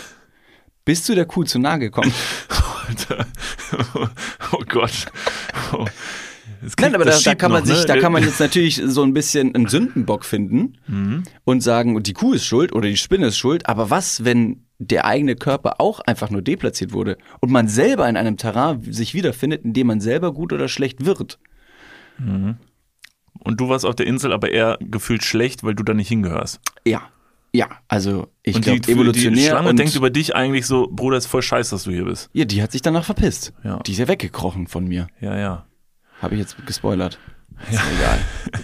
Bist 0.85 1.09
du 1.09 1.15
der 1.15 1.27
Kuh 1.27 1.45
zu 1.45 1.59
nahe 1.59 1.79
gekommen? 1.79 2.13
Oh 4.53 4.63
Gott. 4.69 5.07
Oh. 5.73 5.85
Nein, 6.79 6.95
aber 6.95 7.05
da, 7.05 7.17
da 7.25 7.35
kann 7.35 7.53
man 7.53 7.63
noch, 7.63 7.69
sich, 7.69 7.79
ne? 7.79 7.87
da 7.87 7.99
kann 8.01 8.13
man 8.13 8.23
jetzt 8.23 8.41
natürlich 8.41 8.83
so 8.85 9.03
ein 9.03 9.15
bisschen 9.15 9.55
einen 9.55 9.69
Sündenbock 9.69 10.25
finden 10.25 10.77
Mhm. 10.89 11.23
und 11.45 11.63
sagen, 11.63 12.03
die 12.03 12.13
Kuh 12.13 12.33
ist 12.35 12.45
schuld 12.45 12.73
oder 12.73 12.89
die 12.89 12.97
Spinne 12.99 13.29
ist 13.29 13.39
schuld. 13.39 13.67
Aber 13.69 13.89
was, 13.91 14.25
wenn 14.25 14.65
der 14.79 15.05
eigene 15.07 15.37
Körper 15.37 15.81
auch 15.81 16.01
einfach 16.01 16.31
nur 16.31 16.43
deplatziert 16.43 16.93
wurde 16.93 17.17
und 17.41 17.51
man 17.51 17.69
selber 17.69 18.09
in 18.09 18.17
einem 18.17 18.37
Terrain 18.37 18.83
sich 18.93 19.15
wiederfindet, 19.15 19.65
in 19.65 19.73
dem 19.73 19.87
man 19.87 20.01
selber 20.01 20.33
gut 20.35 20.53
oder 20.53 20.69
schlecht 20.69 21.05
wird? 21.07 21.39
Und 23.43 23.61
du 23.61 23.69
warst 23.69 23.85
auf 23.85 23.97
der 23.97 24.07
Insel, 24.07 24.33
aber 24.33 24.51
eher 24.51 24.79
gefühlt 24.81 25.25
schlecht, 25.25 25.65
weil 25.65 25.75
du 25.75 25.83
da 25.83 25.95
nicht 25.95 26.09
hingehörst. 26.09 26.61
Ja, 26.85 27.03
ja. 27.53 27.69
Also 27.89 28.29
ich 28.43 28.57
und 28.57 28.63
glaube 28.63 28.81
die, 28.81 28.93
evolutionär 28.93 29.37
die 29.37 29.49
Schlange 29.49 29.69
und 29.71 29.79
denkt 29.79 29.95
über 29.97 30.11
dich 30.11 30.35
eigentlich 30.35 30.67
so, 30.67 30.89
Bruder, 30.91 31.17
ist 31.17 31.27
voll 31.27 31.43
scheiße, 31.43 31.71
dass 31.71 31.85
du 31.85 31.91
hier 31.91 32.05
bist. 32.05 32.31
ja, 32.33 32.45
die 32.45 32.63
hat 32.63 32.73
sich 32.73 32.83
danach 32.83 33.05
verpisst. 33.05 33.53
Ja. 33.65 33.79
Die 33.81 33.93
ist 33.93 33.99
ja 33.99 34.09
weggekrochen 34.09 34.67
von 34.67 34.85
mir. 34.87 35.09
Ja, 35.21 35.37
ja. 35.39 35.67
Habe 36.21 36.35
ich 36.35 36.41
jetzt 36.41 36.57
gespoilert. 36.67 37.19
Ist 37.71 37.75
ja 37.75 37.83
egal. 37.99 38.19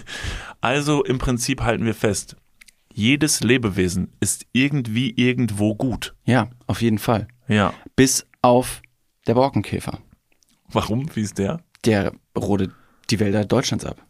Also 0.59 1.03
im 1.03 1.19
Prinzip 1.19 1.61
halten 1.61 1.85
wir 1.85 1.93
fest, 1.93 2.35
jedes 2.91 3.41
Lebewesen 3.41 4.11
ist 4.19 4.47
irgendwie 4.53 5.11
irgendwo 5.11 5.75
gut. 5.75 6.15
Ja, 6.25 6.49
auf 6.65 6.81
jeden 6.81 6.97
Fall. 6.97 7.27
Ja. 7.47 7.75
Bis 7.95 8.25
auf 8.41 8.81
der 9.27 9.35
Borkenkäfer. 9.35 9.99
Warum? 10.69 11.15
Wie 11.15 11.21
ist 11.21 11.37
der? 11.37 11.61
Der 11.85 12.11
rodet 12.35 12.71
die 13.11 13.19
Wälder 13.19 13.45
Deutschlands 13.45 13.85
ab. 13.85 14.03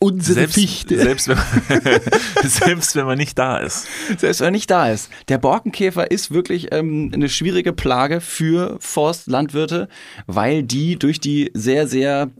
Unsere 0.00 0.34
Selbst, 0.34 0.54
Fichte. 0.54 0.96
selbst, 0.96 1.26
wenn 1.26 1.36
man, 1.36 2.00
selbst 2.44 2.94
wenn 2.94 3.06
man 3.06 3.18
nicht 3.18 3.36
da 3.36 3.58
ist. 3.58 3.88
Selbst 4.16 4.40
wenn 4.40 4.48
er 4.48 4.52
nicht 4.52 4.70
da 4.70 4.90
ist. 4.90 5.10
Der 5.26 5.38
Borkenkäfer 5.38 6.10
ist 6.12 6.30
wirklich 6.30 6.68
ähm, 6.72 7.10
eine 7.12 7.28
schwierige 7.28 7.72
Plage 7.72 8.20
für 8.20 8.76
Forstlandwirte, 8.80 9.88
weil 10.28 10.62
die 10.62 10.96
durch 10.96 11.18
die 11.18 11.50
sehr, 11.54 11.88
sehr, 11.88 12.30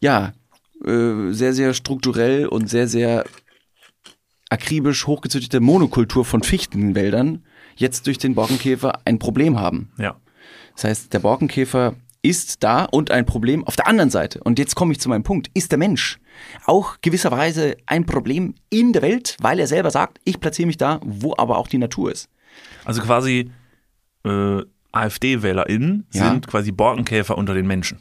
ja, 0.00 0.32
äh, 0.84 1.30
sehr, 1.30 1.52
sehr 1.52 1.74
strukturell 1.74 2.46
und 2.46 2.70
sehr, 2.70 2.88
sehr 2.88 3.24
akribisch 4.48 5.06
hochgezüchtete 5.06 5.60
Monokultur 5.60 6.24
von 6.24 6.42
Fichtenwäldern 6.42 7.44
jetzt 7.76 8.06
durch 8.06 8.18
den 8.18 8.34
Borkenkäfer 8.34 9.00
ein 9.04 9.18
Problem 9.18 9.58
haben. 9.58 9.92
Ja. 9.98 10.16
Das 10.74 10.84
heißt, 10.84 11.12
der 11.12 11.18
Borkenkäfer 11.18 11.96
ist 12.22 12.62
da 12.62 12.84
und 12.84 13.10
ein 13.10 13.26
Problem 13.26 13.64
auf 13.64 13.76
der 13.76 13.86
anderen 13.86 14.10
Seite. 14.10 14.40
Und 14.42 14.58
jetzt 14.58 14.74
komme 14.74 14.92
ich 14.92 15.00
zu 15.00 15.08
meinem 15.08 15.24
Punkt. 15.24 15.50
Ist 15.52 15.70
der 15.70 15.78
Mensch 15.78 16.18
auch 16.66 16.96
gewisserweise 17.02 17.76
ein 17.86 18.06
Problem 18.06 18.54
in 18.70 18.92
der 18.92 19.02
Welt, 19.02 19.36
weil 19.40 19.58
er 19.60 19.66
selber 19.66 19.90
sagt, 19.90 20.18
ich 20.24 20.40
platziere 20.40 20.66
mich 20.66 20.76
da, 20.76 21.00
wo 21.04 21.34
aber 21.36 21.58
auch 21.58 21.68
die 21.68 21.78
Natur 21.78 22.12
ist? 22.12 22.28
Also 22.84 23.02
quasi 23.02 23.50
äh, 24.24 24.62
AfD-WählerInnen 24.92 26.06
Ja. 26.12 26.30
sind 26.30 26.46
quasi 26.46 26.72
Borkenkäfer 26.72 27.36
unter 27.36 27.54
den 27.54 27.66
Menschen. 27.66 27.98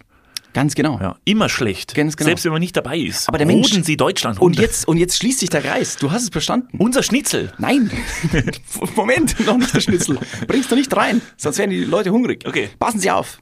Ganz 0.54 0.76
genau. 0.76 1.00
Ja. 1.02 1.16
Immer 1.26 1.50
schlecht. 1.50 1.96
Ganz 1.96 2.16
genau. 2.16 2.28
Selbst 2.28 2.46
wenn 2.46 2.52
man 2.52 2.60
nicht 2.62 2.78
dabei 2.78 3.00
ist. 3.00 3.28
Aber 3.28 3.40
der 3.40 3.48
Mensch- 3.48 3.72
Roden 3.72 3.84
sie 3.84 3.98
Deutschland 3.98 4.38
Und 4.38 4.44
runter. 4.52 4.62
jetzt, 4.62 4.88
und 4.88 4.98
jetzt 4.98 5.18
schließt 5.18 5.40
sich 5.40 5.50
der 5.50 5.62
Kreis. 5.62 5.98
Du 5.98 6.12
hast 6.12 6.22
es 6.22 6.30
verstanden. 6.30 6.78
Unser 6.78 7.02
Schnitzel. 7.02 7.52
Nein. 7.58 7.90
Moment, 8.96 9.44
noch 9.48 9.58
nicht 9.58 9.74
der 9.74 9.82
Schnitzel. 9.82 10.20
Bringst 10.48 10.70
du 10.72 10.76
nicht 10.76 10.96
rein, 10.96 11.22
sonst 11.38 11.58
werden 11.58 11.72
die 11.72 11.84
Leute 11.84 12.12
hungrig. 12.12 12.46
Okay. 12.48 12.70
Passen 12.78 13.00
Sie 13.00 13.10
auf. 13.10 13.40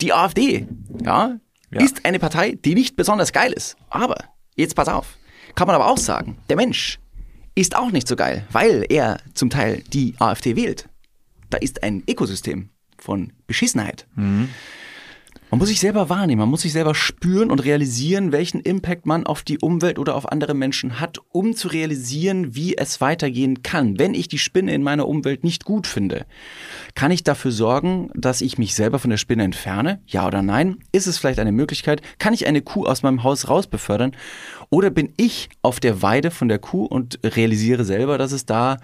Die 0.00 0.12
AfD, 0.12 0.66
ja, 1.04 1.36
Ja. 1.70 1.82
ist 1.82 2.04
eine 2.04 2.18
Partei, 2.18 2.52
die 2.64 2.74
nicht 2.74 2.96
besonders 2.96 3.32
geil 3.32 3.52
ist. 3.52 3.76
Aber, 3.90 4.16
jetzt 4.56 4.74
pass 4.74 4.88
auf, 4.88 5.16
kann 5.54 5.66
man 5.66 5.76
aber 5.76 5.88
auch 5.88 5.98
sagen, 5.98 6.38
der 6.48 6.56
Mensch 6.56 6.98
ist 7.54 7.76
auch 7.76 7.90
nicht 7.90 8.06
so 8.08 8.16
geil, 8.16 8.46
weil 8.52 8.86
er 8.88 9.18
zum 9.34 9.50
Teil 9.50 9.82
die 9.92 10.14
AfD 10.18 10.56
wählt. 10.56 10.88
Da 11.50 11.58
ist 11.58 11.82
ein 11.82 12.02
Ökosystem 12.08 12.70
von 12.98 13.32
Beschissenheit. 13.46 14.06
Man 15.50 15.60
muss 15.60 15.68
sich 15.70 15.80
selber 15.80 16.10
wahrnehmen, 16.10 16.40
man 16.40 16.50
muss 16.50 16.60
sich 16.60 16.72
selber 16.72 16.94
spüren 16.94 17.50
und 17.50 17.64
realisieren, 17.64 18.32
welchen 18.32 18.60
Impact 18.60 19.06
man 19.06 19.24
auf 19.24 19.42
die 19.42 19.58
Umwelt 19.58 19.98
oder 19.98 20.14
auf 20.14 20.30
andere 20.30 20.52
Menschen 20.52 21.00
hat, 21.00 21.20
um 21.30 21.56
zu 21.56 21.68
realisieren, 21.68 22.54
wie 22.54 22.76
es 22.76 23.00
weitergehen 23.00 23.62
kann. 23.62 23.98
Wenn 23.98 24.12
ich 24.12 24.28
die 24.28 24.38
Spinne 24.38 24.74
in 24.74 24.82
meiner 24.82 25.08
Umwelt 25.08 25.44
nicht 25.44 25.64
gut 25.64 25.86
finde, 25.86 26.26
kann 26.94 27.10
ich 27.10 27.24
dafür 27.24 27.50
sorgen, 27.50 28.10
dass 28.14 28.42
ich 28.42 28.58
mich 28.58 28.74
selber 28.74 28.98
von 28.98 29.08
der 29.08 29.16
Spinne 29.16 29.44
entferne? 29.44 30.02
Ja 30.06 30.26
oder 30.26 30.42
nein? 30.42 30.80
Ist 30.92 31.06
es 31.06 31.16
vielleicht 31.16 31.38
eine 31.38 31.52
Möglichkeit? 31.52 32.02
Kann 32.18 32.34
ich 32.34 32.46
eine 32.46 32.60
Kuh 32.60 32.84
aus 32.84 33.02
meinem 33.02 33.22
Haus 33.22 33.48
raus 33.48 33.66
befördern? 33.66 34.14
Oder 34.68 34.90
bin 34.90 35.14
ich 35.16 35.48
auf 35.62 35.80
der 35.80 36.02
Weide 36.02 36.30
von 36.30 36.48
der 36.48 36.58
Kuh 36.58 36.84
und 36.84 37.20
realisiere 37.24 37.86
selber, 37.86 38.18
dass 38.18 38.32
es 38.32 38.44
da 38.44 38.76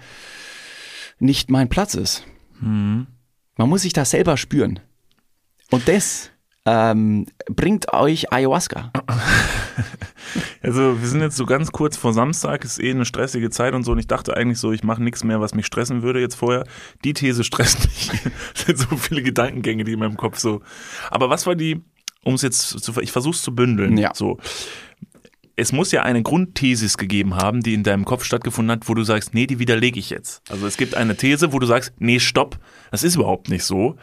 nicht 1.19 1.51
mein 1.51 1.69
Platz 1.69 1.93
ist? 1.93 2.23
Man 2.59 3.69
muss 3.69 3.83
sich 3.83 3.93
das 3.93 4.09
selber 4.09 4.35
spüren. 4.35 4.79
Und 5.69 5.87
das 5.87 6.31
ähm, 6.65 7.25
bringt 7.47 7.93
euch 7.93 8.31
Ayahuasca. 8.31 8.91
Also 10.61 10.99
wir 10.99 11.07
sind 11.07 11.21
jetzt 11.21 11.37
so 11.37 11.45
ganz 11.45 11.71
kurz 11.71 11.95
vor 11.95 12.11
Samstag, 12.11 12.65
ist 12.65 12.81
eh 12.81 12.89
eine 12.89 13.05
stressige 13.05 13.51
Zeit 13.51 13.75
und 13.75 13.83
so 13.83 13.91
und 13.91 13.99
ich 13.99 14.07
dachte 14.07 14.35
eigentlich 14.35 14.57
so, 14.57 14.71
ich 14.71 14.83
mache 14.83 15.01
nichts 15.01 15.23
mehr, 15.23 15.39
was 15.39 15.53
mich 15.53 15.67
stressen 15.67 16.01
würde 16.01 16.19
jetzt 16.19 16.35
vorher. 16.35 16.65
Die 17.03 17.13
These 17.13 17.43
stresst 17.43 17.85
mich. 17.85 18.11
Es 18.55 18.65
sind 18.65 18.79
so 18.79 18.97
viele 18.97 19.21
Gedankengänge, 19.21 19.83
die 19.83 19.93
in 19.93 19.99
meinem 19.99 20.17
Kopf 20.17 20.39
so. 20.39 20.61
Aber 21.11 21.29
was 21.29 21.45
war 21.45 21.55
die, 21.55 21.83
um 22.23 22.33
es 22.33 22.41
jetzt 22.41 22.67
zu, 22.67 22.99
ich 22.99 23.11
versuche 23.11 23.35
es 23.35 23.43
zu 23.43 23.53
bündeln. 23.53 23.97
Ja. 23.97 24.11
So. 24.15 24.39
Es 25.57 25.71
muss 25.71 25.91
ja 25.91 26.03
eine 26.03 26.21
Grundthesis 26.21 26.97
gegeben 26.97 27.35
haben, 27.35 27.61
die 27.61 27.73
in 27.73 27.83
deinem 27.83 28.03
Kopf 28.03 28.25
stattgefunden 28.25 28.71
hat, 28.71 28.89
wo 28.89 28.93
du 28.93 29.03
sagst, 29.03 29.33
nee, 29.33 29.47
die 29.47 29.57
widerlege 29.57 29.99
ich 29.99 30.09
jetzt. 30.09 30.41
Also 30.49 30.67
es 30.67 30.75
gibt 30.75 30.95
eine 30.95 31.15
These, 31.15 31.53
wo 31.53 31.59
du 31.59 31.65
sagst, 31.65 31.93
nee, 31.97 32.19
stopp, 32.19 32.59
das 32.91 33.03
ist 33.03 33.15
überhaupt 33.15 33.49
nicht 33.49 33.63
so. 33.63 33.95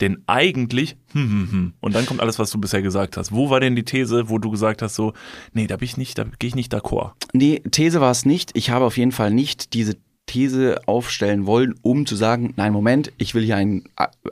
Denn 0.00 0.22
eigentlich, 0.26 0.96
hm, 1.12 1.22
hm, 1.22 1.52
hm. 1.52 1.72
Und 1.80 1.94
dann 1.96 2.06
kommt 2.06 2.20
alles, 2.20 2.38
was 2.38 2.50
du 2.50 2.60
bisher 2.60 2.82
gesagt 2.82 3.16
hast. 3.16 3.32
Wo 3.32 3.50
war 3.50 3.58
denn 3.58 3.74
die 3.74 3.84
These, 3.84 4.28
wo 4.28 4.38
du 4.38 4.50
gesagt 4.50 4.82
hast, 4.82 4.94
so, 4.94 5.12
nee, 5.52 5.66
da 5.66 5.76
bin 5.76 5.86
ich 5.86 5.96
nicht, 5.96 6.16
da 6.16 6.24
gehe 6.38 6.48
ich 6.48 6.54
nicht 6.54 6.72
d'accord. 6.72 7.12
Nee, 7.32 7.60
These 7.70 8.00
war 8.00 8.12
es 8.12 8.24
nicht. 8.24 8.52
Ich 8.54 8.70
habe 8.70 8.84
auf 8.84 8.96
jeden 8.96 9.12
Fall 9.12 9.32
nicht 9.32 9.74
diese 9.74 9.96
These 10.30 10.82
aufstellen 10.86 11.44
wollen, 11.44 11.74
um 11.82 12.06
zu 12.06 12.14
sagen, 12.14 12.54
nein, 12.56 12.72
Moment, 12.72 13.10
ich 13.18 13.34
will 13.34 13.42
hier 13.42 13.56
ein, 13.56 13.82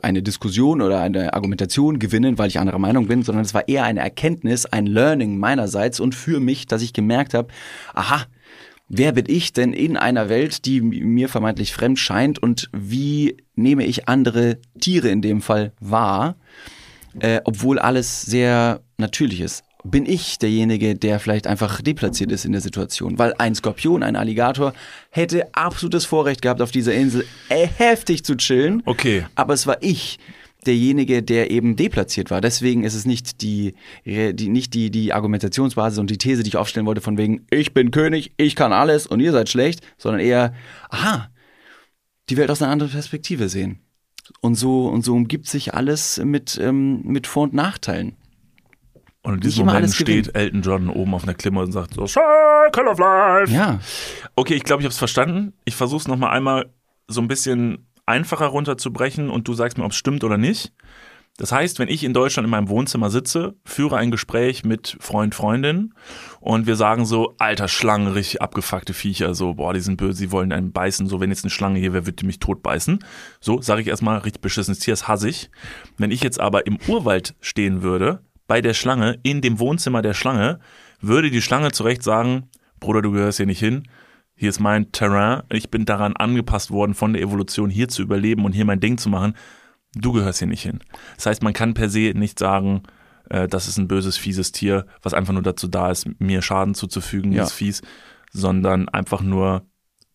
eine 0.01 0.23
Diskussion 0.23 0.81
oder 0.81 1.01
eine 1.01 1.35
Argumentation 1.35 1.99
gewinnen, 1.99 2.39
weil 2.39 2.47
ich 2.47 2.61
anderer 2.61 2.79
Meinung 2.79 3.09
bin, 3.09 3.25
sondern 3.25 3.45
es 3.45 3.53
war 3.53 3.67
eher 3.67 3.83
eine 3.83 3.99
Erkenntnis, 3.99 4.65
ein 4.65 4.87
Learning 4.87 5.39
meinerseits 5.39 5.99
und 5.99 6.15
für 6.15 6.39
mich, 6.39 6.69
dass 6.69 6.83
ich 6.83 6.93
gemerkt 6.93 7.35
habe, 7.35 7.49
aha, 7.95 8.27
wer 8.89 9.11
bin 9.11 9.25
ich 9.27 9.53
denn 9.53 9.73
in 9.73 9.97
einer 9.97 10.29
Welt, 10.29 10.67
die 10.67 10.83
mir 10.83 11.29
vermeintlich 11.29 11.73
fremd 11.73 11.99
scheint 11.99 12.39
und 12.41 12.71
wie 12.73 13.37
nehme 13.57 13.85
ich 13.85 14.09
andere 14.09 14.59
Tiere 14.79 15.09
in 15.09 15.21
dem 15.21 15.43
Fall 15.43 15.73
wahr, 15.81 16.37
äh, 17.19 17.41
obwohl 17.43 17.81
alles 17.81 18.23
sehr 18.23 18.83
natürlich 18.99 19.41
ist 19.41 19.65
bin 19.91 20.07
ich 20.07 20.39
derjenige, 20.39 20.95
der 20.95 21.21
vielleicht 21.21 21.47
einfach 21.47 21.81
deplatziert 21.81 22.33
ist 22.33 22.45
in 22.45 22.53
der 22.53 22.61
Situation. 22.61 23.19
Weil 23.19 23.35
ein 23.39 23.55
Skorpion, 23.55 24.03
ein 24.03 24.17
Alligator, 24.17 24.73
hätte 25.11 25.55
absolutes 25.55 26.05
Vorrecht 26.05 26.43
gehabt, 26.43 26.63
auf 26.63 26.71
dieser 26.71 26.95
Insel 26.95 27.25
äh, 27.49 27.67
heftig 27.67 28.25
zu 28.25 28.37
chillen. 28.37 28.83
Okay. 28.85 29.27
Aber 29.35 29.55
es 29.55 29.67
war 29.67 29.79
ich, 29.81 30.19
derjenige, 30.67 31.23
der 31.23 31.51
eben 31.51 31.77
deplatziert 31.77 32.31
war. 32.31 32.41
Deswegen 32.41 32.85
ist 32.85 32.95
es 32.95 33.07
nicht 33.07 33.43
die, 33.43 33.75
die, 34.05 34.49
nicht 34.49 34.75
die, 34.75 34.91
die 34.91 35.13
Argumentationsbasis 35.13 35.99
und 35.99 36.11
die 36.11 36.19
These, 36.19 36.43
die 36.43 36.49
ich 36.49 36.57
aufstellen 36.57 36.87
wollte, 36.87 37.01
von 37.01 37.17
wegen, 37.17 37.47
ich 37.51 37.75
bin 37.75 37.91
König, 37.91 38.33
ich 38.37 38.57
kann 38.57 38.73
alles 38.73 39.07
und 39.07 39.21
ihr 39.21 39.33
seid 39.33 39.49
schlecht, 39.49 39.81
sondern 39.97 40.21
eher, 40.21 40.55
aha, 40.91 41.31
die 42.29 42.37
Welt 42.37 42.51
aus 42.51 42.61
einer 42.61 42.73
anderen 42.73 42.93
Perspektive 42.93 43.49
sehen. 43.49 43.79
Und 44.41 44.57
so, 44.57 44.89
und 44.89 45.05
so 45.05 45.15
umgibt 45.15 45.47
sich 45.47 45.75
alles 45.75 46.21
mit, 46.23 46.59
ähm, 46.63 47.01
mit 47.03 47.27
Vor- 47.27 47.45
und 47.45 47.55
Nachteilen. 47.55 48.18
Und 49.29 49.35
in 49.35 49.41
diesem 49.43 49.67
Moment 49.67 49.95
steht 49.95 50.35
Elton 50.35 50.63
John 50.63 50.89
oben 50.89 51.13
auf 51.13 51.25
einer 51.25 51.35
Klimme 51.35 51.61
und 51.61 51.71
sagt 51.71 51.93
so, 51.93 52.07
Circle 52.07 52.89
of 52.89 52.99
Life. 52.99 53.53
Ja. 53.53 53.79
Okay, 54.37 54.55
ich 54.55 54.65
glaube, 54.65 54.81
ich 54.81 54.87
habe 54.87 54.93
es 54.93 54.97
verstanden. 54.97 55.53
Ich 55.67 55.77
versuche 55.77 56.01
es 56.01 56.09
nochmal 56.09 56.31
einmal 56.31 56.73
so 57.09 57.21
ein 57.21 57.29
bisschen 57.29 57.87
einfacher 58.07 58.47
runterzubrechen 58.47 59.29
und 59.29 59.47
du 59.47 59.53
sagst 59.53 59.77
mir, 59.77 59.85
ob 59.85 59.91
es 59.91 59.99
stimmt 59.99 60.25
oder 60.25 60.39
nicht. 60.39 60.73
Das 61.37 61.53
heißt, 61.53 61.79
wenn 61.79 61.89
ich 61.89 62.05
in 62.05 62.15
Deutschland 62.15 62.47
in 62.47 62.51
meinem 62.51 62.71
Wohnzimmer 62.71 63.11
sitze, 63.11 63.55
führe 63.67 63.99
ein 63.99 64.11
Gespräch 64.11 64.65
mit 64.65 64.97
Freund, 64.99 65.35
Freundin 65.35 65.93
und 66.41 66.67
wir 66.67 66.75
sagen 66.75 67.05
so, 67.05 67.35
alter 67.37 67.69
Schlange, 67.69 68.15
richtig 68.15 68.41
abgefuckte 68.41 68.95
Viecher, 68.95 69.35
so, 69.35 69.55
boah, 69.55 69.75
die 69.75 69.81
sind 69.81 69.99
böse, 69.99 70.19
sie 70.19 70.33
wollen 70.33 70.53
einen 70.53 70.73
beißen, 70.73 71.07
so, 71.07 71.21
wenn 71.21 71.31
jetzt 71.31 71.45
eine 71.45 71.51
Schlange 71.51 71.79
hier 71.79 71.93
wäre, 71.93 72.07
würde 72.07 72.17
die 72.17 72.27
mich 72.27 72.41
tot 72.41 72.63
beißen. 72.63 73.05
So, 73.41 73.61
sage 73.61 73.83
ich 73.83 73.89
erstmal, 73.89 74.19
richtig 74.19 74.41
beschissenes 74.41 74.79
Tier, 74.79 74.93
das 74.93 75.07
hasse 75.07 75.29
ich. 75.29 75.51
Wenn 75.99 76.11
ich 76.11 76.23
jetzt 76.23 76.41
aber 76.41 76.67
im 76.67 76.79
Urwald 76.89 77.37
stehen 77.41 77.83
würde 77.83 78.23
bei 78.49 78.61
der 78.61 78.75
Schlange, 78.75 79.21
in 79.23 79.41
dem 79.41 79.61
Wohnzimmer 79.61 80.03
der 80.03 80.15
Schlange, 80.15 80.59
würde 81.01 81.31
die 81.31 81.43
Schlange 81.43 81.71
zu 81.71 81.85
Recht 81.85 82.03
sagen, 82.03 82.49
Bruder, 82.81 83.03
du 83.03 83.13
gehörst 83.13 83.37
hier 83.37 83.47
nicht 83.47 83.61
hin. 83.61 83.85
Hier 84.35 84.49
ist 84.49 84.59
mein 84.59 84.91
Terrain. 84.91 85.43
Ich 85.51 85.71
bin 85.71 85.85
daran 85.85 86.17
angepasst 86.17 86.71
worden, 86.71 86.95
von 86.95 87.13
der 87.13 87.23
Evolution 87.23 87.71
hier 87.71 87.89
zu 87.89 88.03
überleben 88.03 88.45
und 88.45 88.53
hier 88.53 88.65
mein 88.65 88.81
Ding 88.81 88.99
zu 88.99 89.09
machen. 89.09 89.35
Du 89.95 90.13
gehörst 90.13 90.39
hier 90.39 90.49
nicht 90.49 90.63
hin. 90.63 90.81
Das 91.17 91.27
heißt, 91.27 91.43
man 91.43 91.53
kann 91.53 91.75
per 91.75 91.89
se 91.89 92.13
nicht 92.15 92.39
sagen, 92.39 92.83
äh, 93.31 93.49
das 93.49 93.69
ist 93.69 93.79
ein 93.79 93.89
böses, 93.89 94.17
fieses 94.17 94.53
Tier, 94.53 94.87
was 95.03 95.15
einfach 95.15 95.33
nur 95.33 95.43
dazu 95.43 95.69
da 95.69 95.91
ist, 95.91 96.09
mir 96.21 96.43
Schaden 96.43 96.75
zuzufügen, 96.75 97.33
ja. 97.33 97.43
ist 97.43 97.53
fies, 97.53 97.83
sondern 98.33 98.89
einfach 98.89 99.21
nur, 99.21 99.67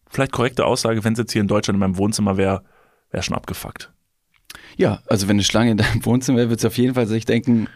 vielleicht 0.09 0.31
korrekte 0.31 0.65
Aussage, 0.65 1.03
wenn 1.03 1.13
es 1.13 1.19
jetzt 1.19 1.33
hier 1.33 1.41
in 1.41 1.47
Deutschland 1.47 1.75
in 1.75 1.81
meinem 1.81 1.97
Wohnzimmer 1.97 2.37
wäre, 2.37 2.63
wäre 3.11 3.23
schon 3.23 3.35
abgefuckt. 3.35 3.91
Ja, 4.77 5.01
also 5.07 5.27
wenn 5.27 5.35
eine 5.35 5.43
Schlange 5.43 5.71
in 5.71 5.77
deinem 5.77 6.05
Wohnzimmer 6.05 6.37
wäre, 6.37 6.49
würde 6.49 6.59
es 6.59 6.65
auf 6.65 6.77
jeden 6.77 6.95
Fall 6.95 7.07
sich 7.07 7.25
denken, 7.25 7.67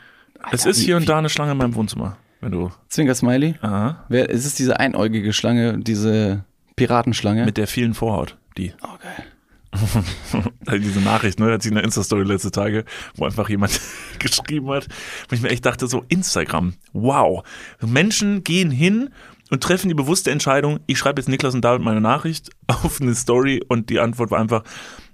es 0.51 0.65
ist 0.65 0.79
hier 0.79 0.97
und 0.97 1.07
da 1.07 1.17
eine 1.17 1.29
Schlange 1.29 1.51
in 1.51 1.57
meinem 1.57 1.75
Wohnzimmer, 1.75 2.17
wenn 2.41 2.51
du. 2.51 2.71
Zwinker 2.89 3.15
Smiley? 3.15 3.55
Aha. 3.61 4.05
Wer, 4.09 4.29
ist 4.29 4.45
es 4.45 4.55
diese 4.55 4.79
einäugige 4.79 5.33
Schlange, 5.33 5.79
diese 5.79 6.45
Piratenschlange? 6.75 7.45
Mit 7.45 7.57
der 7.57 7.67
vielen 7.67 7.93
Vorhaut, 7.93 8.38
die. 8.57 8.73
Okay. 8.81 9.23
Diese 10.79 11.01
Nachricht, 11.01 11.39
ne, 11.39 11.51
hat 11.51 11.61
sie 11.61 11.69
in 11.69 11.75
der 11.75 11.83
Insta-Story 11.83 12.23
letzte 12.23 12.51
Tage, 12.51 12.85
wo 13.15 13.25
einfach 13.25 13.49
jemand 13.49 13.79
geschrieben 14.19 14.69
hat, 14.69 14.88
wo 15.29 15.35
ich 15.35 15.41
mir 15.41 15.49
echt 15.49 15.65
dachte, 15.65 15.88
so 15.88 16.05
Instagram, 16.07 16.73
wow. 16.93 17.43
Menschen 17.85 18.43
gehen 18.43 18.71
hin 18.71 19.09
und 19.49 19.61
treffen 19.61 19.89
die 19.89 19.93
bewusste 19.93 20.31
Entscheidung, 20.31 20.79
ich 20.88 20.97
schreibe 20.97 21.21
jetzt 21.21 21.27
Niklas 21.27 21.53
und 21.53 21.63
David 21.63 21.83
meine 21.83 22.01
Nachricht 22.01 22.49
auf 22.67 23.01
eine 23.01 23.15
Story 23.15 23.61
und 23.67 23.89
die 23.89 23.99
Antwort 23.99 24.31
war 24.31 24.39
einfach 24.39 24.63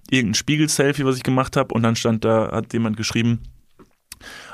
irgendein 0.10 0.36
Spiegel-Selfie, 0.36 1.06
was 1.06 1.18
ich 1.18 1.24
gemacht 1.24 1.58
habe 1.58 1.74
und 1.74 1.84
dann 1.84 1.96
stand 1.96 2.24
da, 2.26 2.52
hat 2.52 2.74
jemand 2.74 2.98
geschrieben, 2.98 3.40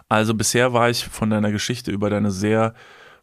also 0.09 0.33
bisher 0.33 0.73
war 0.73 0.89
ich 0.89 1.05
von 1.05 1.29
deiner 1.29 1.51
Geschichte 1.51 1.91
über 1.91 2.09
deine 2.09 2.31
sehr 2.31 2.73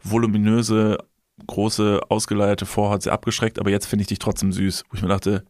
voluminöse, 0.02 0.98
große, 1.46 2.00
ausgeleierte 2.08 2.64
Vorhaut 2.64 3.02
sehr 3.02 3.12
abgeschreckt, 3.12 3.58
aber 3.58 3.70
jetzt 3.70 3.86
finde 3.86 4.02
ich 4.02 4.08
dich 4.08 4.20
trotzdem 4.20 4.52
süß. 4.52 4.84
Wo 4.88 4.96
ich 4.96 5.02
mir 5.02 5.08
dachte, 5.08 5.44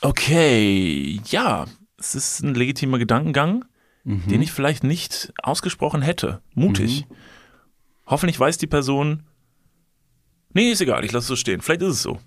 okay, 0.00 1.20
ja, 1.26 1.66
es 1.98 2.14
ist 2.14 2.42
ein 2.42 2.54
legitimer 2.54 2.98
Gedankengang, 2.98 3.64
mhm. 4.04 4.26
den 4.28 4.40
ich 4.40 4.52
vielleicht 4.52 4.84
nicht 4.84 5.32
ausgesprochen 5.42 6.00
hätte. 6.00 6.40
Mutig. 6.54 7.06
Mhm. 7.08 7.16
Hoffentlich 8.06 8.38
weiß 8.38 8.56
die 8.58 8.66
Person, 8.68 9.24
nee, 10.52 10.70
ist 10.70 10.80
egal, 10.80 11.04
ich 11.04 11.12
lasse 11.12 11.24
es 11.24 11.28
so 11.28 11.36
stehen. 11.36 11.60
Vielleicht 11.60 11.82
ist 11.82 11.94
es 11.96 12.02
so. 12.02 12.20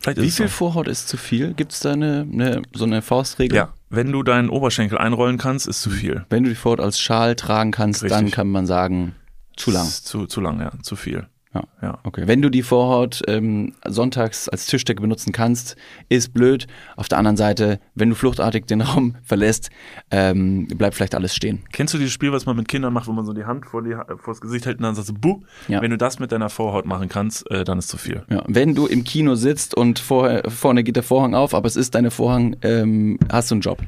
Vielleicht 0.00 0.18
Wie 0.18 0.30
viel 0.30 0.48
so. 0.48 0.54
Vorhaut 0.54 0.88
ist 0.88 1.08
zu 1.08 1.16
viel? 1.16 1.54
Gibt 1.54 1.72
es 1.72 1.80
da 1.80 1.92
eine, 1.92 2.26
eine, 2.30 2.62
so 2.72 2.84
eine 2.84 3.02
Faustregel? 3.02 3.56
Ja, 3.56 3.74
wenn 3.96 4.12
du 4.12 4.22
deinen 4.22 4.48
Oberschenkel 4.48 4.98
einrollen 4.98 5.38
kannst, 5.38 5.66
ist 5.66 5.82
zu 5.82 5.90
viel. 5.90 6.24
Wenn 6.30 6.44
du 6.44 6.50
die 6.50 6.54
Vorhaut 6.54 6.80
als 6.80 7.00
Schal 7.00 7.34
tragen 7.34 7.72
kannst, 7.72 8.02
Richtig. 8.02 8.18
dann 8.18 8.30
kann 8.30 8.48
man 8.48 8.66
sagen, 8.66 9.14
zu 9.56 9.70
lang. 9.70 9.86
Zu, 9.86 10.26
zu 10.26 10.40
lang, 10.40 10.60
ja, 10.60 10.72
zu 10.82 10.94
viel. 10.96 11.26
Ja. 11.56 11.88
ja. 11.88 11.98
Okay. 12.04 12.22
Wenn 12.26 12.42
du 12.42 12.50
die 12.50 12.62
Vorhaut 12.62 13.22
ähm, 13.28 13.72
sonntags 13.86 14.48
als 14.48 14.66
Tischdecke 14.66 15.00
benutzen 15.00 15.32
kannst, 15.32 15.76
ist 16.08 16.32
blöd. 16.32 16.66
Auf 16.96 17.08
der 17.08 17.18
anderen 17.18 17.36
Seite, 17.36 17.80
wenn 17.94 18.10
du 18.10 18.14
fluchtartig 18.14 18.66
den 18.66 18.80
Raum 18.80 19.16
verlässt, 19.24 19.70
ähm, 20.10 20.68
bleibt 20.68 20.94
vielleicht 20.94 21.14
alles 21.14 21.34
stehen. 21.34 21.64
Kennst 21.72 21.94
du 21.94 21.98
dieses 21.98 22.12
Spiel, 22.12 22.32
was 22.32 22.46
man 22.46 22.56
mit 22.56 22.68
Kindern 22.68 22.92
macht, 22.92 23.08
wo 23.08 23.12
man 23.12 23.24
so 23.24 23.32
die 23.32 23.44
Hand 23.44 23.66
vor, 23.66 23.82
die, 23.82 23.92
vor 23.92 24.34
das 24.34 24.40
Gesicht 24.40 24.66
hält 24.66 24.78
und 24.78 24.84
dann 24.84 24.94
sagst 24.94 25.10
du, 25.10 25.14
buh. 25.14 25.42
Ja. 25.68 25.82
Wenn 25.82 25.90
du 25.90 25.98
das 25.98 26.18
mit 26.18 26.32
deiner 26.32 26.50
Vorhaut 26.50 26.86
machen 26.86 27.08
kannst, 27.08 27.50
äh, 27.50 27.64
dann 27.64 27.78
ist 27.78 27.88
zu 27.88 27.96
viel. 27.96 28.22
Ja. 28.30 28.42
Wenn 28.46 28.74
du 28.74 28.86
im 28.86 29.04
Kino 29.04 29.34
sitzt 29.34 29.74
und 29.74 29.98
vor, 29.98 30.42
vorne 30.48 30.84
geht 30.84 30.96
der 30.96 31.02
Vorhang 31.02 31.34
auf, 31.34 31.54
aber 31.54 31.66
es 31.66 31.76
ist 31.76 31.94
deine 31.94 32.10
Vorhang, 32.10 32.56
ähm, 32.62 33.18
hast 33.30 33.50
du 33.50 33.54
einen 33.54 33.62
Job. 33.62 33.78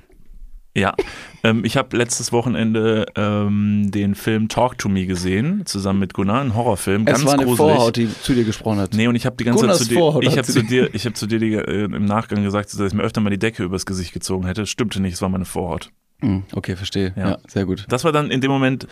Ja, 0.79 0.95
ähm, 1.43 1.65
ich 1.65 1.77
habe 1.77 1.97
letztes 1.97 2.33
Wochenende 2.33 3.07
ähm, 3.17 3.91
den 3.91 4.15
Film 4.15 4.49
Talk 4.49 4.79
to 4.79 4.89
Me 4.89 5.07
gesehen, 5.07 5.67
zusammen 5.67 6.01
mit 6.01 6.15
Gunnar, 6.15 6.41
ein 6.41 6.55
Horrorfilm. 6.55 7.05
Ganz 7.05 7.21
es 7.21 7.25
war 7.25 7.35
eine 7.35 7.45
gruselig. 7.45 7.75
Vorhaut, 7.75 7.97
die 7.97 8.09
zu 8.23 8.35
dir 8.35 8.45
gesprochen 8.45 8.79
hat. 8.79 8.95
Nee, 8.95 9.07
und 9.07 9.15
ich 9.15 9.27
habe 9.27 9.37
die 9.37 9.45
ganze 9.45 9.61
Gunnars 9.61 9.79
Zeit 9.79 9.89
zu 9.89 9.95
dir, 9.95 10.29
ich 10.29 10.39
habe 10.39 10.43
zu 10.49 10.63
dir, 10.63 10.95
ich 10.95 11.05
habe 11.05 11.15
zu 11.15 11.27
dir 11.27 11.39
die, 11.39 11.55
äh, 11.55 11.85
im 11.85 12.05
Nachgang 12.05 12.43
gesagt, 12.43 12.73
dass 12.73 12.81
ich 12.81 12.95
mir 12.95 13.03
öfter 13.03 13.21
mal 13.21 13.31
die 13.31 13.39
Decke 13.39 13.65
übers 13.65 13.87
Gesicht 13.87 14.13
gezogen 14.13 14.47
hätte. 14.47 14.67
Stimmte 14.67 15.01
nicht, 15.01 15.15
es 15.15 15.23
war 15.23 15.29
meine 15.29 15.45
Vorhaut. 15.45 15.91
Hm, 16.21 16.45
okay, 16.53 16.77
verstehe. 16.77 17.13
Ja. 17.17 17.31
ja, 17.31 17.39
sehr 17.47 17.65
gut. 17.65 17.87
Das 17.89 18.05
war 18.05 18.13
dann 18.13 18.31
in 18.31 18.41
dem 18.41 18.51
Moment, 18.51 18.89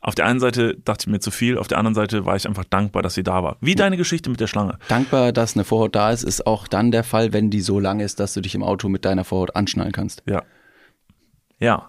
auf 0.00 0.14
der 0.14 0.26
einen 0.26 0.38
Seite 0.38 0.76
dachte 0.84 1.04
ich 1.04 1.06
mir 1.08 1.18
zu 1.18 1.32
viel, 1.32 1.58
auf 1.58 1.66
der 1.66 1.78
anderen 1.78 1.94
Seite 1.94 2.24
war 2.24 2.36
ich 2.36 2.46
einfach 2.46 2.64
dankbar, 2.64 3.02
dass 3.02 3.14
sie 3.14 3.24
da 3.24 3.42
war. 3.42 3.56
Wie 3.60 3.74
deine 3.74 3.96
Geschichte 3.96 4.30
mit 4.30 4.38
der 4.38 4.46
Schlange. 4.46 4.78
Dankbar, 4.88 5.32
dass 5.32 5.56
eine 5.56 5.64
Vorhaut 5.64 5.96
da 5.96 6.12
ist, 6.12 6.22
ist 6.22 6.46
auch 6.46 6.68
dann 6.68 6.92
der 6.92 7.02
Fall, 7.02 7.32
wenn 7.32 7.50
die 7.50 7.60
so 7.60 7.80
lang 7.80 7.98
ist, 7.98 8.20
dass 8.20 8.34
du 8.34 8.40
dich 8.40 8.54
im 8.54 8.62
Auto 8.62 8.88
mit 8.88 9.04
deiner 9.04 9.24
Vorhaut 9.24 9.56
anschnallen 9.56 9.92
kannst. 9.92 10.22
Ja. 10.26 10.44
Ja, 11.58 11.86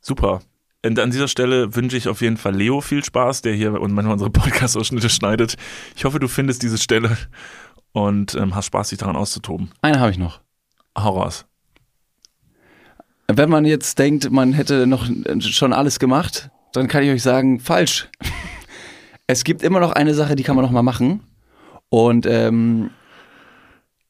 super. 0.00 0.40
Und 0.84 0.98
an 0.98 1.10
dieser 1.10 1.28
Stelle 1.28 1.74
wünsche 1.74 1.96
ich 1.96 2.08
auf 2.08 2.22
jeden 2.22 2.38
Fall 2.38 2.54
Leo 2.54 2.80
viel 2.80 3.04
Spaß, 3.04 3.42
der 3.42 3.52
hier 3.52 3.78
und 3.80 3.92
manchmal 3.92 4.14
unsere 4.14 4.30
Podcast-Ausschnitte 4.30 5.10
schneidet. 5.10 5.56
Ich 5.94 6.04
hoffe, 6.04 6.18
du 6.18 6.28
findest 6.28 6.62
diese 6.62 6.78
Stelle 6.78 7.18
und 7.92 8.34
ähm, 8.34 8.54
hast 8.54 8.66
Spaß, 8.66 8.88
dich 8.88 8.98
daran 8.98 9.16
auszutoben. 9.16 9.70
Eine 9.82 10.00
habe 10.00 10.10
ich 10.10 10.18
noch. 10.18 10.40
Hau 10.96 11.20
raus. 11.20 11.46
Wenn 13.28 13.50
man 13.50 13.64
jetzt 13.64 13.98
denkt, 13.98 14.30
man 14.30 14.52
hätte 14.52 14.86
noch 14.86 15.06
schon 15.40 15.72
alles 15.72 15.98
gemacht, 15.98 16.50
dann 16.72 16.88
kann 16.88 17.02
ich 17.02 17.10
euch 17.10 17.22
sagen, 17.22 17.60
falsch. 17.60 18.08
Es 19.26 19.44
gibt 19.44 19.62
immer 19.62 19.78
noch 19.78 19.92
eine 19.92 20.12
Sache, 20.12 20.34
die 20.34 20.42
kann 20.42 20.56
man 20.56 20.64
noch 20.64 20.72
mal 20.72 20.82
machen. 20.82 21.22
Und 21.88 22.26
ähm, 22.26 22.90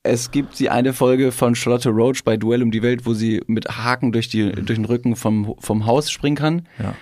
es 0.03 0.31
gibt 0.31 0.59
die 0.59 0.71
eine 0.71 0.93
Folge 0.93 1.31
von 1.31 1.55
Charlotte 1.55 1.91
Roach 1.91 2.25
bei 2.25 2.37
Duell 2.37 2.63
um 2.63 2.71
die 2.71 2.83
Welt, 2.83 3.05
wo 3.05 3.15
sie 3.15 3.43
mit 3.47 3.69
Haken 3.69 4.13
durch, 4.13 4.29
die, 4.29 4.51
durch 4.53 4.79
den 4.79 4.87
Rücken 4.87 5.15
vom, 5.15 5.55
vom 5.59 5.87
Haus 5.87 6.11
springen 6.11 6.37
kann. 6.37 6.69
Ja. 6.79 6.95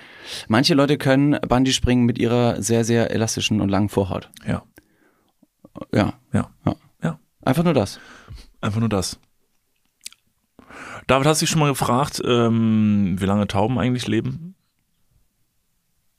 Manche 0.49 0.75
Leute 0.75 0.99
können 0.99 1.39
Bungee 1.49 1.73
springen 1.73 2.05
mit 2.05 2.19
ihrer 2.19 2.61
sehr, 2.61 2.85
sehr 2.85 3.11
elastischen 3.11 3.61
und 3.61 3.69
langen 3.69 3.89
Vorhaut. 3.89 4.31
Ja. 4.47 4.63
Ja. 5.95 6.15
Ja. 6.33 6.51
Ja. 6.67 6.77
ja. 7.03 7.19
Einfach 7.43 7.65
nur 7.65 7.75
das. 7.75 8.01
Einfach 8.61 8.81
nur 8.81 8.89
das. 8.89 9.19
David, 11.07 11.27
hast 11.27 11.41
du 11.41 11.45
dich 11.45 11.51
schon 11.51 11.61
mal 11.61 11.71
gefragt, 11.71 12.21
ähm, 12.25 13.17
wie 13.19 13.25
lange 13.25 13.47
Tauben 13.47 13.79
eigentlich 13.79 14.07
leben? 14.09 14.55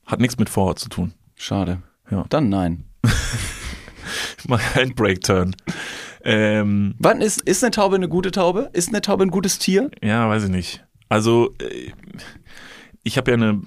Hat 0.06 0.18
nichts 0.18 0.38
mit 0.38 0.48
Vorhaut 0.48 0.78
zu 0.78 0.88
tun. 0.88 1.12
Schade. 1.36 1.82
Ja. 2.10 2.24
Dann 2.30 2.48
nein. 2.48 2.84
Mal 4.48 4.60
ein 4.74 4.94
Break-Turn. 4.94 5.54
Ähm, 6.22 6.94
Wann 6.98 7.20
ist, 7.20 7.40
ist 7.42 7.64
eine 7.64 7.70
Taube 7.70 7.96
eine 7.96 8.08
gute 8.08 8.30
Taube? 8.30 8.70
Ist 8.72 8.88
eine 8.88 9.00
Taube 9.00 9.24
ein 9.24 9.30
gutes 9.30 9.58
Tier? 9.58 9.90
Ja, 10.02 10.28
weiß 10.28 10.44
ich 10.44 10.50
nicht. 10.50 10.84
Also, 11.08 11.54
äh, 11.60 11.92
ich 13.02 13.16
habe 13.16 13.30
ja 13.30 13.36
eine, 13.36 13.62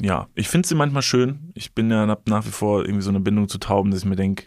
ja, 0.00 0.28
ich 0.34 0.48
finde 0.48 0.68
sie 0.68 0.74
manchmal 0.74 1.02
schön. 1.02 1.50
Ich 1.54 1.74
bin 1.74 1.90
ja 1.90 2.06
nach 2.26 2.46
wie 2.46 2.50
vor 2.50 2.84
irgendwie 2.84 3.02
so 3.02 3.10
eine 3.10 3.20
Bindung 3.20 3.48
zu 3.48 3.58
Tauben, 3.58 3.90
dass 3.90 4.00
ich 4.00 4.06
mir 4.06 4.16
denke, 4.16 4.44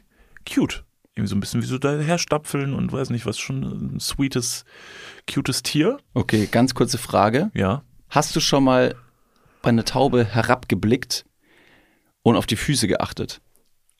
cute. 0.47 0.85
irgendwie 1.15 1.29
so 1.29 1.35
ein 1.35 1.39
bisschen 1.41 1.61
wie 1.61 1.65
so 1.67 1.77
daherstapfeln 1.77 2.73
und 2.73 2.91
weiß 2.91 3.09
nicht, 3.09 3.25
was 3.25 3.37
schon 3.37 3.63
ein 3.95 3.99
sweetes, 3.99 4.63
cutes 5.31 5.63
Tier. 5.63 5.97
Okay, 6.13 6.47
ganz 6.49 6.73
kurze 6.73 6.97
Frage. 6.97 7.51
Ja. 7.53 7.83
Hast 8.09 8.35
du 8.35 8.39
schon 8.39 8.63
mal 8.63 8.95
bei 9.61 9.69
einer 9.69 9.85
Taube 9.85 10.23
herabgeblickt 10.23 11.25
und 12.23 12.35
auf 12.35 12.45
die 12.45 12.55
Füße 12.55 12.87
geachtet? 12.87 13.41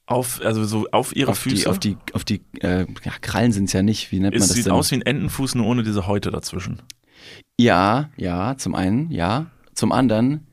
Auf, 0.10 0.42
also 0.44 0.66
so 0.66 0.88
auf 0.92 1.16
ihre 1.16 1.30
auf 1.30 1.38
Füße. 1.38 1.56
die, 1.56 1.68
auf 1.68 1.78
die, 1.78 1.98
auf 2.14 2.24
die 2.24 2.42
äh, 2.62 2.88
ja, 3.04 3.12
Krallen 3.22 3.52
sind 3.52 3.66
es 3.66 3.74
ja 3.74 3.84
nicht. 3.84 4.12
Wie 4.12 4.20
nennt 4.20 4.34
man 4.34 4.42
es 4.42 4.48
das 4.48 4.58
sieht 4.58 4.66
denn? 4.66 4.74
aus 4.74 4.90
wie 4.90 4.96
ein 4.96 5.04
Entenfuß, 5.04 5.54
nur 5.54 5.68
ohne 5.68 5.84
diese 5.84 6.08
Häute 6.08 6.32
dazwischen. 6.32 6.82
Ja, 7.60 8.10
ja, 8.18 8.58
zum 8.58 8.74
einen, 8.74 9.12
ja. 9.12 9.52
Zum 9.76 9.92
anderen 9.92 10.48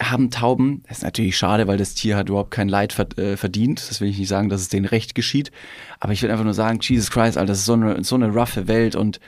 haben 0.00 0.32
Tauben, 0.32 0.82
das 0.88 0.98
ist 0.98 1.04
natürlich 1.04 1.36
schade, 1.36 1.68
weil 1.68 1.78
das 1.78 1.94
Tier 1.94 2.16
hat 2.16 2.30
überhaupt 2.30 2.50
kein 2.50 2.68
Leid 2.68 2.98
äh, 3.16 3.36
verdient. 3.36 3.88
Das 3.88 4.00
will 4.00 4.08
ich 4.08 4.18
nicht 4.18 4.26
sagen, 4.26 4.48
dass 4.48 4.60
es 4.60 4.68
denen 4.68 4.86
recht 4.86 5.14
geschieht. 5.14 5.52
Aber 6.00 6.12
ich 6.12 6.20
will 6.22 6.30
einfach 6.32 6.44
nur 6.44 6.54
sagen, 6.54 6.80
Jesus 6.82 7.12
Christ, 7.12 7.38
Alter, 7.38 7.46
das 7.46 7.60
ist 7.60 7.66
so 7.66 7.74
eine, 7.74 8.02
so 8.02 8.16
eine 8.16 8.30
roughe 8.32 8.66
Welt 8.66 8.96
und 8.96 9.20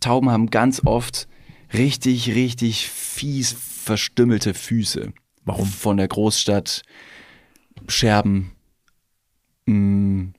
Tauben 0.00 0.30
haben 0.30 0.48
ganz 0.48 0.80
oft 0.86 1.28
richtig, 1.74 2.34
richtig 2.34 2.88
fies 2.88 3.52
verstümmelte 3.52 4.54
Füße. 4.54 5.12
Warum? 5.44 5.66
Von 5.66 5.98
der 5.98 6.08
Großstadt, 6.08 6.82
Scherben, 7.86 8.52
mh, 9.70 10.32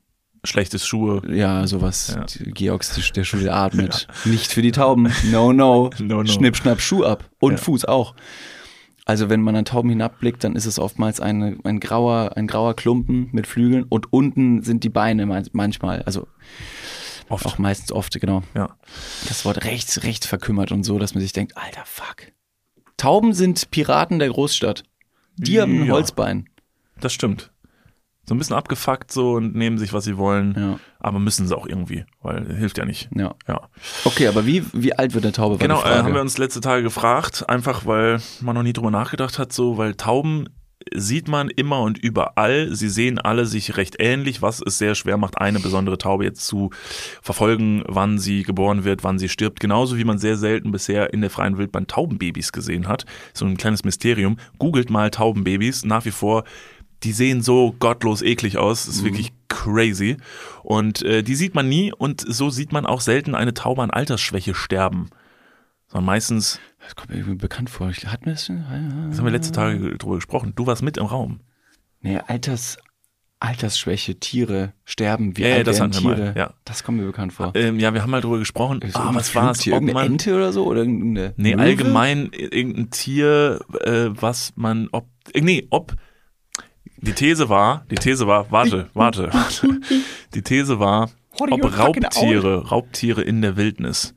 Schlechtes 0.43 0.87
Schuhe. 0.87 1.21
ja, 1.31 1.67
sowas. 1.67 2.15
Ja. 2.15 2.25
Georgs, 2.53 2.95
der- 2.95 3.03
der 3.13 3.23
Schule 3.23 3.53
atmet. 3.53 4.07
Nicht 4.25 4.51
für 4.51 4.63
die 4.63 4.71
Tauben. 4.71 5.11
No, 5.31 5.53
no. 5.53 5.91
No, 5.99 6.23
no. 6.23 6.25
Schnipp, 6.25 6.55
schnapp, 6.57 6.81
Schuh 6.81 7.03
ab. 7.05 7.29
Und 7.39 7.53
Ja. 7.53 7.57
Fuß 7.57 7.85
auch. 7.85 8.15
Also 9.05 9.29
wenn 9.29 9.41
man 9.41 9.55
an 9.55 9.65
Tauben 9.65 9.89
hinabblickt, 9.89 10.43
dann 10.43 10.55
ist 10.55 10.65
es 10.65 10.79
oftmals 10.79 11.19
eine, 11.19 11.57
ein, 11.63 11.79
grauer, 11.79 12.37
ein 12.37 12.47
grauer 12.47 12.75
Klumpen 12.75 13.29
mit 13.33 13.45
Flügeln 13.45 13.83
und 13.83 14.11
unten 14.13 14.63
sind 14.63 14.83
die 14.83 14.89
Beine 14.89 15.25
man- 15.27 15.47
manchmal, 15.53 16.01
also 16.03 16.27
Oft. 17.29 17.45
auch 17.45 17.57
meistens 17.59 17.91
oft, 17.91 18.19
genau. 18.19 18.41
Ja. 18.55 18.75
Das 19.27 19.45
Wort 19.45 19.63
rechts, 19.65 20.03
rechts 20.03 20.25
verkümmert 20.27 20.71
und 20.71 20.83
so, 20.83 20.97
dass 20.97 21.13
man 21.13 21.21
sich 21.21 21.33
denkt, 21.33 21.55
alter 21.57 21.83
Fuck. 21.85 22.31
Tauben 22.97 23.33
sind 23.33 23.69
Piraten 23.71 24.17
der 24.19 24.29
Großstadt. 24.29 24.83
Die 25.37 25.59
haben 25.61 25.81
ein 25.81 25.85
Ja. 25.87 25.93
Holzbein. 25.93 26.47
Das 26.99 27.13
stimmt. 27.13 27.50
So 28.31 28.35
ein 28.35 28.37
bisschen 28.37 28.55
abgefuckt 28.55 29.11
so 29.11 29.33
und 29.33 29.55
nehmen 29.55 29.77
sich, 29.77 29.91
was 29.91 30.05
sie 30.05 30.15
wollen. 30.15 30.55
Ja, 30.57 30.79
Aber 30.99 31.19
müssen 31.19 31.47
sie 31.47 31.57
auch 31.57 31.67
irgendwie, 31.67 32.05
weil 32.21 32.55
hilft 32.55 32.77
ja 32.77 32.85
nicht. 32.85 33.09
ja. 33.13 33.35
Ja. 33.45 33.67
Okay, 34.05 34.27
aber 34.27 34.45
wie, 34.45 34.63
wie 34.71 34.93
alt 34.93 35.13
wird 35.13 35.25
der 35.25 35.33
Taube? 35.33 35.57
Genau, 35.57 35.81
äh, 35.83 35.97
haben 35.97 36.13
wir 36.13 36.21
uns 36.21 36.37
letzte 36.37 36.61
Tage 36.61 36.81
gefragt, 36.81 37.49
einfach 37.49 37.85
weil 37.85 38.21
man 38.39 38.55
noch 38.55 38.63
nie 38.63 38.71
drüber 38.71 38.89
nachgedacht 38.89 39.37
hat, 39.37 39.51
so, 39.51 39.77
weil 39.77 39.95
Tauben 39.95 40.47
sieht 40.95 41.27
man 41.27 41.49
immer 41.49 41.81
und 41.81 41.97
überall. 41.97 42.73
Sie 42.73 42.87
sehen 42.87 43.19
alle 43.19 43.45
sich 43.45 43.75
recht 43.75 43.97
ähnlich, 43.99 44.41
was 44.41 44.61
es 44.65 44.77
sehr 44.77 44.95
schwer 44.95 45.17
macht, 45.17 45.37
eine 45.37 45.59
besondere 45.59 45.97
Taube 45.97 46.23
jetzt 46.23 46.45
zu 46.45 46.69
verfolgen, 47.21 47.83
wann 47.85 48.17
sie 48.17 48.43
geboren 48.43 48.85
wird, 48.85 49.03
wann 49.03 49.19
sie 49.19 49.27
stirbt. 49.27 49.59
Genauso 49.59 49.97
wie 49.97 50.05
man 50.05 50.19
sehr 50.19 50.37
selten 50.37 50.71
bisher 50.71 51.13
in 51.13 51.19
der 51.19 51.29
freien 51.29 51.57
Wildbahn 51.57 51.87
Taubenbabys 51.87 52.53
gesehen 52.53 52.87
hat. 52.87 53.05
So 53.33 53.43
ein 53.45 53.57
kleines 53.57 53.83
Mysterium. 53.83 54.37
Googelt 54.57 54.89
mal 54.89 55.11
Taubenbabys. 55.11 55.83
Nach 55.83 56.05
wie 56.05 56.11
vor, 56.11 56.45
die 57.03 57.11
sehen 57.13 57.41
so 57.41 57.75
gottlos 57.79 58.21
eklig 58.21 58.57
aus. 58.57 58.85
Das 58.85 58.95
ist 58.95 59.03
wirklich 59.03 59.31
crazy. 59.49 60.17
Und 60.63 61.01
äh, 61.03 61.23
die 61.23 61.35
sieht 61.35 61.55
man 61.55 61.67
nie 61.67 61.91
und 61.93 62.21
so 62.21 62.49
sieht 62.49 62.71
man 62.71 62.85
auch 62.85 63.01
selten 63.01 63.35
eine 63.35 63.53
Taube 63.53 63.81
an 63.81 63.89
Altersschwäche 63.91 64.53
sterben. 64.53 65.09
Sondern 65.87 66.05
meistens, 66.05 66.59
Das 66.83 66.95
kommt 66.95 67.09
mir 67.09 67.17
irgendwie 67.17 67.35
bekannt 67.35 67.69
vor. 67.69 67.89
Ich, 67.89 68.07
hatten 68.07 68.25
wir 68.25 68.33
das 68.33 68.45
schon? 68.45 68.63
das 69.09 69.17
haben 69.17 69.25
wir 69.25 69.31
letzte 69.31 69.51
Tage 69.51 69.97
drüber 69.97 70.15
gesprochen, 70.15 70.53
du 70.55 70.65
warst 70.67 70.83
mit 70.83 70.97
im 70.97 71.05
Raum. 71.05 71.41
Nee, 71.99 72.17
Alters, 72.27 72.77
Altersschwäche, 73.39 74.19
Tiere 74.19 74.73
sterben, 74.85 75.35
wie 75.35 75.41
Ja, 75.41 75.47
ja, 75.49 75.63
das 75.63 75.77
Tiere. 75.77 76.15
mal, 76.17 76.33
ja. 76.37 76.53
Das 76.63 76.83
kommt 76.83 76.99
mir 76.99 77.05
bekannt 77.05 77.33
vor. 77.33 77.51
Ähm, 77.55 77.79
ja, 77.79 77.93
wir 77.93 78.03
haben 78.03 78.11
mal 78.11 78.21
drüber 78.21 78.37
gesprochen. 78.39 78.79
So 78.87 78.99
Ah, 78.99 79.09
was 79.13 79.33
war 79.35 79.51
es? 79.51 79.65
Irgendeine 79.65 80.05
Ente 80.05 80.35
oder 80.35 80.53
so? 80.53 80.65
Oder 80.65 80.81
irgendeine 80.81 81.33
nee, 81.37 81.55
Möwe? 81.55 81.61
allgemein 81.63 82.29
irgendein 82.31 82.91
Tier, 82.91 83.59
äh, 83.81 84.09
was 84.11 84.53
man, 84.55 84.87
ob, 84.91 85.07
äh, 85.33 85.41
nee, 85.41 85.67
ob, 85.71 85.95
die 87.01 87.13
These 87.13 87.49
war, 87.49 87.85
die 87.89 87.95
These 87.95 88.27
war, 88.27 88.51
warte, 88.51 88.89
warte, 88.93 89.29
warte. 89.33 89.79
Die 90.33 90.41
These 90.41 90.79
war, 90.79 91.09
ob 91.37 91.77
Raubtiere, 91.77 92.69
Raubtiere 92.69 93.21
in 93.21 93.41
der 93.41 93.57
Wildnis. 93.57 94.15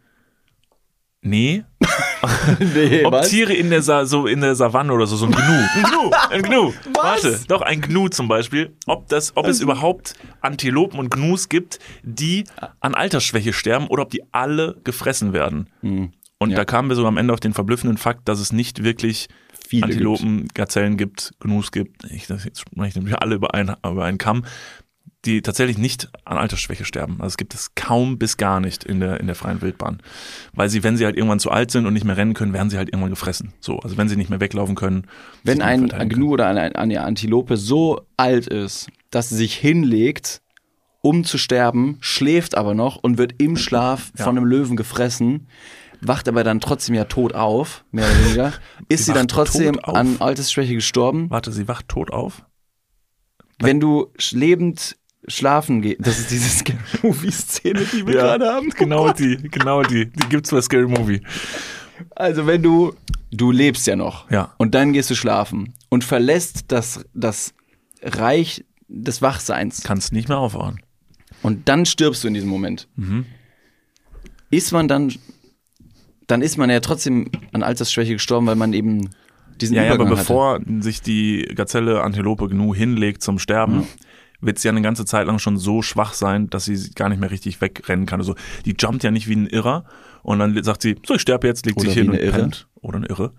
Nee, 1.26 1.64
nee, 2.74 3.02
ob 3.02 3.14
was? 3.14 3.30
Tiere 3.30 3.54
in 3.54 3.70
der, 3.70 3.80
Sa 3.80 4.04
so 4.04 4.26
in 4.26 4.42
der 4.42 4.54
Savanne 4.54 4.92
oder 4.92 5.06
so, 5.06 5.16
so 5.16 5.24
ein 5.24 5.32
Gnu. 5.32 5.40
Ein 5.40 5.82
Gnu, 5.82 6.10
ein 6.30 6.42
Gnu. 6.42 6.72
Warte, 6.92 7.40
doch 7.48 7.62
ein 7.62 7.80
Gnu 7.80 8.08
zum 8.08 8.28
Beispiel. 8.28 8.76
Ob, 8.86 9.08
das, 9.08 9.34
ob 9.34 9.46
es 9.46 9.60
überhaupt 9.60 10.14
Antilopen 10.42 10.98
und 11.00 11.10
Gnus 11.10 11.48
gibt, 11.48 11.78
die 12.02 12.44
an 12.80 12.94
Altersschwäche 12.94 13.54
sterben 13.54 13.86
oder 13.86 14.02
ob 14.02 14.10
die 14.10 14.22
alle 14.32 14.76
gefressen 14.84 15.32
werden. 15.32 15.70
Und 15.80 16.12
Hm. 16.40 16.50
Ja. 16.50 16.56
da 16.56 16.64
kamen 16.66 16.90
wir 16.90 16.96
so 16.96 17.06
am 17.06 17.16
Ende 17.16 17.32
auf 17.32 17.40
den 17.40 17.54
verblüffenden 17.54 17.96
Fakt, 17.96 18.28
dass 18.28 18.38
es 18.38 18.52
nicht 18.52 18.84
wirklich 18.84 19.28
Viele 19.76 19.86
Antilopen, 19.86 20.48
Gazellen 20.54 20.96
gibt, 20.96 21.32
Gnus 21.40 21.72
gibt. 21.72 22.04
Ich, 22.10 22.26
das 22.26 22.44
jetzt 22.44 22.60
spreche 22.60 22.88
ich 22.88 22.94
natürlich 22.96 23.20
alle 23.20 23.34
über 23.34 23.54
einen, 23.54 23.76
über 23.84 24.04
einen 24.04 24.18
Kamm 24.18 24.44
die 25.24 25.42
tatsächlich 25.42 25.78
nicht 25.78 26.10
an 26.24 26.36
Altersschwäche 26.36 26.84
sterben. 26.84 27.14
Also 27.18 27.28
es 27.28 27.36
gibt 27.36 27.54
es 27.54 27.74
kaum 27.74 28.18
bis 28.18 28.36
gar 28.36 28.60
nicht 28.60 28.84
in 28.84 29.00
der, 29.00 29.20
in 29.20 29.26
der 29.26 29.34
freien 29.34 29.62
Wildbahn. 29.62 30.00
Weil 30.52 30.68
sie, 30.68 30.82
wenn 30.82 30.96
sie 30.96 31.04
halt 31.04 31.16
irgendwann 31.16 31.40
zu 31.40 31.50
alt 31.50 31.70
sind 31.70 31.86
und 31.86 31.94
nicht 31.94 32.04
mehr 32.04 32.16
rennen 32.16 32.34
können, 32.34 32.52
werden 32.52 32.70
sie 32.70 32.76
halt 32.76 32.88
irgendwann 32.88 33.10
gefressen. 33.10 33.52
So, 33.60 33.78
also 33.78 33.96
wenn 33.96 34.08
sie 34.08 34.16
nicht 34.16 34.30
mehr 34.30 34.40
weglaufen 34.40 34.74
können. 34.74 35.06
Wenn 35.42 35.62
ein 35.62 35.88
Gnu 35.88 36.32
oder 36.32 36.46
eine, 36.46 36.76
eine 36.76 37.00
Antilope 37.02 37.56
so 37.56 38.02
alt 38.16 38.46
ist, 38.46 38.88
dass 39.10 39.30
sie 39.30 39.36
sich 39.36 39.54
hinlegt, 39.54 40.42
um 41.00 41.24
zu 41.24 41.38
sterben, 41.38 41.98
schläft 42.00 42.56
aber 42.56 42.74
noch 42.74 42.96
und 42.96 43.18
wird 43.18 43.34
im 43.38 43.56
Schlaf 43.56 44.12
Ja. 44.16 44.24
von 44.24 44.36
einem 44.36 44.46
Löwen 44.46 44.76
gefressen, 44.76 45.48
wacht 46.08 46.28
aber 46.28 46.44
dann 46.44 46.60
trotzdem 46.60 46.94
ja 46.94 47.04
tot 47.04 47.34
auf, 47.34 47.84
mehr 47.90 48.06
oder 48.06 48.24
weniger, 48.24 48.52
ist 48.88 49.00
Sie 49.00 49.04
sie, 49.06 49.12
dann 49.12 49.28
trotzdem 49.28 49.78
an 49.82 50.16
Altersschwäche 50.20 50.74
gestorben. 50.74 51.30
Warte, 51.30 51.52
sie 51.52 51.68
wacht 51.68 51.88
tot 51.88 52.10
auf? 52.12 52.44
Wenn 53.60 53.80
du 53.80 54.08
lebend 54.32 54.96
schlafen 55.28 55.80
gehst, 55.82 55.98
das 56.00 56.18
ist 56.18 56.30
diese 56.30 56.48
Scary 56.58 56.78
Movie 57.02 57.30
Szene, 57.30 57.84
die 57.92 58.06
wir 58.06 58.14
gerade 58.14 58.46
haben. 58.46 58.68
Oh 58.72 58.76
genau 58.76 59.04
Gott. 59.06 59.18
die, 59.18 59.36
genau 59.50 59.82
die. 59.82 60.06
Die 60.10 60.28
gibt's 60.28 60.50
bei 60.50 60.60
Scary 60.60 60.86
Movie. 60.88 61.22
Also 62.16 62.46
wenn 62.46 62.62
du, 62.62 62.94
du 63.30 63.50
lebst 63.52 63.86
ja 63.86 63.96
noch 63.96 64.30
Ja. 64.30 64.52
und 64.58 64.74
dann 64.74 64.92
gehst 64.92 65.10
du 65.10 65.14
schlafen 65.14 65.74
und 65.88 66.02
verlässt 66.04 66.64
das, 66.68 67.04
das 67.14 67.54
Reich 68.02 68.64
des 68.88 69.22
Wachseins 69.22 69.82
Kannst 69.82 70.12
nicht 70.12 70.28
mehr 70.28 70.38
aufwachen. 70.38 70.82
und 71.42 71.68
dann 71.68 71.86
stirbst 71.86 72.22
du 72.24 72.28
in 72.28 72.34
diesem 72.34 72.50
Moment. 72.50 72.88
Ist 74.50 74.72
man 74.72 74.88
dann, 74.88 75.12
dann 76.26 76.42
ist 76.42 76.56
man 76.56 76.70
ja 76.70 76.80
trotzdem 76.80 77.30
an 77.52 77.62
Altersschwäche 77.62 78.14
gestorben, 78.14 78.46
weil 78.46 78.56
man 78.56 78.72
eben 78.72 79.10
diesen 79.60 79.76
Ja, 79.76 79.82
ja, 79.82 79.88
Übergang 79.94 80.08
aber 80.08 80.16
hatte. 80.16 80.26
bevor 80.26 80.60
sich 80.80 81.02
die 81.02 81.42
Gazelle 81.54 82.02
Antilope 82.02 82.48
Gnu 82.48 82.74
hinlegt 82.74 83.22
zum 83.22 83.38
Sterben, 83.38 83.86
wird 84.40 84.58
sie 84.58 84.68
ja 84.68 84.72
eine 84.72 84.82
ganze 84.82 85.04
Zeit 85.04 85.26
lang 85.26 85.38
schon 85.38 85.56
so 85.58 85.80
schwach 85.82 86.12
sein, 86.12 86.50
dass 86.50 86.64
sie 86.66 86.90
gar 86.94 87.08
nicht 87.08 87.20
mehr 87.20 87.30
richtig 87.30 87.60
wegrennen 87.60 88.04
kann. 88.06 88.20
Also 88.20 88.34
die 88.64 88.74
jumpt 88.78 89.02
ja 89.04 89.10
nicht 89.10 89.28
wie 89.28 89.36
ein 89.36 89.46
Irrer 89.46 89.84
und 90.22 90.38
dann 90.38 90.62
sagt 90.62 90.82
sie, 90.82 90.96
so 91.06 91.14
ich 91.14 91.20
sterbe 91.20 91.46
jetzt, 91.46 91.66
legt 91.66 91.78
Oder 91.78 91.88
sich 91.88 91.96
wie 91.96 92.00
hin 92.00 92.10
und 92.10 92.16
eine 92.16 92.24
Irre. 92.24 92.38
pennt. 92.38 92.66
Oder 92.80 92.96
eine 92.98 93.06
Irre. 93.06 93.32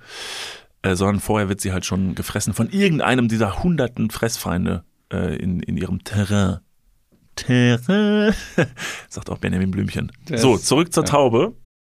Äh, 0.81 0.95
sondern 0.95 1.19
vorher 1.19 1.49
wird 1.49 1.61
sie 1.61 1.73
halt 1.73 1.85
schon 1.85 2.15
gefressen 2.15 2.53
von 2.53 2.69
irgendeinem 2.69 3.27
dieser 3.27 3.63
hunderten 3.63 4.09
Fressfeinde 4.09 4.83
äh, 5.11 5.35
in, 5.35 5.59
in 5.61 5.77
ihrem 5.77 6.03
Terrain. 6.03 6.59
Terrain, 7.35 8.33
sagt 9.09 9.29
auch 9.29 9.37
Benjamin 9.39 9.71
Blümchen. 9.71 10.11
Das- 10.27 10.41
so, 10.41 10.57
zurück 10.57 10.93
zur 10.93 11.03
ja. 11.03 11.09
Taube. 11.09 11.53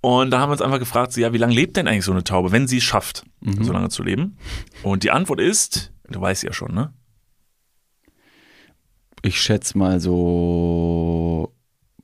Und 0.00 0.30
da 0.30 0.38
haben 0.40 0.50
wir 0.50 0.52
uns 0.52 0.62
einfach 0.62 0.78
gefragt, 0.78 1.12
so, 1.12 1.20
ja, 1.20 1.32
wie 1.32 1.38
lange 1.38 1.54
lebt 1.54 1.76
denn 1.76 1.88
eigentlich 1.88 2.04
so 2.04 2.12
eine 2.12 2.24
Taube, 2.24 2.52
wenn 2.52 2.68
sie 2.68 2.78
es 2.78 2.84
schafft, 2.84 3.24
so 3.40 3.72
lange 3.72 3.88
zu 3.88 4.02
leben? 4.02 4.36
Und 4.82 5.02
die 5.02 5.10
Antwort 5.10 5.40
ist, 5.40 5.92
du 6.08 6.20
weißt 6.20 6.44
ja 6.44 6.52
schon, 6.52 6.72
ne? 6.72 6.94
Ich 9.22 9.40
schätze 9.40 9.76
mal 9.76 9.98
so, 9.98 11.52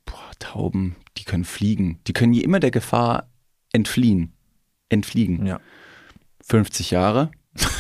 boah, 0.04 0.30
Tauben, 0.40 0.96
die 1.16 1.24
können 1.24 1.44
fliegen. 1.44 2.00
Die 2.08 2.12
können 2.12 2.32
je 2.32 2.42
immer 2.42 2.58
der 2.58 2.72
Gefahr 2.72 3.30
entfliehen. 3.72 4.32
Entfliegen. 4.88 5.46
Ja. 5.46 5.60
50 6.42 6.90
Jahre. 6.90 7.30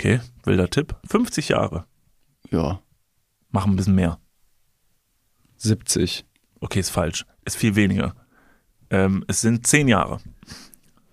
Okay, 0.00 0.20
wilder 0.44 0.70
Tipp. 0.70 0.94
50 1.08 1.48
Jahre. 1.48 1.84
Ja. 2.52 2.80
Machen 3.50 3.72
ein 3.72 3.76
bisschen 3.76 3.96
mehr. 3.96 4.20
70. 5.56 6.24
Okay, 6.60 6.78
ist 6.78 6.90
falsch. 6.90 7.26
Ist 7.48 7.56
viel 7.56 7.74
weniger. 7.76 8.14
Ähm, 8.90 9.24
es 9.26 9.40
sind 9.40 9.66
10 9.66 9.88
Jahre. 9.88 10.20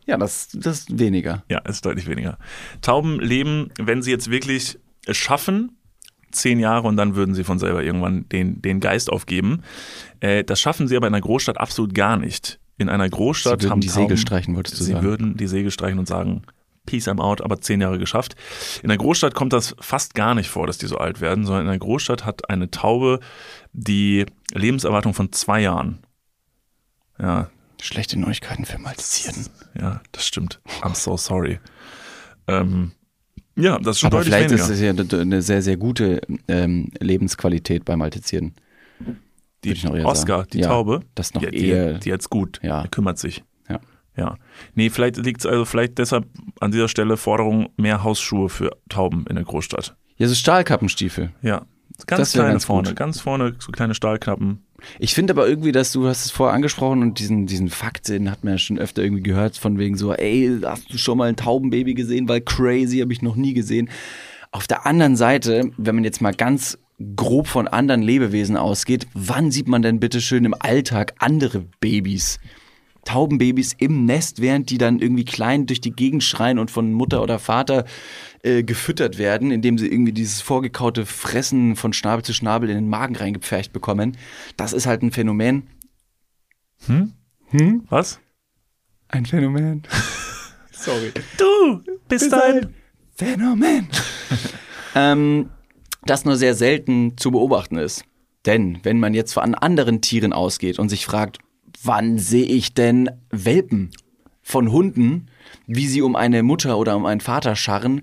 Ja, 0.05 0.17
das, 0.17 0.49
das 0.53 0.81
ist 0.81 0.99
weniger. 0.99 1.43
Ja, 1.49 1.59
ist 1.59 1.85
deutlich 1.85 2.07
weniger. 2.07 2.37
Tauben 2.81 3.19
leben, 3.19 3.71
wenn 3.79 4.01
sie 4.01 4.11
jetzt 4.11 4.29
wirklich 4.29 4.77
es 5.05 5.17
schaffen, 5.17 5.77
zehn 6.31 6.59
Jahre 6.59 6.87
und 6.87 6.97
dann 6.97 7.15
würden 7.15 7.33
sie 7.33 7.43
von 7.43 7.57
selber 7.57 7.83
irgendwann 7.83 8.27
den, 8.29 8.61
den 8.61 8.79
Geist 8.79 9.09
aufgeben. 9.09 9.63
Äh, 10.19 10.43
das 10.43 10.59
schaffen 10.59 10.87
sie 10.87 10.95
aber 10.97 11.07
in 11.07 11.13
einer 11.13 11.21
Großstadt 11.21 11.57
absolut 11.57 11.95
gar 11.95 12.17
nicht. 12.17 12.59
In 12.77 12.89
einer 12.89 13.09
Großstadt 13.09 13.61
Sie 13.61 13.65
würden 13.65 13.71
haben 13.71 13.81
die 13.81 13.87
Tauben, 13.87 14.01
Segel 14.03 14.17
streichen, 14.17 14.55
wolltest 14.55 14.79
du 14.79 14.83
Sie 14.83 14.91
sagen. 14.91 15.05
würden 15.05 15.37
die 15.37 15.47
Segel 15.47 15.71
streichen 15.71 15.97
und 15.97 16.07
sagen, 16.07 16.43
Peace, 16.85 17.07
I'm 17.07 17.19
out, 17.19 17.41
aber 17.41 17.61
zehn 17.61 17.81
Jahre 17.81 17.97
geschafft. 17.97 18.35
In 18.83 18.89
der 18.89 18.97
Großstadt 18.97 19.33
kommt 19.33 19.53
das 19.53 19.75
fast 19.79 20.13
gar 20.13 20.35
nicht 20.35 20.49
vor, 20.49 20.67
dass 20.67 20.77
die 20.77 20.87
so 20.87 20.97
alt 20.97 21.21
werden, 21.21 21.45
sondern 21.45 21.65
in 21.65 21.69
der 21.71 21.79
Großstadt 21.79 22.25
hat 22.25 22.49
eine 22.49 22.69
Taube 22.69 23.21
die 23.73 24.25
Lebenserwartung 24.53 25.13
von 25.13 25.31
zwei 25.31 25.61
Jahren. 25.61 25.99
Ja, 27.19 27.49
Schlechte 27.81 28.17
Neuigkeiten 28.19 28.65
für 28.65 28.77
Maltesierten. 28.79 29.47
ja, 29.79 30.01
das 30.11 30.25
stimmt. 30.25 30.59
I'm 30.81 30.95
so 30.95 31.17
sorry. 31.17 31.59
Ähm, 32.47 32.91
ja, 33.55 33.77
das 33.79 33.97
ist 33.97 33.99
schon 34.01 34.07
Aber 34.07 34.17
deutlich 34.23 34.33
vielleicht 34.33 34.49
weniger. 34.51 34.63
ist 34.63 34.69
es 34.69 34.81
ja 35.13 35.19
eine- 35.21 35.41
sehr, 35.41 35.61
sehr 35.61 35.77
gute 35.77 36.21
ähm, 36.47 36.89
Lebensqualität 36.99 37.85
bei 37.85 37.95
Maltesierten. 37.95 38.55
die 39.63 39.71
Oscar, 40.03 40.37
sagen. 40.39 40.49
die 40.53 40.59
Ja, 40.59 40.67
Taube, 40.67 41.01
das 41.15 41.33
noch 41.33 41.41
die, 41.43 41.67
eher- 41.67 41.93
die, 41.95 41.99
die 42.01 42.09
jetzt 42.09 42.29
gut, 42.29 42.59
Ja. 42.63 42.81
der 42.81 42.89
kümmert 42.91 43.17
sich. 43.19 43.43
Ja. 43.69 43.79
Ja. 44.15 44.37
Nee, 44.73 44.89
vielleicht 44.89 45.17
liegt 45.17 45.41
es 45.41 45.45
also 45.45 45.65
vielleicht 45.65 45.97
deshalb 45.97 46.25
an 46.59 46.71
dieser 46.71 46.87
Stelle 46.87 47.17
Forderung 47.17 47.69
mehr 47.77 48.03
Hausschuhe 48.03 48.49
für 48.49 48.71
Tauben 48.89 49.25
in 49.27 49.35
der 49.35 49.43
Großstadt. 49.45 49.95
Ja, 50.17 50.27
so 50.27 50.35
Stahlkappenstiefel. 50.35 51.31
Ja. 51.41 51.65
Ganz 52.07 52.33
kleine 52.33 52.51
ganz 52.51 52.65
vorne, 52.65 52.89
gut. 52.89 52.97
ganz 52.97 53.19
vorne, 53.19 53.55
so 53.59 53.71
kleine 53.71 53.95
Stahlknappen. 53.95 54.63
Ich 54.99 55.13
finde 55.13 55.33
aber 55.33 55.47
irgendwie, 55.47 55.71
dass 55.71 55.91
du 55.91 56.07
hast 56.07 56.25
es 56.25 56.31
vorher 56.31 56.53
angesprochen 56.53 57.01
und 57.01 57.19
diesen, 57.19 57.47
diesen 57.47 57.69
Fakt, 57.69 58.09
den 58.09 58.29
hat 58.29 58.43
man 58.43 58.53
ja 58.53 58.57
schon 58.57 58.77
öfter 58.77 59.01
irgendwie 59.03 59.23
gehört, 59.23 59.57
von 59.57 59.79
wegen 59.79 59.97
so, 59.97 60.13
ey, 60.13 60.59
hast 60.63 60.91
du 60.93 60.97
schon 60.97 61.17
mal 61.17 61.29
ein 61.29 61.37
Taubenbaby 61.37 61.93
gesehen? 61.93 62.27
Weil 62.27 62.41
crazy 62.41 62.99
habe 62.99 63.13
ich 63.13 63.21
noch 63.21 63.35
nie 63.35 63.53
gesehen. 63.53 63.89
Auf 64.51 64.67
der 64.67 64.85
anderen 64.85 65.15
Seite, 65.15 65.71
wenn 65.77 65.95
man 65.95 66.03
jetzt 66.03 66.21
mal 66.21 66.33
ganz 66.33 66.77
grob 67.15 67.47
von 67.47 67.67
anderen 67.67 68.01
Lebewesen 68.01 68.57
ausgeht, 68.57 69.07
wann 69.13 69.51
sieht 69.51 69.67
man 69.67 69.81
denn 69.81 69.99
bitte 69.99 70.21
schön 70.21 70.45
im 70.45 70.55
Alltag 70.57 71.13
andere 71.19 71.65
Babys? 71.79 72.39
Taubenbabys 73.05 73.73
im 73.77 74.05
Nest, 74.05 74.41
während 74.41 74.69
die 74.69 74.77
dann 74.77 74.99
irgendwie 74.99 75.25
klein 75.25 75.65
durch 75.65 75.79
die 75.79 75.91
Gegend 75.91 76.23
schreien 76.23 76.59
und 76.59 76.69
von 76.69 76.91
Mutter 76.91 77.23
oder 77.23 77.39
Vater 77.39 77.85
äh, 78.43 78.63
gefüttert 78.63 79.17
werden, 79.17 79.51
indem 79.51 79.77
sie 79.77 79.87
irgendwie 79.87 80.11
dieses 80.11 80.41
vorgekaute 80.41 81.05
Fressen 81.05 81.75
von 81.75 81.93
Schnabel 81.93 82.25
zu 82.25 82.33
Schnabel 82.33 82.69
in 82.69 82.75
den 82.75 82.89
Magen 82.89 83.15
reingepfercht 83.15 83.71
bekommen. 83.71 84.17
Das 84.57 84.73
ist 84.73 84.85
halt 84.85 85.01
ein 85.03 85.11
Phänomen. 85.11 85.67
Was? 87.89 88.19
Ein 89.07 89.25
Phänomen. 89.25 89.83
Sorry. 90.71 91.11
Du 91.37 91.81
bist 92.07 92.33
ein. 92.33 92.73
Phänomen. 93.15 93.87
ähm, 94.95 95.49
das 96.03 96.25
nur 96.25 96.35
sehr 96.35 96.53
selten 96.53 97.17
zu 97.17 97.31
beobachten 97.31 97.77
ist. 97.77 98.03
Denn 98.45 98.79
wenn 98.83 98.99
man 98.99 99.13
jetzt 99.13 99.33
von 99.33 99.55
anderen 99.55 100.01
Tieren 100.01 100.33
ausgeht 100.33 100.77
und 100.77 100.89
sich 100.89 101.05
fragt, 101.05 101.39
wann 101.83 102.17
sehe 102.17 102.45
ich 102.45 102.73
denn 102.73 103.09
Welpen 103.29 103.91
von 104.41 104.71
Hunden, 104.71 105.27
wie 105.67 105.87
sie 105.87 106.01
um 106.01 106.15
eine 106.15 106.43
Mutter 106.43 106.77
oder 106.77 106.95
um 106.95 107.05
einen 107.05 107.21
Vater 107.21 107.55
scharren, 107.55 108.01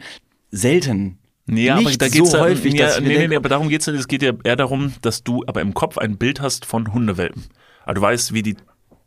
selten. 0.51 1.19
Nee, 1.47 1.71
aber 1.71 1.83
Nicht 1.83 2.01
da 2.01 2.09
geht's 2.09 2.31
so 2.31 2.37
ja, 2.37 2.43
häufig, 2.45 2.75
ja, 2.75 3.01
nee, 3.01 3.19
nee, 3.19 3.29
nee, 3.29 3.37
aber 3.37 3.49
darum 3.49 3.69
geht's 3.69 3.87
nicht. 3.87 3.99
Es 3.99 4.09
geht 4.09 4.23
ja 4.23 4.33
eher 4.45 4.57
darum, 4.57 4.95
dass 5.03 5.25
du 5.25 5.45
aber 5.47 5.61
im 5.61 5.75
Kopf 5.75 5.99
ein 5.99 6.17
Bild 6.17 6.41
hast 6.41 6.65
von 6.67 6.93
Hundewelpen. 6.93 7.45
Also 7.85 8.01
du 8.01 8.01
weißt, 8.01 8.33
wie 8.33 8.43
die 8.43 8.57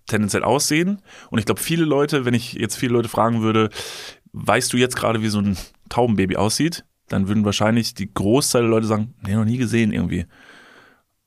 tendenziell 0.08 0.44
aussehen. 0.44 1.02
Und 1.30 1.40
ich 1.40 1.46
glaube, 1.46 1.62
viele 1.62 1.86
Leute, 1.86 2.26
wenn 2.26 2.34
ich 2.34 2.54
jetzt 2.54 2.76
viele 2.76 2.94
Leute 2.94 3.10
fragen 3.10 3.42
würde, 3.42 3.70
weißt 4.34 4.72
du 4.74 4.78
jetzt 4.78 4.96
gerade, 4.96 5.22
wie 5.22 5.30
so 5.30 5.40
ein 5.40 5.58
Taubenbaby 5.90 6.36
aussieht? 6.36 6.86
Dann 7.08 7.28
würden 7.28 7.46
wahrscheinlich 7.46 7.94
die 7.94 8.12
Großteil 8.14 8.64
der 8.64 8.72
Leute 8.72 8.88
sagen, 8.88 9.14
nee, 9.26 9.34
noch 9.34 9.46
nie 9.46 9.58
gesehen 9.58 9.94
irgendwie. 9.94 10.26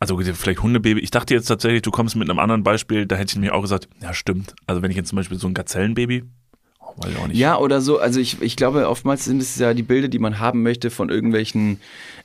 Also 0.00 0.16
vielleicht 0.18 0.62
Hundebaby. 0.62 1.00
Ich 1.00 1.10
dachte 1.10 1.34
jetzt 1.34 1.46
tatsächlich, 1.46 1.82
du 1.82 1.90
kommst 1.90 2.14
mit 2.14 2.30
einem 2.30 2.38
anderen 2.38 2.62
Beispiel, 2.62 3.06
da 3.06 3.16
hätte 3.16 3.32
ich 3.32 3.38
mir 3.38 3.54
auch 3.54 3.62
gesagt, 3.62 3.88
ja 4.00 4.14
stimmt. 4.14 4.54
Also 4.66 4.80
wenn 4.80 4.90
ich 4.90 4.96
jetzt 4.96 5.08
zum 5.08 5.16
Beispiel 5.16 5.38
so 5.38 5.48
ein 5.48 5.54
Gazellenbaby, 5.54 6.22
oh. 6.80 6.94
Ja, 7.32 7.58
oder 7.58 7.80
so, 7.80 7.98
also 7.98 8.20
ich, 8.20 8.40
ich 8.40 8.54
glaube, 8.54 8.88
oftmals 8.88 9.24
sind 9.24 9.42
es 9.42 9.58
ja 9.58 9.74
die 9.74 9.82
Bilder, 9.82 10.08
die 10.08 10.20
man 10.20 10.38
haben 10.38 10.62
möchte 10.62 10.90
von 10.90 11.08
irgendwelchen 11.08 11.80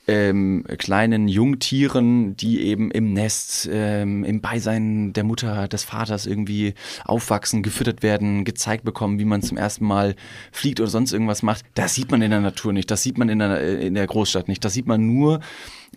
ähm, 0.08 0.66
kleinen 0.78 1.28
Jungtieren, 1.28 2.36
die 2.38 2.62
eben 2.62 2.92
im 2.92 3.14
Nest, 3.14 3.68
ähm, 3.72 4.24
im 4.24 4.42
Beisein 4.42 5.14
der 5.14 5.24
Mutter, 5.24 5.68
des 5.68 5.84
Vaters 5.84 6.26
irgendwie 6.26 6.76
aufwachsen, 7.06 7.64
gefüttert 7.64 8.04
werden, 8.04 8.46
gezeigt 8.46 8.84
bekommen, 8.84 9.18
wie 9.18 9.26
man 9.26 9.42
zum 9.42 9.58
ersten 9.58 9.86
Mal 9.86 10.16
fliegt 10.52 10.80
oder 10.80 10.90
sonst 10.90 11.12
irgendwas 11.12 11.42
macht. 11.42 11.66
Das 11.74 11.96
sieht 11.96 12.12
man 12.12 12.22
in 12.22 12.32
der 12.32 12.42
Natur 12.42 12.74
nicht, 12.74 12.92
das 12.92 13.02
sieht 13.02 13.18
man 13.18 13.30
in 13.30 13.40
der, 13.40 13.62
äh, 13.62 13.88
in 13.88 13.96
der 13.96 14.06
Großstadt 14.06 14.48
nicht. 14.48 14.64
Das 14.64 14.74
sieht 14.74 14.88
man 14.88 15.08
nur 15.08 15.40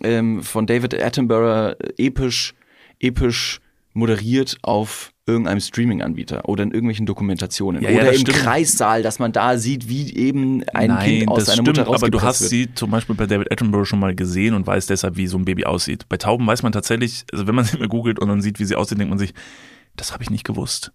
ähm, 0.03 0.43
von 0.43 0.65
David 0.67 0.93
Attenborough 1.01 1.75
äh, 1.79 1.93
episch, 1.97 2.53
episch 2.99 3.59
moderiert 3.93 4.57
auf 4.61 5.11
irgendeinem 5.25 5.59
Streaming-Anbieter 5.59 6.47
oder 6.47 6.63
in 6.63 6.71
irgendwelchen 6.71 7.05
Dokumentationen 7.05 7.81
Ja, 7.81 7.89
ja, 7.89 7.97
oder 7.97 8.05
das 8.05 8.15
im 8.15 8.21
stimmt. 8.21 8.37
Kreissaal, 8.37 9.01
dass 9.03 9.19
man 9.19 9.31
da 9.33 9.57
sieht, 9.57 9.89
wie 9.89 10.15
eben 10.15 10.63
ein 10.73 10.89
Nein, 10.89 11.05
Kind 11.05 11.27
aus 11.29 11.39
das 11.39 11.45
seiner 11.47 11.55
stimmt, 11.63 11.67
Mutter 11.79 11.81
aber 11.81 12.09
du 12.09 12.17
rausgepresst 12.17 12.25
hast 12.25 12.41
wird. 12.41 12.49
sie 12.51 12.73
zum 12.75 12.91
Beispiel 12.91 13.15
bei 13.15 13.25
David 13.25 13.51
Attenborough 13.51 13.85
schon 13.87 13.99
mal 13.99 14.15
gesehen 14.15 14.53
und 14.53 14.65
weißt 14.65 14.89
deshalb, 14.89 15.17
wie 15.17 15.27
so 15.27 15.37
ein 15.37 15.43
Baby 15.45 15.65
aussieht. 15.65 16.07
Bei 16.07 16.17
Tauben 16.17 16.45
weiß 16.47 16.63
man 16.63 16.71
tatsächlich, 16.71 17.25
also 17.33 17.47
wenn 17.47 17.55
man 17.55 17.65
sie 17.65 17.77
mal 17.77 17.87
googelt 17.89 18.19
und 18.19 18.29
dann 18.29 18.41
sieht, 18.41 18.59
wie 18.59 18.65
sie 18.65 18.75
aussehen, 18.75 18.99
denkt 18.99 19.09
man 19.09 19.19
sich, 19.19 19.33
das 19.97 20.13
habe 20.13 20.23
ich 20.23 20.29
nicht 20.29 20.45
gewusst. 20.45 20.93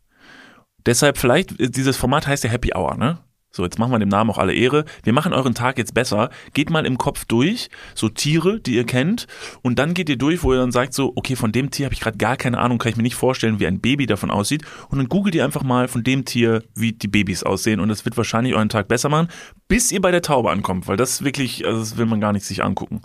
Deshalb 0.87 1.19
vielleicht, 1.19 1.55
dieses 1.77 1.97
Format 1.97 2.27
heißt 2.27 2.45
ja 2.45 2.51
Happy 2.51 2.71
Hour, 2.75 2.97
ne? 2.97 3.19
So, 3.55 3.65
jetzt 3.65 3.79
machen 3.79 3.93
wir 3.93 3.99
dem 3.99 4.09
Namen 4.09 4.31
auch 4.31 4.39
alle 4.39 4.55
Ehre. 4.55 4.87
Wir 5.03 5.13
machen 5.13 5.35
euren 5.35 5.55
Tag 5.55 5.77
jetzt 5.77 5.93
besser. 5.93 6.31
Geht 6.55 6.71
mal 6.71 6.87
im 6.87 6.97
Kopf 6.97 7.27
durch, 7.27 7.69
so 7.95 8.09
Tiere, 8.09 8.61
die 8.61 8.77
ihr 8.77 8.87
kennt, 8.87 9.27
und 9.61 9.79
dann 9.79 9.93
geht 9.93 10.09
ihr 10.09 10.17
durch, 10.17 10.43
wo 10.43 10.55
ihr 10.55 10.59
dann 10.59 10.73
sagt 10.73 10.95
so, 10.95 11.13
okay, 11.17 11.37
von 11.37 11.53
dem 11.53 11.71
Tier 11.71 11.85
habe 11.85 11.95
ich 11.95 12.01
gerade 12.01 12.17
gar 12.17 12.39
keine 12.39 12.59
Ahnung, 12.59 12.79
kann 12.79 12.89
ich 12.91 12.97
mir 12.97 13.03
nicht 13.03 13.15
vorstellen, 13.15 13.61
wie 13.61 13.67
ein 13.67 13.81
Baby 13.83 14.07
davon 14.07 14.31
aussieht. 14.31 14.63
Und 14.89 14.97
dann 14.97 15.09
googelt 15.11 15.35
ihr 15.35 15.45
einfach 15.45 15.65
mal 15.65 15.87
von 15.87 16.03
dem 16.03 16.25
Tier, 16.25 16.63
wie 16.75 16.93
die 16.93 17.09
Babys 17.09 17.43
aussehen, 17.43 17.79
und 17.81 17.91
das 17.91 18.07
wird 18.07 18.17
wahrscheinlich 18.17 18.55
euren 18.55 18.71
Tag 18.71 18.89
besser 18.89 19.11
machen, 19.11 19.29
bis 19.69 19.93
ihr 19.93 20.01
bei 20.01 20.11
der 20.11 20.23
Taube 20.23 20.51
ankommt, 20.51 20.89
weil 20.89 20.97
das 20.97 21.23
wirklich, 21.23 21.67
also 21.67 21.79
das 21.81 21.99
will 21.99 22.07
man 22.07 22.23
gar 22.23 22.33
nicht 22.33 22.47
sich 22.47 22.65
angucken. 22.65 23.03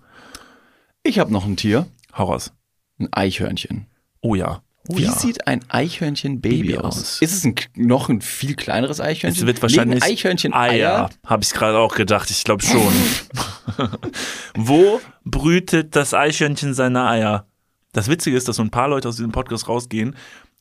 Ich 1.03 1.19
habe 1.19 1.33
noch 1.33 1.45
ein 1.45 1.57
Tier, 1.57 1.87
Hau 2.17 2.25
raus. 2.25 2.53
ein 2.99 3.11
Eichhörnchen. 3.11 3.87
Oh 4.21 4.33
ja. 4.35 4.61
Oh 4.89 4.97
Wie 4.97 5.03
ja. 5.03 5.11
sieht 5.11 5.47
ein 5.47 5.61
Eichhörnchen-Baby 5.69 6.61
Baby 6.61 6.77
aus? 6.77 6.97
aus? 6.97 7.21
Ist 7.21 7.33
es 7.33 7.45
ein, 7.45 7.55
noch 7.75 8.09
ein 8.09 8.21
viel 8.21 8.55
kleineres 8.55 9.01
Eichhörnchen? 9.01 9.43
Es 9.43 9.45
wird 9.45 9.61
wahrscheinlich 9.61 10.01
Legen 10.01 10.13
Eichhörnchen 10.13 10.53
Eier. 10.53 11.09
Habe 11.25 11.43
ich 11.43 11.51
gerade 11.51 11.77
auch 11.77 11.95
gedacht. 11.95 12.29
Ich 12.29 12.43
glaube 12.43 12.63
schon. 12.63 12.93
Wo 14.55 15.01
brütet 15.25 15.95
das 15.95 16.13
Eichhörnchen 16.13 16.73
seine 16.73 17.07
Eier? 17.07 17.47
Das 17.93 18.07
Witzige 18.07 18.38
ist, 18.38 18.47
dass 18.47 18.57
so 18.57 18.63
ein 18.63 18.69
paar 18.69 18.88
Leute 18.88 19.09
aus 19.09 19.17
diesem 19.17 19.31
Podcast 19.31 19.67
rausgehen, 19.67 20.15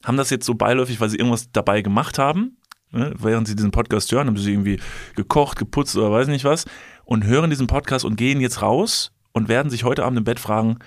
haben 0.05 0.17
das 0.17 0.31
jetzt 0.31 0.47
so 0.47 0.55
beiläufig, 0.55 1.01
weil 1.01 1.09
sie 1.09 1.19
irgendwas 1.19 1.51
dabei 1.53 1.83
gemacht 1.83 2.19
haben. 2.19 2.57
Ne? 2.93 3.13
Während 3.19 3.49
sie 3.49 3.57
diesen 3.57 3.71
Podcast 3.71 4.11
hören, 4.13 4.27
haben 4.27 4.37
sie 4.37 4.53
irgendwie 4.53 4.81
gekocht, 5.15 5.59
geputzt 5.59 5.97
oder 5.97 6.11
weiß 6.11 6.29
nicht 6.29 6.45
was 6.45 6.65
und 7.05 7.25
hören 7.25 7.51
diesen 7.51 7.67
Podcast 7.67 8.05
und 8.05 8.17
gehen 8.17 8.41
jetzt 8.41 8.63
raus 8.63 9.13
und 9.33 9.49
werden 9.49 9.71
sich 9.71 9.85
heute 9.85 10.05
Abend 10.05 10.19
im 10.19 10.25
Bett 10.25 10.41
fragen, 10.41 10.79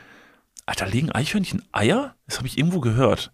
Alter, 0.70 0.86
legen 0.88 1.12
Eichhörnchen 1.12 1.64
Eier? 1.72 2.16
Das 2.28 2.38
habe 2.38 2.48
ich 2.48 2.58
irgendwo 2.58 2.80
gehört. 2.80 3.32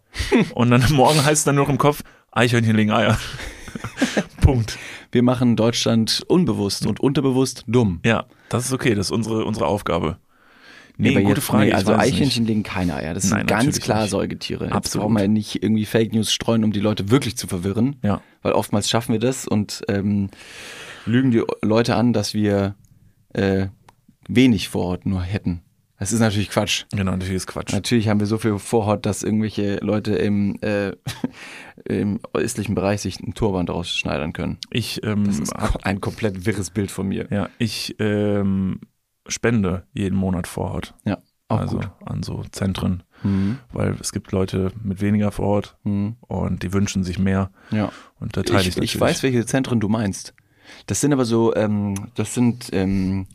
Und 0.53 0.71
dann 0.71 0.81
morgen 0.93 1.17
heißt 1.23 1.39
es 1.39 1.43
dann 1.43 1.55
nur 1.55 1.65
noch 1.65 1.69
im 1.71 1.77
Kopf, 1.77 2.01
Eichhörnchen 2.31 2.75
legen 2.77 2.91
Eier. 2.91 3.19
Punkt. 4.41 4.77
Wir 5.11 5.21
machen 5.21 5.57
Deutschland 5.57 6.23
unbewusst 6.27 6.85
und 6.85 6.99
unterbewusst 7.01 7.65
dumm. 7.67 7.99
Ja, 8.05 8.25
das 8.47 8.65
ist 8.65 8.71
okay, 8.73 8.95
das 8.95 9.07
ist 9.07 9.11
unsere, 9.11 9.43
unsere 9.43 9.67
Aufgabe. 9.67 10.17
Nee, 10.97 11.09
Aber 11.11 11.21
gute 11.23 11.35
jetzt- 11.35 11.43
Frage. 11.47 11.65
nee, 11.65 11.73
also 11.73 11.93
Eichhörchen 11.93 12.43
nicht. 12.43 12.47
legen 12.47 12.63
keine 12.63 12.95
Eier. 12.95 13.13
Das 13.13 13.23
sind 13.23 13.33
Nein, 13.37 13.47
ganz 13.47 13.81
klar 13.81 14.03
nicht. 14.03 14.11
Säugetiere. 14.11 14.65
Jetzt 14.65 14.73
Absolut. 14.73 15.07
brauchen 15.07 15.17
wir 15.17 15.27
nicht 15.27 15.61
irgendwie 15.61 15.85
Fake 15.85 16.13
News 16.13 16.31
streuen, 16.31 16.63
um 16.63 16.71
die 16.71 16.79
Leute 16.79 17.09
wirklich 17.11 17.35
zu 17.35 17.47
verwirren. 17.47 17.97
Ja. 18.01 18.21
Weil 18.43 18.53
oftmals 18.53 18.89
schaffen 18.89 19.11
wir 19.11 19.19
das 19.19 19.45
und 19.45 19.81
ähm, 19.89 20.29
lügen 21.05 21.31
die 21.31 21.43
Leute 21.61 21.95
an, 21.97 22.13
dass 22.13 22.33
wir 22.33 22.75
äh, 23.33 23.67
wenig 24.29 24.69
Vorhaut 24.69 25.05
nur 25.05 25.21
hätten. 25.21 25.61
Das 25.97 26.11
ist 26.11 26.19
natürlich 26.19 26.49
Quatsch. 26.49 26.83
Genau, 26.91 27.11
natürlich 27.11 27.35
ist 27.35 27.47
Quatsch. 27.47 27.71
Natürlich 27.71 28.09
haben 28.09 28.19
wir 28.19 28.27
so 28.27 28.37
viel 28.37 28.57
Vorhaut, 28.59 29.05
dass 29.05 29.23
irgendwelche 29.23 29.77
Leute 29.77 30.15
im, 30.15 30.57
äh, 30.61 30.91
im 31.85 32.19
östlichen 32.33 32.75
Bereich 32.75 33.01
sich 33.01 33.19
einen 33.21 33.33
Turban 33.33 33.65
draus 33.65 33.89
schneidern 33.89 34.33
können. 34.33 34.57
Ich, 34.71 35.01
ähm, 35.03 35.25
Das 35.25 35.39
ist 35.39 35.53
ein 35.55 36.01
komplett 36.01 36.45
wirres 36.45 36.69
Bild 36.69 36.91
von 36.91 37.07
mir. 37.07 37.27
ja, 37.31 37.49
ich 37.59 37.95
ähm, 37.99 38.81
spende 39.27 39.87
jeden 39.93 40.17
Monat 40.17 40.47
Vorhaut. 40.47 40.93
Ja, 41.05 41.17
auch 41.47 41.59
also 41.59 41.77
gut. 41.77 41.89
an 42.05 42.23
so 42.23 42.43
Zentren, 42.51 43.03
Mhm. 43.23 43.59
weil 43.71 43.95
es 44.01 44.11
gibt 44.11 44.31
Leute 44.33 44.71
mit 44.83 44.99
weniger 45.01 45.31
Vorhaut 45.31 45.77
Mhm. 45.83 46.17
und 46.21 46.61
die 46.63 46.73
wünschen 46.73 47.03
sich 47.03 47.17
mehr. 47.19 47.51
Ja. 47.71 47.91
Und 48.19 48.35
da 48.35 48.43
teile 48.43 48.59
ich, 48.61 48.67
Ich, 48.67 48.73
ich 48.73 48.75
natürlich. 48.95 48.99
weiß, 49.01 49.23
welche 49.23 49.45
Zentren 49.45 49.79
du 49.79 49.87
meinst. 49.87 50.33
Das 50.87 50.99
sind 50.99 51.13
aber 51.13 51.25
so, 51.25 51.55
ähm, 51.55 52.09
das 52.15 52.33
sind 52.33 52.69
ähm, 52.73 53.27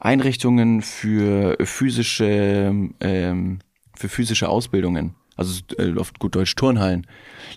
Einrichtungen 0.00 0.82
für 0.82 1.56
physische, 1.64 2.72
ähm, 3.00 3.58
für 3.96 4.08
physische 4.08 4.48
Ausbildungen. 4.48 5.14
Also 5.36 5.60
äh, 5.78 5.96
auf 5.96 6.12
gut 6.18 6.34
Deutsch 6.34 6.54
Turnhallen. 6.56 7.06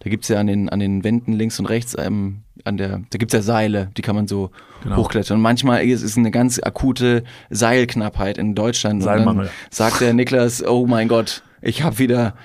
Da 0.03 0.09
gibt's 0.09 0.27
ja 0.27 0.39
an 0.39 0.47
den, 0.47 0.69
an 0.69 0.79
den 0.79 1.03
Wänden 1.03 1.33
links 1.33 1.59
und 1.59 1.65
rechts, 1.65 1.95
ähm, 1.97 2.43
an 2.63 2.77
der, 2.77 3.01
da 3.09 3.17
gibt's 3.17 3.33
ja 3.33 3.41
Seile, 3.41 3.89
die 3.97 4.03
kann 4.03 4.15
man 4.15 4.27
so 4.27 4.51
Genau. 4.83 4.97
hochklettern. 4.97 5.37
Und 5.37 5.43
manchmal 5.43 5.83
ist 5.85 6.01
es 6.01 6.17
eine 6.17 6.31
ganz 6.31 6.59
akute 6.61 7.23
Seilknappheit 7.49 8.37
in 8.37 8.55
Deutschland. 8.55 9.03
Seilmangel. 9.03 9.49
sagt 9.69 10.01
der 10.01 10.13
Niklas, 10.13 10.65
oh 10.65 10.87
mein 10.87 11.07
Gott, 11.07 11.43
ich 11.61 11.83
habe 11.83 11.99
wieder 11.99 12.35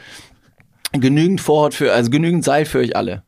genügend 0.92 1.40
Vorhaut 1.40 1.74
für, 1.74 1.92
also 1.92 2.10
genügend 2.10 2.44
Seil 2.44 2.64
für 2.64 2.78
euch 2.78 2.96
alle. 2.96 3.22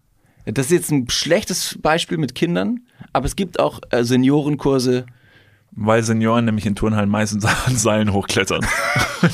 Das 0.44 0.66
ist 0.66 0.72
jetzt 0.72 0.90
ein 0.92 1.08
schlechtes 1.10 1.78
Beispiel 1.80 2.18
mit 2.18 2.34
Kindern, 2.34 2.80
aber 3.12 3.26
es 3.26 3.36
gibt 3.36 3.60
auch 3.60 3.80
äh, 3.90 4.04
Seniorenkurse. 4.04 5.06
Weil 5.80 6.02
Senioren 6.02 6.44
nämlich 6.44 6.66
in 6.66 6.74
Turnhallen 6.74 7.08
meistens 7.08 7.44
an 7.66 7.76
Seilen 7.76 8.12
hochklettern. 8.12 8.66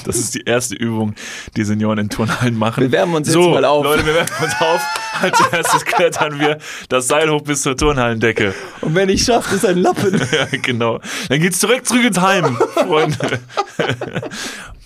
Das 0.06 0.16
ist 0.16 0.34
die 0.34 0.40
erste 0.46 0.74
Übung, 0.74 1.14
die 1.58 1.64
Senioren 1.64 1.98
in 1.98 2.08
Turnhallen 2.08 2.56
machen. 2.56 2.80
Wir 2.80 2.90
wärmen 2.90 3.16
uns 3.16 3.28
jetzt 3.28 3.34
so, 3.34 3.50
mal 3.50 3.66
auf. 3.66 3.84
Leute, 3.84 4.06
wir 4.06 4.14
wärmen 4.14 4.30
uns 4.42 4.54
auf. 4.58 4.80
Als 5.20 5.38
erstes 5.52 5.84
klettern 5.84 6.40
wir 6.40 6.56
das 6.88 7.06
Seil 7.06 7.28
hoch 7.28 7.42
bis 7.42 7.60
zur 7.60 7.76
Turnhallendecke. 7.76 8.54
Und 8.80 8.94
wenn 8.94 9.10
ich 9.10 9.24
schaffe, 9.24 9.56
ist 9.56 9.66
ein 9.66 9.76
Lappen. 9.76 10.18
Ja, 10.32 10.46
genau. 10.62 11.00
Dann 11.28 11.38
geht's 11.38 11.58
zurück, 11.58 11.84
zurück 11.84 12.02
ins 12.02 12.18
Heim, 12.18 12.56
Freunde. 12.56 13.40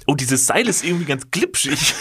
Oh, 0.09 0.15
dieses 0.15 0.47
Seil 0.47 0.67
ist 0.67 0.85
irgendwie 0.85 1.05
ganz 1.05 1.31
glitschig. 1.31 1.95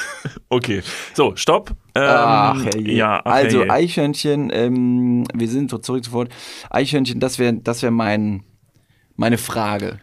Okay, 0.50 0.82
so, 1.14 1.36
stopp. 1.36 1.70
Ähm, 1.94 2.04
Ach, 2.08 2.64
herrje. 2.64 2.94
ja, 2.94 3.22
ach, 3.24 3.32
also. 3.32 3.62
Eichhörnchen, 3.70 4.50
ähm, 4.52 5.26
wir 5.36 5.50
sind 5.50 5.70
so 5.70 5.78
zurück 5.78 6.04
sofort. 6.04 6.30
Eichhörnchen, 6.72 7.20
das 7.20 7.38
wäre 7.38 7.54
das 7.54 7.84
wär 7.84 7.92
mein, 7.92 8.44
meine 9.18 9.38
Frage. 9.38 10.00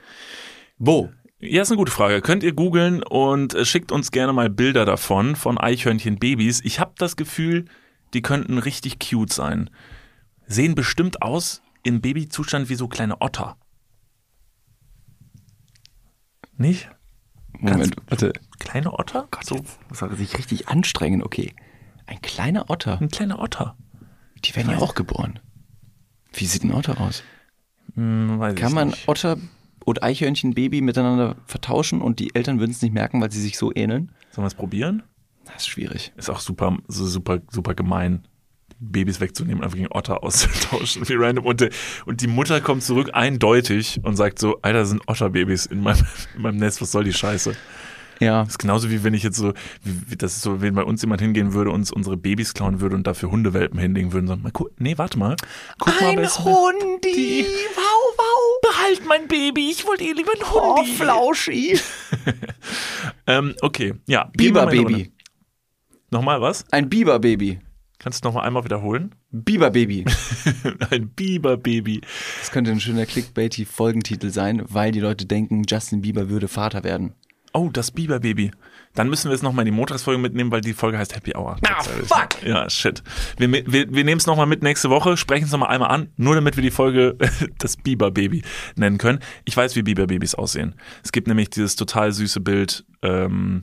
Wo? 0.78 1.10
Ja, 1.40 1.62
ist 1.62 1.70
eine 1.70 1.78
gute 1.78 1.92
Frage. 1.92 2.20
Könnt 2.20 2.42
ihr 2.42 2.52
googeln 2.52 3.02
und 3.02 3.54
äh, 3.54 3.64
schickt 3.64 3.92
uns 3.92 4.10
gerne 4.10 4.32
mal 4.32 4.50
Bilder 4.50 4.84
davon, 4.84 5.36
von 5.36 5.58
Eichhörnchen-Babys. 5.58 6.60
Ich 6.64 6.80
habe 6.80 6.92
das 6.98 7.16
Gefühl, 7.16 7.66
die 8.12 8.22
könnten 8.22 8.58
richtig 8.58 8.98
cute 8.98 9.32
sein. 9.32 9.70
Sehen 10.46 10.74
bestimmt 10.74 11.22
aus 11.22 11.62
im 11.82 12.00
Babyzustand 12.00 12.68
wie 12.68 12.74
so 12.76 12.88
kleine 12.88 13.20
Otter. 13.20 13.56
Nicht? 16.56 16.88
Moment, 17.58 17.96
warte. 18.08 18.32
Kleine 18.58 18.92
Otter? 18.92 19.28
so, 19.42 19.56
Muss 19.88 20.02
er 20.02 20.14
sich 20.16 20.36
richtig 20.38 20.68
anstrengen, 20.68 21.22
okay. 21.22 21.54
Ein 22.06 22.20
kleiner 22.20 22.70
Otter. 22.70 23.00
ein 23.00 23.08
kleiner 23.08 23.38
Otter. 23.38 23.76
Die 24.44 24.54
werden 24.56 24.70
ja 24.70 24.78
auch 24.78 24.94
geboren. 24.94 25.40
Wie 26.32 26.46
sieht 26.46 26.64
ein 26.64 26.72
Otter 26.72 27.00
aus? 27.00 27.22
Hm, 27.94 28.38
weiß 28.38 28.54
Kann 28.56 28.72
man 28.72 28.88
nicht. 28.88 29.08
Otter 29.08 29.36
und 29.84 30.02
Eichhörnchen-Baby 30.02 30.80
miteinander 30.80 31.36
vertauschen 31.46 32.00
und 32.00 32.18
die 32.18 32.34
Eltern 32.34 32.58
würden 32.58 32.70
es 32.70 32.82
nicht 32.82 32.94
merken, 32.94 33.20
weil 33.20 33.30
sie 33.30 33.40
sich 33.40 33.58
so 33.58 33.72
ähneln? 33.74 34.12
Sollen 34.30 34.44
wir 34.44 34.48
es 34.48 34.54
probieren? 34.54 35.02
Das 35.44 35.56
ist 35.56 35.68
schwierig. 35.68 36.12
Ist 36.16 36.30
auch 36.30 36.40
super, 36.40 36.78
super, 36.88 37.40
super 37.50 37.74
gemein. 37.74 38.26
Babys 38.80 39.20
wegzunehmen 39.20 39.58
und 39.58 39.64
einfach 39.64 39.76
gegen 39.76 39.92
Otter 39.92 40.22
auszutauschen, 40.22 41.08
wie 41.08 41.14
random. 41.14 41.44
Und, 41.44 41.68
und 42.06 42.20
die 42.20 42.26
Mutter 42.26 42.60
kommt 42.60 42.82
zurück 42.82 43.10
eindeutig 43.12 44.00
und 44.02 44.16
sagt 44.16 44.38
so, 44.38 44.58
Alter, 44.62 44.80
das 44.80 44.88
sind 44.90 45.02
Otterbabys 45.06 45.66
in 45.66 45.82
meinem, 45.82 46.04
in 46.34 46.42
meinem 46.42 46.56
Nest, 46.56 46.80
was 46.80 46.90
soll 46.90 47.04
die 47.04 47.12
Scheiße? 47.12 47.54
Ja. 48.20 48.40
Das 48.44 48.50
ist 48.54 48.58
genauso 48.58 48.90
wie 48.90 49.02
wenn 49.04 49.14
ich 49.14 49.22
jetzt 49.22 49.36
so, 49.36 49.52
wie, 49.82 50.16
das 50.16 50.34
ist 50.36 50.42
so, 50.42 50.60
wenn 50.60 50.74
bei 50.74 50.84
uns 50.84 51.02
jemand 51.02 51.20
hingehen 51.20 51.52
würde, 51.52 51.70
uns 51.70 51.90
unsere 51.92 52.16
Babys 52.16 52.54
klauen 52.54 52.80
würde 52.80 52.94
und 52.96 53.06
dafür 53.06 53.30
Hundewelpen 53.30 53.78
hinlegen 53.78 54.12
würden, 54.12 54.26
so, 54.26 54.36
mal 54.36 54.52
gu 54.52 54.68
nee, 54.78 54.96
warte 54.98 55.18
mal. 55.18 55.36
Guck 55.78 56.00
mal, 56.00 56.18
ist 56.18 56.38
denn- 56.38 56.44
Hundi! 56.44 57.46
Wow, 57.74 58.16
wow! 58.16 58.60
Behalt 58.62 59.02
mein 59.06 59.28
Baby, 59.28 59.70
ich 59.70 59.86
wollte 59.86 60.04
eh 60.04 60.12
lieber 60.12 60.32
ein 60.32 60.42
Oh, 60.52 60.76
Hundi. 60.76 60.92
Flauschi! 60.94 61.78
ähm, 63.26 63.54
okay, 63.62 63.94
ja. 64.06 64.24
mal 64.24 64.30
Biberbaby. 64.36 65.12
Nochmal 66.10 66.40
was? 66.40 66.64
Ein 66.70 66.88
Biberbaby. 66.88 67.58
Kannst 67.98 68.24
du 68.24 68.28
nochmal 68.28 68.46
einmal 68.46 68.64
wiederholen? 68.64 69.14
Biberbaby. 69.30 70.04
ein 70.90 71.08
Biberbaby. 71.08 72.02
Das 72.40 72.50
könnte 72.50 72.70
ein 72.70 72.80
schöner 72.80 73.06
Clickbaity-Folgentitel 73.06 74.30
sein, 74.30 74.62
weil 74.68 74.92
die 74.92 75.00
Leute 75.00 75.26
denken, 75.26 75.62
Justin 75.66 76.02
Bieber 76.02 76.28
würde 76.28 76.46
Vater 76.48 76.84
werden. 76.84 77.14
Oh, 77.56 77.70
das 77.72 77.92
Biberbaby. 77.92 78.50
Dann 78.94 79.08
müssen 79.08 79.30
wir 79.30 79.34
es 79.34 79.42
nochmal 79.42 79.64
in 79.64 79.72
die 79.72 79.78
Montagsfolge 79.78 80.20
mitnehmen, 80.20 80.50
weil 80.50 80.60
die 80.60 80.72
Folge 80.72 80.98
heißt 80.98 81.14
Happy 81.14 81.36
Hour. 81.36 81.56
Ah, 81.64 81.82
fuck! 81.82 82.42
Ja, 82.42 82.68
shit. 82.68 83.00
Wir, 83.38 83.48
wir, 83.52 83.94
wir 83.94 84.04
nehmen 84.04 84.18
es 84.18 84.26
nochmal 84.26 84.46
mit 84.46 84.64
nächste 84.64 84.90
Woche, 84.90 85.16
sprechen 85.16 85.44
es 85.44 85.52
nochmal 85.52 85.68
einmal 85.68 85.90
an, 85.90 86.10
nur 86.16 86.34
damit 86.34 86.56
wir 86.56 86.64
die 86.64 86.72
Folge 86.72 87.16
das 87.58 87.76
Biberbaby 87.76 88.42
nennen 88.74 88.98
können. 88.98 89.20
Ich 89.44 89.56
weiß, 89.56 89.76
wie 89.76 89.82
Biberbabys 89.82 90.34
aussehen. 90.34 90.74
Es 91.04 91.12
gibt 91.12 91.28
nämlich 91.28 91.48
dieses 91.48 91.76
total 91.76 92.10
süße 92.10 92.40
Bild, 92.40 92.84
ähm, 93.02 93.62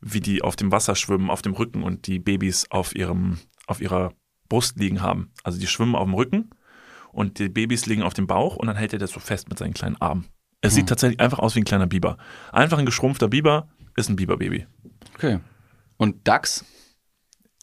wie 0.00 0.20
die 0.20 0.40
auf 0.40 0.56
dem 0.56 0.72
Wasser 0.72 0.94
schwimmen, 0.94 1.28
auf 1.28 1.42
dem 1.42 1.52
Rücken 1.52 1.82
und 1.82 2.06
die 2.06 2.18
Babys 2.18 2.70
auf 2.70 2.96
ihrem, 2.96 3.38
auf 3.66 3.82
ihrer 3.82 4.14
Brust 4.48 4.78
liegen 4.78 5.02
haben. 5.02 5.32
Also 5.44 5.60
die 5.60 5.66
schwimmen 5.66 5.96
auf 5.96 6.04
dem 6.04 6.14
Rücken 6.14 6.50
und 7.12 7.38
die 7.38 7.50
Babys 7.50 7.84
liegen 7.84 8.02
auf 8.02 8.14
dem 8.14 8.26
Bauch 8.26 8.56
und 8.56 8.68
dann 8.68 8.76
hält 8.76 8.94
er 8.94 8.98
das 8.98 9.10
so 9.10 9.20
fest 9.20 9.50
mit 9.50 9.58
seinen 9.58 9.74
kleinen 9.74 10.00
Armen. 10.00 10.28
Es 10.60 10.74
sieht 10.74 10.88
tatsächlich 10.88 11.20
einfach 11.20 11.38
aus 11.38 11.54
wie 11.54 11.60
ein 11.60 11.64
kleiner 11.64 11.86
Biber. 11.86 12.16
Einfach 12.52 12.78
ein 12.78 12.86
geschrumpfter 12.86 13.28
Biber 13.28 13.68
ist 13.96 14.08
ein 14.08 14.16
Biberbaby. 14.16 14.66
Okay. 15.14 15.38
Und 15.96 16.26
Dachs? 16.26 16.64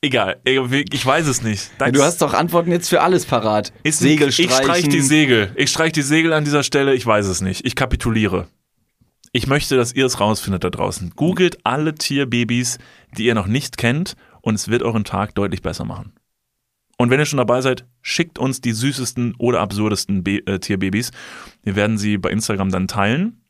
Egal, 0.01 0.39
ich 0.45 1.05
weiß 1.05 1.25
es 1.27 1.41
nicht. 1.41 1.71
Ja, 1.79 1.89
du 1.89 2.03
hast 2.03 2.21
doch 2.21 2.33
Antworten 2.33 2.71
jetzt 2.71 2.89
für 2.89 3.01
alles 3.01 3.25
parat. 3.25 3.73
ist 3.83 3.99
Segel 3.99 4.29
Ich 4.29 4.35
streich 4.35 4.53
streichen. 4.53 4.89
die 4.91 5.01
Segel. 5.01 5.51
Ich 5.55 5.71
streich 5.71 5.93
die 5.93 6.03
Segel 6.03 6.31
an 6.33 6.45
dieser 6.45 6.63
Stelle. 6.63 6.93
Ich 6.93 7.05
weiß 7.05 7.25
es 7.25 7.41
nicht. 7.41 7.65
Ich 7.65 7.75
kapituliere. 7.75 8.47
Ich 9.31 9.47
möchte, 9.47 9.75
dass 9.75 9.93
ihr 9.93 10.05
es 10.05 10.19
rausfindet 10.19 10.63
da 10.63 10.69
draußen. 10.69 11.11
Googelt 11.15 11.57
alle 11.65 11.95
Tierbabys, 11.95 12.77
die 13.17 13.25
ihr 13.25 13.35
noch 13.35 13.47
nicht 13.47 13.77
kennt, 13.77 14.15
und 14.41 14.55
es 14.55 14.67
wird 14.67 14.83
euren 14.83 15.03
Tag 15.05 15.33
deutlich 15.35 15.61
besser 15.61 15.85
machen. 15.85 16.13
Und 16.97 17.09
wenn 17.09 17.19
ihr 17.19 17.25
schon 17.25 17.37
dabei 17.37 17.61
seid, 17.61 17.85
Schickt 18.07 18.37
uns 18.37 18.61
die 18.61 18.71
süßesten 18.71 19.33
oder 19.39 19.61
absurdesten 19.61 20.23
Be 20.23 20.37
äh, 20.45 20.59
Tierbabys. 20.59 21.09
Wir 21.63 21.75
werden 21.75 21.97
sie 21.97 22.19
bei 22.19 22.29
Instagram 22.29 22.69
dann 22.69 22.87
teilen, 22.87 23.41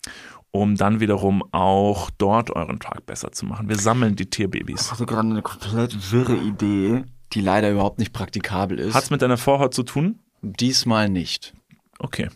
um 0.51 0.78
dann 0.78 1.01
wiederum 1.01 1.43
auch 1.51 2.10
dort 2.18 2.51
euren 2.51 2.80
Tag 2.80 3.06
besser 3.06 3.34
zu 3.34 3.45
machen. 3.45 3.68
Wir 3.68 3.76
sammeln 3.76 4.16
die 4.16 4.30
Tierbabys. 4.30 4.93
hatte 4.93 5.06
gerade 5.06 5.28
eine 5.28 5.41
komplett 5.41 6.10
wirre 6.14 6.38
Idee, 6.38 7.03
die 7.34 7.41
leider 7.41 7.70
überhaupt 7.70 7.99
nicht 7.99 8.14
praktikabel 8.14 8.80
ist. 8.80 8.93
Hat's 8.93 9.10
mit 9.10 9.22
deiner 9.22 9.36
Vorhaut 9.36 9.74
zu 9.74 9.84
tun? 9.84 10.20
Diesmal 10.41 11.10
nicht. 11.10 11.53
Okay. 11.99 12.30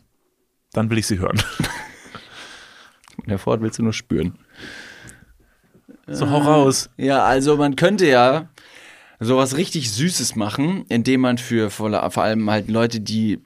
Dann 0.74 0.90
will 0.90 0.98
ich 0.98 1.08
sie 1.08 1.20
hören. 1.20 1.42
Der 3.28 3.40
Vorhaut 3.40 3.62
willst 3.62 3.80
du 3.80 3.84
nur 3.84 3.94
spüren. 3.94 4.38
So, 6.06 6.30
hau 6.30 6.40
raus. 6.40 6.90
Ja, 6.98 7.24
also 7.24 7.56
man 7.56 7.78
könnte 7.78 8.08
ja 8.08 8.50
sowas 9.20 9.58
richtig 9.58 9.92
Süßes 9.92 10.36
machen, 10.36 10.86
indem 10.90 11.22
man 11.22 11.38
für 11.38 11.70
vor 11.70 12.18
allem 12.18 12.50
halt 12.50 12.70
Leute, 12.70 13.00
die 13.00 13.40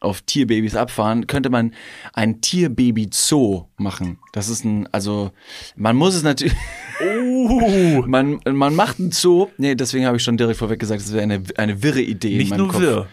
auf 0.00 0.20
Tierbabys 0.20 0.76
abfahren, 0.76 1.26
könnte 1.26 1.50
man 1.50 1.72
ein 2.12 2.40
Tierbaby-Zoo 2.40 3.64
machen. 3.76 4.18
Das 4.32 4.48
ist 4.48 4.64
ein, 4.64 4.86
also 4.92 5.32
man 5.74 5.96
muss 5.96 6.14
es 6.14 6.22
natürlich, 6.22 6.54
Uh, 7.02 8.02
man, 8.06 8.40
man 8.44 8.74
macht 8.74 8.98
ein 8.98 9.10
Zoo, 9.10 9.48
nee, 9.58 9.74
deswegen 9.74 10.06
habe 10.06 10.16
ich 10.16 10.22
schon 10.22 10.36
direkt 10.36 10.58
vorweg 10.58 10.78
gesagt, 10.78 11.02
das 11.02 11.12
wäre 11.12 11.22
eine, 11.22 11.42
eine 11.56 11.82
wirre 11.82 12.00
Idee 12.00 12.32
in 12.32 12.38
nicht 12.38 12.50
meinem 12.50 12.58
nur 12.58 12.68
Kopf. 12.68 12.80
wir. 12.80 13.06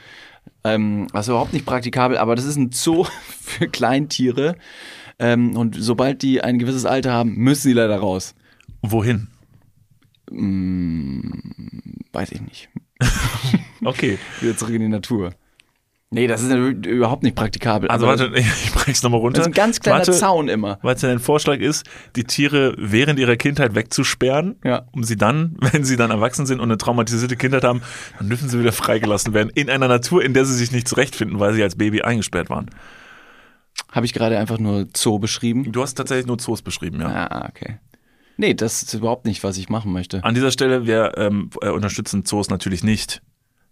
Ähm, 0.63 1.07
was 1.11 1.27
überhaupt 1.27 1.53
nicht 1.53 1.65
praktikabel, 1.65 2.17
aber 2.17 2.35
das 2.35 2.45
ist 2.45 2.55
ein 2.55 2.71
Zoo 2.71 3.05
für 3.41 3.67
Kleintiere. 3.67 4.55
Ähm, 5.19 5.55
und 5.57 5.75
sobald 5.77 6.21
die 6.21 6.41
ein 6.41 6.59
gewisses 6.59 6.85
Alter 6.85 7.11
haben, 7.11 7.35
müssen 7.35 7.63
sie 7.63 7.73
leider 7.73 7.97
raus. 7.97 8.35
Wohin? 8.81 9.27
Weiß 12.11 12.31
ich 12.31 12.41
nicht. 12.41 12.69
Okay. 13.85 14.17
Wieder 14.39 14.55
zurück 14.55 14.73
in 14.75 14.79
die 14.79 14.87
Natur. 14.87 15.33
Nee, 16.09 16.27
das 16.27 16.41
ist 16.41 16.53
überhaupt 16.53 17.23
nicht 17.23 17.35
praktikabel. 17.35 17.89
Also 17.89 18.07
aber 18.07 18.17
warte, 18.17 18.33
ich 18.39 18.71
brech's 18.71 19.03
nochmal 19.03 19.19
runter. 19.19 19.39
Das 19.39 19.47
ist 19.47 19.51
ein 19.51 19.53
ganz 19.53 19.81
kleiner 19.81 19.97
warte, 19.97 20.13
Zaun 20.13 20.47
immer. 20.47 20.79
Weil 20.83 20.95
es 20.95 21.01
ja 21.01 21.09
ein 21.09 21.19
Vorschlag 21.19 21.57
ist, 21.59 21.85
die 22.15 22.23
Tiere 22.23 22.75
während 22.77 23.19
ihrer 23.19 23.35
Kindheit 23.35 23.75
wegzusperren, 23.75 24.55
Ja. 24.63 24.85
um 24.93 25.03
sie 25.03 25.17
dann, 25.17 25.57
wenn 25.59 25.83
sie 25.83 25.97
dann 25.97 26.11
erwachsen 26.11 26.45
sind 26.45 26.59
und 26.61 26.69
eine 26.69 26.77
traumatisierte 26.77 27.35
Kindheit 27.35 27.65
haben, 27.65 27.81
dann 28.19 28.29
dürfen 28.29 28.47
sie 28.47 28.57
wieder 28.57 28.71
freigelassen 28.71 29.33
werden. 29.33 29.49
In 29.53 29.69
einer 29.69 29.89
Natur, 29.89 30.23
in 30.23 30.33
der 30.33 30.45
sie 30.45 30.53
sich 30.55 30.71
nicht 30.71 30.87
zurechtfinden, 30.87 31.41
weil 31.41 31.53
sie 31.55 31.63
als 31.63 31.75
Baby 31.75 32.03
eingesperrt 32.03 32.49
waren. 32.49 32.69
Habe 33.91 34.05
ich 34.05 34.13
gerade 34.13 34.37
einfach 34.37 34.59
nur 34.59 34.87
Zoo 34.95 35.19
beschrieben? 35.19 35.71
Du 35.73 35.81
hast 35.81 35.95
tatsächlich 35.95 36.27
nur 36.27 36.37
Zoos 36.37 36.61
beschrieben, 36.61 37.01
ja. 37.01 37.07
Ah, 37.09 37.49
okay. 37.49 37.79
Nee, 38.37 38.53
das 38.53 38.81
ist 38.83 38.93
überhaupt 38.93 39.25
nicht, 39.25 39.43
was 39.43 39.57
ich 39.57 39.69
machen 39.69 39.91
möchte. 39.93 40.23
An 40.23 40.33
dieser 40.35 40.51
Stelle, 40.51 40.85
wir 40.85 41.13
ähm, 41.17 41.49
äh, 41.61 41.69
unterstützen 41.69 42.25
Zoos 42.25 42.49
natürlich 42.49 42.83
nicht. 42.83 43.21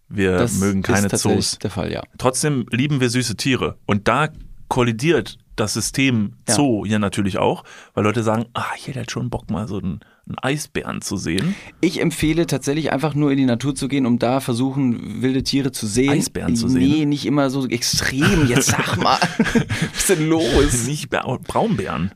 Wir 0.08 0.36
Das 0.36 0.54
mögen 0.58 0.82
keine 0.82 1.06
ist 1.06 1.10
tatsächlich 1.10 1.50
Zoos. 1.50 1.58
der 1.58 1.70
Fall, 1.70 1.90
ja. 1.92 2.02
Trotzdem 2.18 2.66
lieben 2.70 3.00
wir 3.00 3.08
süße 3.10 3.36
Tiere. 3.36 3.78
Und 3.86 4.08
da 4.08 4.28
kollidiert 4.68 5.38
das 5.56 5.74
System. 5.74 6.34
Zoo 6.48 6.84
ja 6.84 6.98
natürlich 6.98 7.38
auch, 7.38 7.64
weil 7.94 8.04
Leute 8.04 8.22
sagen, 8.22 8.46
ah, 8.54 8.64
ich 8.76 8.86
hätte 8.88 9.00
halt 9.00 9.10
schon 9.10 9.28
Bock, 9.30 9.50
mal 9.50 9.66
so 9.68 9.78
einen, 9.78 10.00
einen 10.26 10.38
Eisbären 10.40 11.02
zu 11.02 11.16
sehen. 11.16 11.54
Ich 11.80 12.00
empfehle 12.00 12.46
tatsächlich 12.46 12.92
einfach 12.92 13.14
nur 13.14 13.30
in 13.32 13.36
die 13.38 13.44
Natur 13.44 13.74
zu 13.74 13.88
gehen, 13.88 14.06
um 14.06 14.18
da 14.18 14.40
versuchen, 14.40 15.20
wilde 15.22 15.42
Tiere 15.42 15.72
zu 15.72 15.86
sehen. 15.86 16.10
Eisbären 16.10 16.56
zu 16.56 16.68
Nee, 16.68 16.88
sehen? 16.88 17.08
nicht 17.10 17.26
immer 17.26 17.50
so 17.50 17.66
extrem. 17.68 18.46
Jetzt 18.46 18.66
sag 18.68 18.96
mal, 19.02 19.18
was 19.38 19.98
ist 19.98 20.08
denn 20.08 20.28
los? 20.28 20.86
Nicht 20.86 21.12
Bär- 21.12 21.38
Braunbären. 21.42 22.12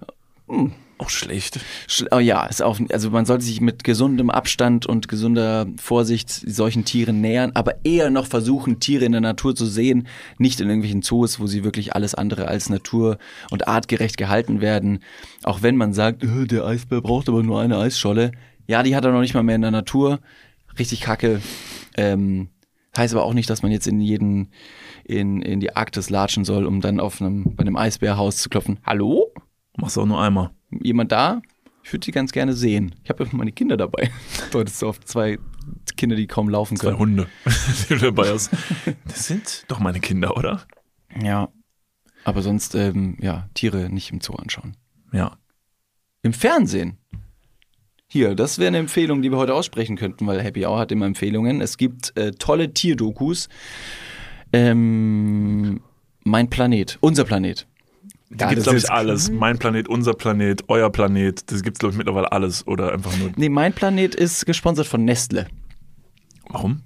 Hm. 0.49 0.73
Auch 0.99 1.11
schlecht. 1.11 1.61
Sch- 1.89 2.07
Oh 2.11 2.19
ja, 2.19 2.47
ist 2.47 2.63
auch, 2.63 2.81
also 2.91 3.11
man 3.11 3.27
sollte 3.27 3.45
sich 3.45 3.61
mit 3.61 3.85
gesundem 3.85 4.31
Abstand 4.31 4.87
und 4.87 5.09
gesunder 5.09 5.67
Vorsicht 5.77 6.31
solchen 6.31 6.87
Tieren 6.87 7.21
nähern, 7.21 7.51
aber 7.53 7.85
eher 7.85 8.09
noch 8.09 8.27
versuchen, 8.27 8.81
Tiere 8.81 9.05
in 9.05 9.13
der 9.13 9.21
Natur 9.21 9.55
zu 9.55 9.67
sehen, 9.67 10.09
nicht 10.39 10.59
in 10.59 10.69
irgendwelchen 10.69 11.03
Zoos, 11.03 11.39
wo 11.39 11.47
sie 11.47 11.65
wirklich 11.65 11.95
alles 11.95 12.15
andere 12.15 12.49
als 12.49 12.71
natur- 12.71 13.19
und 13.51 13.69
artgerecht 13.69 14.17
gehalten 14.17 14.63
werden. 14.63 15.01
Auch 15.43 15.61
wenn 15.61 15.77
man 15.77 15.93
sagt, 15.93 16.25
"Äh, 16.25 16.47
der 16.47 16.65
Eisbär 16.65 17.03
braucht 17.03 17.29
aber 17.29 17.43
nur 17.43 17.61
eine 17.61 17.77
Eisscholle. 17.79 18.33
Ja, 18.67 18.83
die 18.83 18.97
hat 18.97 19.05
er 19.05 19.13
noch 19.13 19.21
nicht 19.21 19.35
mal 19.35 19.43
mehr 19.43 19.57
in 19.57 19.63
der 19.63 19.71
Natur. 19.71 20.21
Richtig 20.79 21.03
kacke. 21.03 21.43
Ähm, 21.99 22.49
heißt 22.97 23.13
aber 23.15 23.25
auch 23.25 23.35
nicht, 23.35 23.51
dass 23.51 23.63
man 23.63 23.71
jetzt 23.71 23.87
in 23.87 24.01
jeden, 24.01 24.51
in, 25.05 25.43
in 25.43 25.61
die 25.61 25.77
Arktis 25.77 26.09
latschen 26.09 26.47
soll, 26.47 26.65
um 26.65 26.81
dann 26.81 27.01
auf 27.01 27.21
einem, 27.21 27.55
bei 27.55 27.61
einem 27.63 27.77
Eisbärhaus 27.77 28.39
zu 28.39 28.49
klopfen. 28.49 28.79
Hallo? 28.83 29.31
Machst 29.77 29.99
auch 29.99 30.07
nur 30.07 30.21
einmal. 30.23 30.51
Jemand 30.83 31.13
da? 31.13 31.43
Ich 31.83 31.93
würde 31.93 32.05
sie 32.05 32.13
ganz 32.13 32.33
gerne 32.33 32.53
sehen. 32.53 32.95
Ich 33.05 33.11
habe 33.11 33.25
ja 33.25 33.31
meine 33.33 33.53
Kinder 33.53 33.77
dabei. 33.77 34.11
Dort 34.51 34.69
ist 34.69 34.81
so 34.81 34.89
oft 34.89 35.07
zwei 35.07 35.39
Kinder, 35.97 36.17
die 36.17 36.27
kaum 36.27 36.49
laufen 36.49 36.77
Zwei 36.77 36.89
können. 36.89 36.99
Hunde, 36.99 37.27
die 37.89 37.95
du 37.95 37.99
dabei 37.99 38.31
hast. 38.31 38.51
Das 39.05 39.27
sind 39.27 39.65
doch 39.69 39.79
meine 39.79 40.01
Kinder, 40.01 40.37
oder? 40.37 40.67
Ja. 41.23 41.49
Aber 42.25 42.43
sonst, 42.43 42.75
ähm, 42.75 43.17
ja, 43.21 43.49
Tiere 43.55 43.89
nicht 43.89 44.11
im 44.11 44.21
Zoo 44.21 44.35
anschauen. 44.35 44.77
Ja. 45.13 45.39
Im 46.23 46.33
Fernsehen. 46.33 46.99
Hier, 48.09 48.35
das 48.35 48.59
wäre 48.59 48.69
eine 48.69 48.79
Empfehlung, 48.79 49.23
die 49.23 49.31
wir 49.31 49.39
heute 49.39 49.55
aussprechen 49.55 49.97
könnten, 49.97 50.27
weil 50.27 50.43
Happy 50.43 50.67
Hour 50.67 50.79
hat 50.79 50.93
immer 50.93 51.07
Empfehlungen. 51.07 51.61
Es 51.61 51.77
gibt 51.77 52.17
äh, 52.17 52.33
tolle 52.33 52.73
Tierdokus. 52.73 53.49
Ähm, 54.53 55.81
mein 56.25 56.51
Planet, 56.51 56.99
unser 57.01 57.25
Planet. 57.25 57.67
Da 58.31 58.47
Ja, 58.47 58.51
gibt's, 58.51 58.65
das 58.65 58.71
glaube 58.73 58.79
ich, 58.79 58.91
alles. 58.91 59.31
Mein 59.31 59.59
Planet, 59.59 59.89
unser 59.89 60.15
Planet, 60.15 60.65
euer 60.69 60.91
Planet. 60.91 61.51
Das 61.51 61.63
gibt's, 61.63 61.79
glaube 61.79 61.93
ich, 61.93 61.99
mittlerweile 61.99 62.33
alles. 62.33 62.67
Oder 62.67 62.93
einfach 62.93 63.17
nur. 63.19 63.31
Nee, 63.37 63.49
mein 63.49 63.73
Planet 63.73 64.15
ist 64.15 64.47
gesponsert 64.47 64.87
von 64.87 65.05
Nestle. 65.05 65.47
Warum? 66.49 66.83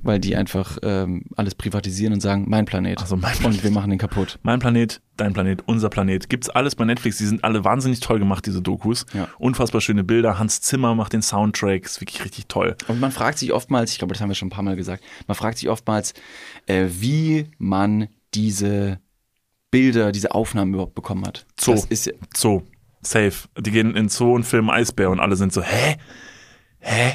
weil 0.00 0.20
die 0.20 0.36
einfach 0.36 0.78
ähm, 0.82 1.24
alles 1.36 1.54
privatisieren 1.56 2.14
und 2.14 2.20
sagen, 2.20 2.46
mein 2.48 2.64
Planet. 2.64 2.98
Ach 3.02 3.06
so, 3.06 3.16
mein 3.16 3.32
Und 3.34 3.40
Planet. 3.40 3.64
wir 3.64 3.70
machen 3.72 3.90
den 3.90 3.98
kaputt. 3.98 4.38
Mein 4.42 4.58
Planet, 4.60 5.02
dein 5.16 5.32
Planet, 5.32 5.64
unser 5.66 5.90
Planet. 5.90 6.30
Gibt's 6.30 6.48
alles 6.48 6.76
bei 6.76 6.84
Netflix. 6.84 7.18
Die 7.18 7.26
sind 7.26 7.42
alle 7.44 7.64
wahnsinnig 7.64 8.00
toll 8.00 8.18
gemacht, 8.20 8.46
diese 8.46 8.62
Dokus. 8.62 9.04
Ja. 9.12 9.28
Unfassbar 9.38 9.80
schöne 9.80 10.04
Bilder. 10.04 10.38
Hans 10.38 10.60
Zimmer 10.62 10.94
macht 10.94 11.12
den 11.12 11.20
Soundtrack. 11.20 11.84
Ist 11.84 12.00
wirklich 12.00 12.24
richtig 12.24 12.46
toll. 12.46 12.76
Und 12.86 13.00
man 13.00 13.10
fragt 13.10 13.38
sich 13.38 13.52
oftmals, 13.52 13.90
ich 13.92 13.98
glaube, 13.98 14.14
das 14.14 14.22
haben 14.22 14.30
wir 14.30 14.34
schon 14.36 14.48
ein 14.48 14.52
paar 14.52 14.62
Mal 14.64 14.76
gesagt, 14.76 15.02
man 15.26 15.34
fragt 15.34 15.58
sich 15.58 15.68
oftmals, 15.68 16.14
äh, 16.66 16.86
wie 17.00 17.46
man 17.58 18.06
diese 18.34 19.00
Bilder, 19.70 20.12
diese 20.12 20.32
Aufnahmen 20.32 20.72
überhaupt 20.74 20.94
bekommen 20.94 21.26
hat. 21.26 21.46
Zoo. 21.60 21.72
Das 21.72 21.84
ist 21.86 22.06
ja, 22.06 22.12
Zoo. 22.34 22.62
Safe. 23.02 23.32
Die 23.58 23.70
gehen 23.70 23.94
in 23.94 24.08
Zoo 24.08 24.34
und 24.34 24.44
filmen 24.44 24.70
Eisbär 24.70 25.10
und 25.10 25.20
alle 25.20 25.36
sind 25.36 25.52
so, 25.52 25.62
hä? 25.62 25.96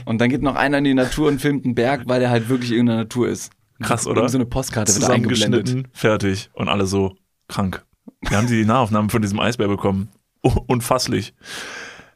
und 0.05 0.19
dann 0.19 0.29
geht 0.29 0.41
noch 0.41 0.55
einer 0.55 0.77
in 0.79 0.83
die 0.83 0.93
Natur 0.93 1.29
und 1.29 1.39
filmt 1.39 1.65
einen 1.65 1.75
Berg, 1.75 2.03
weil 2.05 2.21
er 2.21 2.29
halt 2.29 2.49
wirklich 2.49 2.73
in 2.73 2.85
der 2.85 2.97
Natur 2.97 3.29
ist. 3.29 3.51
Krass, 3.81 4.05
oder? 4.05 4.17
Irgend 4.17 4.31
So 4.31 4.37
eine 4.37 4.45
Postkarte 4.45 4.93
wird 4.93 5.09
eingeblendet. 5.09 5.67
Zusammengeschnitten, 5.67 5.87
fertig. 5.93 6.49
Und 6.53 6.69
alle 6.69 6.85
so 6.85 7.15
krank. 7.47 7.85
Wir 8.21 8.37
haben 8.37 8.47
die 8.47 8.65
Nahaufnahmen 8.65 9.09
von 9.09 9.21
diesem 9.21 9.39
Eisbär 9.39 9.67
bekommen. 9.67 10.09
Oh, 10.41 10.57
unfasslich. 10.67 11.33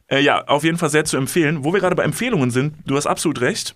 Äh, 0.06 0.20
ja, 0.20 0.44
auf 0.46 0.64
jeden 0.64 0.78
Fall 0.78 0.90
sehr 0.90 1.04
zu 1.04 1.16
empfehlen. 1.16 1.64
Wo 1.64 1.72
wir 1.72 1.80
gerade 1.80 1.96
bei 1.96 2.04
Empfehlungen 2.04 2.50
sind, 2.50 2.74
du 2.86 2.96
hast 2.96 3.06
absolut 3.06 3.40
recht. 3.40 3.74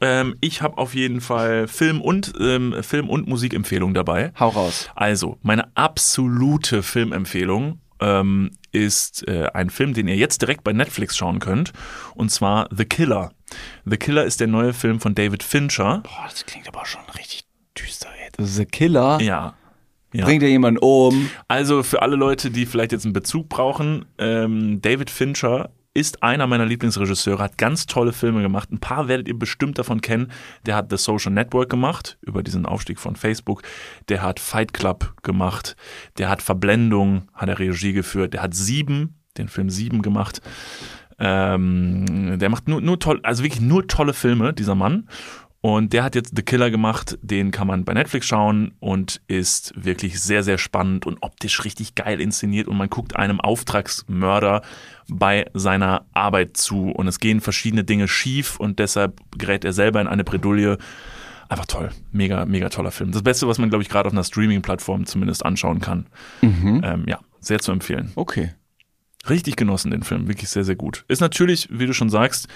Ähm, 0.00 0.36
ich 0.40 0.62
habe 0.62 0.78
auf 0.78 0.94
jeden 0.94 1.20
Fall 1.20 1.68
Film 1.68 2.00
und 2.00 2.32
ähm, 2.40 2.74
Film 2.82 3.08
und 3.08 3.28
Musikempfehlung 3.28 3.94
dabei. 3.94 4.32
Hau 4.38 4.48
raus. 4.48 4.88
Also, 4.94 5.38
meine 5.42 5.74
absolute 5.76 6.82
Filmempfehlung 6.82 7.80
ähm, 8.00 8.50
ist 8.72 9.26
äh, 9.26 9.48
ein 9.54 9.70
Film, 9.70 9.94
den 9.94 10.08
ihr 10.08 10.16
jetzt 10.16 10.42
direkt 10.42 10.64
bei 10.64 10.72
Netflix 10.72 11.16
schauen 11.16 11.38
könnt. 11.38 11.72
Und 12.14 12.30
zwar 12.30 12.68
The 12.76 12.84
Killer. 12.84 13.32
The 13.84 13.96
Killer 13.96 14.24
ist 14.24 14.40
der 14.40 14.48
neue 14.48 14.72
Film 14.72 15.00
von 15.00 15.14
David 15.14 15.42
Fincher. 15.42 16.02
Boah, 16.02 16.26
das 16.28 16.44
klingt 16.46 16.68
aber 16.68 16.84
schon 16.84 17.02
richtig 17.16 17.44
düster, 17.78 18.08
ey. 18.20 18.44
Ist 18.44 18.58
der 18.58 18.66
Killer. 18.66 19.20
Ja. 19.20 19.54
ja. 20.12 20.24
Bringt 20.24 20.42
er 20.42 20.50
jemanden 20.50 20.78
um? 20.80 21.30
Also 21.48 21.82
für 21.82 22.02
alle 22.02 22.16
Leute, 22.16 22.50
die 22.50 22.66
vielleicht 22.66 22.92
jetzt 22.92 23.04
einen 23.04 23.14
Bezug 23.14 23.48
brauchen, 23.48 24.04
ähm, 24.18 24.80
David 24.82 25.10
Fincher 25.10 25.70
ist 25.96 26.22
einer 26.22 26.46
meiner 26.46 26.66
Lieblingsregisseure, 26.66 27.42
hat 27.42 27.58
ganz 27.58 27.86
tolle 27.86 28.12
Filme 28.12 28.42
gemacht. 28.42 28.70
Ein 28.70 28.80
paar 28.80 29.08
werdet 29.08 29.28
ihr 29.28 29.38
bestimmt 29.38 29.78
davon 29.78 30.02
kennen. 30.02 30.30
Der 30.66 30.76
hat 30.76 30.90
The 30.90 30.98
Social 30.98 31.32
Network 31.32 31.70
gemacht, 31.70 32.18
über 32.20 32.42
diesen 32.42 32.66
Aufstieg 32.66 33.00
von 33.00 33.16
Facebook. 33.16 33.62
Der 34.08 34.22
hat 34.22 34.38
Fight 34.38 34.74
Club 34.74 35.14
gemacht. 35.22 35.74
Der 36.18 36.28
hat 36.28 36.42
Verblendung, 36.42 37.28
hat 37.32 37.48
er 37.48 37.58
Regie 37.58 37.94
geführt. 37.94 38.34
Der 38.34 38.42
hat 38.42 38.54
Sieben, 38.54 39.18
den 39.38 39.48
Film 39.48 39.70
Sieben 39.70 40.02
gemacht. 40.02 40.42
Ähm, 41.18 42.38
der 42.38 42.50
macht 42.50 42.68
nur, 42.68 42.82
nur 42.82 43.00
toll, 43.00 43.20
also 43.22 43.42
wirklich 43.42 43.62
nur 43.62 43.88
tolle 43.88 44.12
Filme, 44.12 44.52
dieser 44.52 44.74
Mann. 44.74 45.08
Und 45.62 45.92
der 45.92 46.04
hat 46.04 46.14
jetzt 46.14 46.36
The 46.36 46.42
Killer 46.42 46.70
gemacht, 46.70 47.18
den 47.22 47.50
kann 47.50 47.66
man 47.66 47.84
bei 47.84 47.94
Netflix 47.94 48.26
schauen 48.26 48.74
und 48.78 49.20
ist 49.26 49.72
wirklich 49.76 50.20
sehr, 50.20 50.44
sehr 50.44 50.58
spannend 50.58 51.06
und 51.06 51.18
optisch 51.22 51.64
richtig 51.64 51.94
geil 51.94 52.20
inszeniert 52.20 52.68
und 52.68 52.76
man 52.76 52.88
guckt 52.88 53.16
einem 53.16 53.40
Auftragsmörder 53.40 54.62
bei 55.08 55.46
seiner 55.54 56.06
Arbeit 56.12 56.56
zu 56.56 56.90
und 56.90 57.08
es 57.08 57.18
gehen 57.18 57.40
verschiedene 57.40 57.84
Dinge 57.84 58.06
schief 58.06 58.60
und 58.60 58.78
deshalb 58.78 59.20
gerät 59.36 59.64
er 59.64 59.72
selber 59.72 60.00
in 60.00 60.06
eine 60.06 60.24
Bredouille. 60.24 60.78
Einfach 61.48 61.66
toll. 61.66 61.90
Mega, 62.12 62.44
mega 62.44 62.68
toller 62.68 62.90
Film. 62.90 63.12
Das 63.12 63.22
Beste, 63.22 63.48
was 63.48 63.58
man, 63.58 63.68
glaube 63.68 63.82
ich, 63.82 63.88
gerade 63.88 64.08
auf 64.08 64.12
einer 64.12 64.24
Streaming-Plattform 64.24 65.06
zumindest 65.06 65.44
anschauen 65.44 65.80
kann. 65.80 66.06
Ähm, 66.84 67.04
ja, 67.06 67.20
sehr 67.40 67.60
zu 67.60 67.72
empfehlen. 67.72 68.12
Okay. 68.16 68.52
Richtig 69.28 69.56
genossen, 69.56 69.90
den 69.90 70.02
Film. 70.02 70.28
Wirklich 70.28 70.48
sehr, 70.48 70.64
sehr 70.64 70.76
gut. 70.76 71.04
Ist 71.08 71.20
natürlich, 71.20 71.68
wie 71.70 71.86
du 71.86 71.92
schon 71.92 72.10
sagst, 72.10 72.48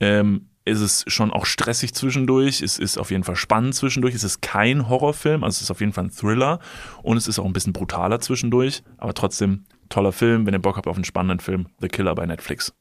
ähm, 0.00 0.48
ist 0.64 0.80
es 0.80 1.04
schon 1.06 1.30
auch 1.30 1.46
stressig 1.46 1.94
zwischendurch, 1.94 2.62
es 2.62 2.78
ist 2.78 2.98
auf 2.98 3.10
jeden 3.10 3.24
Fall 3.24 3.36
spannend 3.36 3.74
zwischendurch, 3.74 4.14
es 4.14 4.24
ist 4.24 4.40
kein 4.40 4.88
Horrorfilm, 4.88 5.44
also 5.44 5.56
es 5.56 5.62
ist 5.62 5.70
auf 5.70 5.80
jeden 5.80 5.92
Fall 5.92 6.04
ein 6.04 6.10
Thriller 6.10 6.58
und 7.02 7.16
es 7.16 7.28
ist 7.28 7.38
auch 7.38 7.44
ein 7.44 7.52
bisschen 7.52 7.72
brutaler 7.72 8.20
zwischendurch, 8.20 8.82
aber 8.96 9.14
trotzdem 9.14 9.64
toller 9.90 10.12
Film, 10.12 10.46
wenn 10.46 10.54
ihr 10.54 10.60
Bock 10.60 10.76
habt 10.76 10.86
auf 10.86 10.96
einen 10.96 11.04
spannenden 11.04 11.40
Film, 11.40 11.66
The 11.80 11.88
Killer 11.88 12.14
bei 12.14 12.26
Netflix. 12.26 12.72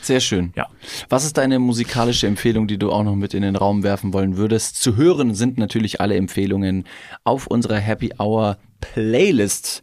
Sehr 0.00 0.20
schön. 0.20 0.52
Ja. 0.56 0.68
Was 1.10 1.24
ist 1.24 1.36
deine 1.36 1.58
musikalische 1.58 2.26
Empfehlung, 2.26 2.66
die 2.66 2.78
du 2.78 2.90
auch 2.90 3.02
noch 3.02 3.14
mit 3.14 3.34
in 3.34 3.42
den 3.42 3.56
Raum 3.56 3.82
werfen 3.82 4.14
wollen 4.14 4.38
würdest? 4.38 4.76
Zu 4.76 4.96
hören 4.96 5.34
sind 5.34 5.58
natürlich 5.58 6.00
alle 6.00 6.16
Empfehlungen 6.16 6.84
auf 7.24 7.46
unserer 7.46 7.76
Happy 7.76 8.10
Hour 8.18 8.56
Playlist. 8.80 9.82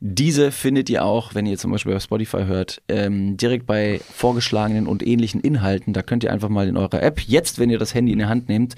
Diese 0.00 0.52
findet 0.52 0.90
ihr 0.90 1.04
auch, 1.04 1.34
wenn 1.34 1.46
ihr 1.46 1.58
zum 1.58 1.72
Beispiel 1.72 1.94
bei 1.94 2.00
Spotify 2.00 2.44
hört, 2.44 2.82
ähm, 2.88 3.36
direkt 3.36 3.66
bei 3.66 4.00
vorgeschlagenen 4.12 4.86
und 4.86 5.06
ähnlichen 5.06 5.40
Inhalten. 5.40 5.92
Da 5.92 6.02
könnt 6.02 6.24
ihr 6.24 6.32
einfach 6.32 6.48
mal 6.48 6.68
in 6.68 6.76
eurer 6.76 7.02
App, 7.02 7.20
jetzt, 7.20 7.58
wenn 7.58 7.70
ihr 7.70 7.78
das 7.78 7.94
Handy 7.94 8.12
in 8.12 8.18
die 8.18 8.26
Hand 8.26 8.48
nehmt, 8.48 8.74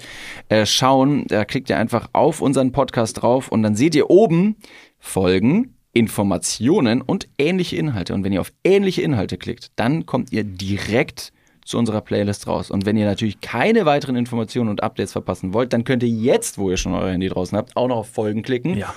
äh, 0.49 0.65
schauen. 0.65 1.25
Da 1.27 1.45
klickt 1.45 1.69
ihr 1.69 1.77
einfach 1.77 2.09
auf 2.13 2.41
unseren 2.41 2.71
Podcast 2.71 3.21
drauf 3.21 3.49
und 3.51 3.63
dann 3.63 3.75
seht 3.75 3.95
ihr 3.95 4.09
oben 4.09 4.55
Folgen, 4.97 5.75
Informationen 5.91 7.01
und 7.01 7.27
ähnliche 7.37 7.75
Inhalte. 7.75 8.13
Und 8.13 8.23
wenn 8.23 8.31
ihr 8.31 8.41
auf 8.41 8.53
ähnliche 8.63 9.01
Inhalte 9.01 9.37
klickt, 9.37 9.71
dann 9.75 10.05
kommt 10.05 10.31
ihr 10.31 10.43
direkt 10.43 11.33
zu 11.65 11.77
unserer 11.77 12.01
Playlist 12.01 12.47
raus. 12.47 12.71
Und 12.71 12.85
wenn 12.85 12.97
ihr 12.97 13.05
natürlich 13.05 13.41
keine 13.41 13.85
weiteren 13.85 14.15
Informationen 14.15 14.69
und 14.69 14.81
Updates 14.81 15.11
verpassen 15.11 15.53
wollt, 15.53 15.73
dann 15.73 15.83
könnt 15.83 16.03
ihr 16.03 16.09
jetzt, 16.09 16.57
wo 16.57 16.69
ihr 16.69 16.77
schon 16.77 16.93
euer 16.93 17.11
Handy 17.11 17.27
draußen 17.27 17.57
habt, 17.57 17.75
auch 17.75 17.87
noch 17.87 17.97
auf 17.97 18.09
Folgen 18.09 18.41
klicken. 18.41 18.75
Ja. 18.77 18.93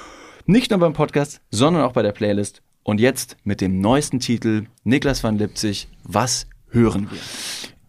Nicht 0.47 0.70
nur 0.70 0.80
beim 0.80 0.93
Podcast, 0.93 1.40
sondern 1.51 1.84
auch 1.84 1.93
bei 1.93 2.03
der 2.03 2.12
Playlist. 2.12 2.62
Und 2.82 3.01
jetzt 3.01 3.36
mit 3.45 3.61
dem 3.61 3.80
neuesten 3.80 4.18
Titel 4.18 4.66
Niklas 4.82 5.22
van 5.22 5.38
Lipzig. 5.38 5.88
Was 6.03 6.49
hören 6.70 7.09
wir? 7.11 7.18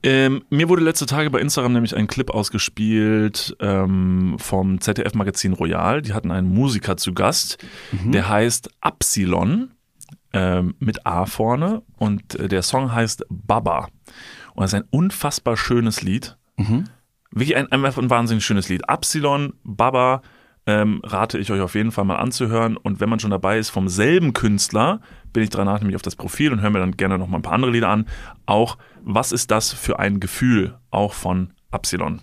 Ähm, 0.06 0.44
mir 0.50 0.68
wurde 0.70 0.84
letzte 0.84 1.06
Tage 1.06 1.30
bei 1.30 1.40
Instagram 1.40 1.74
nämlich 1.74 1.96
ein 1.96 2.08
Clip 2.08 2.30
ausgespielt 2.30 3.56
ähm, 3.62 4.36
vom 4.38 4.82
ZDF-Magazin 4.82 5.54
Royal. 5.54 6.02
Die 6.02 6.14
hatten 6.14 6.30
einen 6.30 6.54
Musiker 6.54 6.98
zu 6.98 7.14
Gast, 7.14 7.58
der 7.92 8.28
heißt 8.28 8.70
Absilon 8.82 9.72
ähm, 10.34 10.76
mit 10.80 11.06
A 11.06 11.26
vorne 11.26 11.84
und 11.98 12.36
äh, 12.36 12.50
der 12.50 12.64
Song 12.64 12.92
heißt 12.92 13.26
Baba. 13.30 13.88
Und 14.54 14.62
das 14.62 14.74
ist 14.74 14.80
ein 14.80 14.88
unfassbar 14.92 15.56
schönes 15.56 16.02
Lied. 16.02 16.38
Wirklich 17.32 17.56
ein, 17.56 17.72
einfach 17.72 17.98
ein 17.98 18.10
wahnsinnig 18.10 18.46
schönes 18.46 18.68
Lied. 18.70 18.90
Absilon, 18.90 19.54
Baba, 19.64 20.22
ähm, 20.66 21.02
rate 21.04 21.38
ich 21.38 21.52
euch 21.52 21.62
auf 21.62 21.76
jeden 21.76 21.92
Fall 21.92 22.06
mal 22.06 22.18
anzuhören. 22.18 22.78
Und 22.78 23.00
wenn 23.00 23.10
man 23.10 23.20
schon 23.20 23.32
dabei 23.32 23.58
ist, 23.58 23.70
vom 23.70 23.88
selben 23.90 24.34
Künstler, 24.34 25.02
bin 25.34 25.44
ich 25.44 25.50
danach 25.50 25.80
nämlich 25.80 25.96
auf 25.96 26.02
das 26.02 26.16
Profil 26.16 26.52
und 26.52 26.62
höre 26.62 26.70
mir 26.70 26.80
dann 26.80 26.98
gerne 26.98 27.18
noch 27.18 27.28
mal 27.28 27.40
ein 27.40 27.44
paar 27.44 27.54
andere 27.54 27.72
Lieder 27.72 27.90
an. 27.90 28.08
Auch 28.46 28.78
Was 29.04 29.32
ist 29.32 29.52
das 29.52 29.74
für 29.74 30.00
ein 30.00 30.20
Gefühl? 30.20 30.76
Auch 30.90 31.14
von 31.14 31.52
Absilon. 31.72 32.22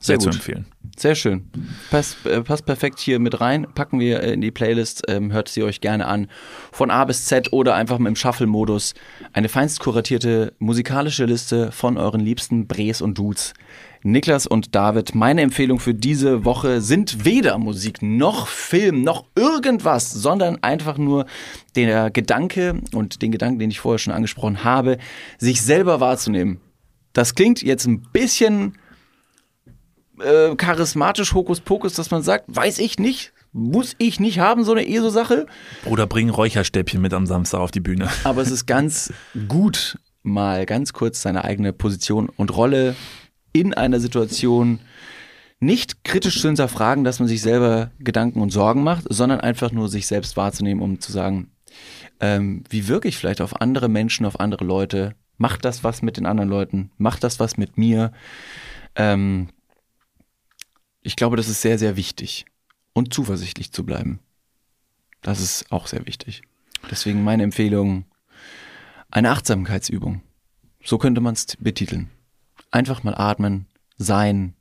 Sehr 0.00 0.18
Sehr 0.18 0.30
zu 0.30 0.36
empfehlen. 0.36 0.66
Sehr 0.96 1.14
schön. 1.14 1.48
Passt, 1.90 2.26
äh, 2.26 2.42
passt 2.42 2.66
perfekt 2.66 2.98
hier 2.98 3.20
mit 3.20 3.40
rein. 3.40 3.66
Packen 3.72 4.00
wir 4.00 4.22
äh, 4.22 4.32
in 4.32 4.40
die 4.40 4.50
Playlist. 4.50 5.02
Ähm, 5.08 5.32
hört 5.32 5.48
sie 5.48 5.62
euch 5.62 5.80
gerne 5.80 6.06
an. 6.06 6.28
Von 6.72 6.90
A 6.90 7.04
bis 7.04 7.26
Z 7.26 7.52
oder 7.52 7.76
einfach 7.76 7.98
im 8.00 8.16
Shuffle-Modus. 8.16 8.94
Eine 9.32 9.48
feinst 9.48 9.78
kuratierte 9.78 10.54
musikalische 10.58 11.24
Liste 11.24 11.70
von 11.70 11.98
euren 11.98 12.20
liebsten 12.20 12.66
Bres 12.66 13.00
und 13.00 13.16
Dudes. 13.16 13.54
Niklas 14.04 14.46
und 14.46 14.74
David, 14.74 15.14
meine 15.14 15.42
Empfehlung 15.42 15.78
für 15.78 15.94
diese 15.94 16.44
Woche 16.44 16.80
sind 16.80 17.24
weder 17.24 17.58
Musik 17.58 18.02
noch 18.02 18.48
Film 18.48 19.02
noch 19.02 19.24
irgendwas, 19.36 20.10
sondern 20.10 20.62
einfach 20.62 20.98
nur 20.98 21.26
der 21.76 22.10
Gedanke 22.10 22.80
und 22.92 23.22
den 23.22 23.30
Gedanken, 23.30 23.58
den 23.58 23.70
ich 23.70 23.80
vorher 23.80 23.98
schon 23.98 24.12
angesprochen 24.12 24.64
habe, 24.64 24.98
sich 25.38 25.62
selber 25.62 26.00
wahrzunehmen. 26.00 26.60
Das 27.12 27.34
klingt 27.34 27.62
jetzt 27.62 27.86
ein 27.86 28.02
bisschen 28.12 28.78
äh, 30.20 30.54
charismatisch 30.56 31.34
Hokuspokus, 31.34 31.94
dass 31.94 32.10
man 32.10 32.22
sagt, 32.22 32.44
weiß 32.48 32.78
ich 32.78 32.98
nicht, 32.98 33.32
muss 33.52 33.94
ich 33.98 34.18
nicht 34.18 34.38
haben, 34.38 34.64
so 34.64 34.72
eine 34.72 34.88
ESO-Sache. 34.88 35.46
Bruder, 35.84 36.06
bring 36.06 36.30
Räucherstäbchen 36.30 37.00
mit 37.00 37.12
am 37.12 37.26
Samstag 37.26 37.60
auf 37.60 37.70
die 37.70 37.80
Bühne. 37.80 38.08
Aber 38.24 38.40
es 38.40 38.50
ist 38.50 38.66
ganz 38.66 39.12
gut, 39.48 39.98
mal 40.22 40.66
ganz 40.66 40.92
kurz 40.92 41.22
seine 41.22 41.44
eigene 41.44 41.72
Position 41.72 42.28
und 42.28 42.56
Rolle 42.56 42.96
in 43.52 43.74
einer 43.74 44.00
Situation 44.00 44.80
nicht 45.60 46.04
kritisch 46.04 46.40
zu 46.40 46.48
hinterfragen, 46.48 47.04
dass 47.04 47.20
man 47.20 47.28
sich 47.28 47.40
selber 47.40 47.92
Gedanken 48.00 48.40
und 48.40 48.50
Sorgen 48.50 48.82
macht, 48.82 49.04
sondern 49.08 49.40
einfach 49.40 49.70
nur 49.70 49.88
sich 49.88 50.06
selbst 50.06 50.36
wahrzunehmen, 50.36 50.82
um 50.82 51.00
zu 51.00 51.12
sagen, 51.12 51.52
ähm, 52.20 52.64
wie 52.68 52.88
wirke 52.88 53.08
ich 53.08 53.16
vielleicht 53.16 53.40
auf 53.40 53.60
andere 53.60 53.88
Menschen, 53.88 54.26
auf 54.26 54.40
andere 54.40 54.64
Leute? 54.64 55.14
Macht 55.38 55.64
das 55.64 55.84
was 55.84 56.02
mit 56.02 56.16
den 56.16 56.26
anderen 56.26 56.50
Leuten? 56.50 56.90
Macht 56.98 57.24
das 57.24 57.40
was 57.40 57.56
mit 57.56 57.78
mir? 57.78 58.12
Ähm, 58.96 59.48
ich 61.00 61.16
glaube, 61.16 61.36
das 61.36 61.48
ist 61.48 61.62
sehr, 61.62 61.78
sehr 61.78 61.96
wichtig. 61.96 62.44
Und 62.92 63.14
zuversichtlich 63.14 63.72
zu 63.72 63.84
bleiben. 63.84 64.20
Das 65.22 65.40
ist 65.40 65.70
auch 65.70 65.86
sehr 65.86 66.06
wichtig. 66.06 66.42
Deswegen 66.90 67.24
meine 67.24 67.44
Empfehlung, 67.44 68.04
eine 69.10 69.30
Achtsamkeitsübung. 69.30 70.22
So 70.84 70.98
könnte 70.98 71.20
man 71.20 71.34
es 71.34 71.46
betiteln. 71.58 72.10
Einfach 72.72 73.04
mal 73.04 73.14
atmen, 73.14 73.66
sein. 73.98 74.54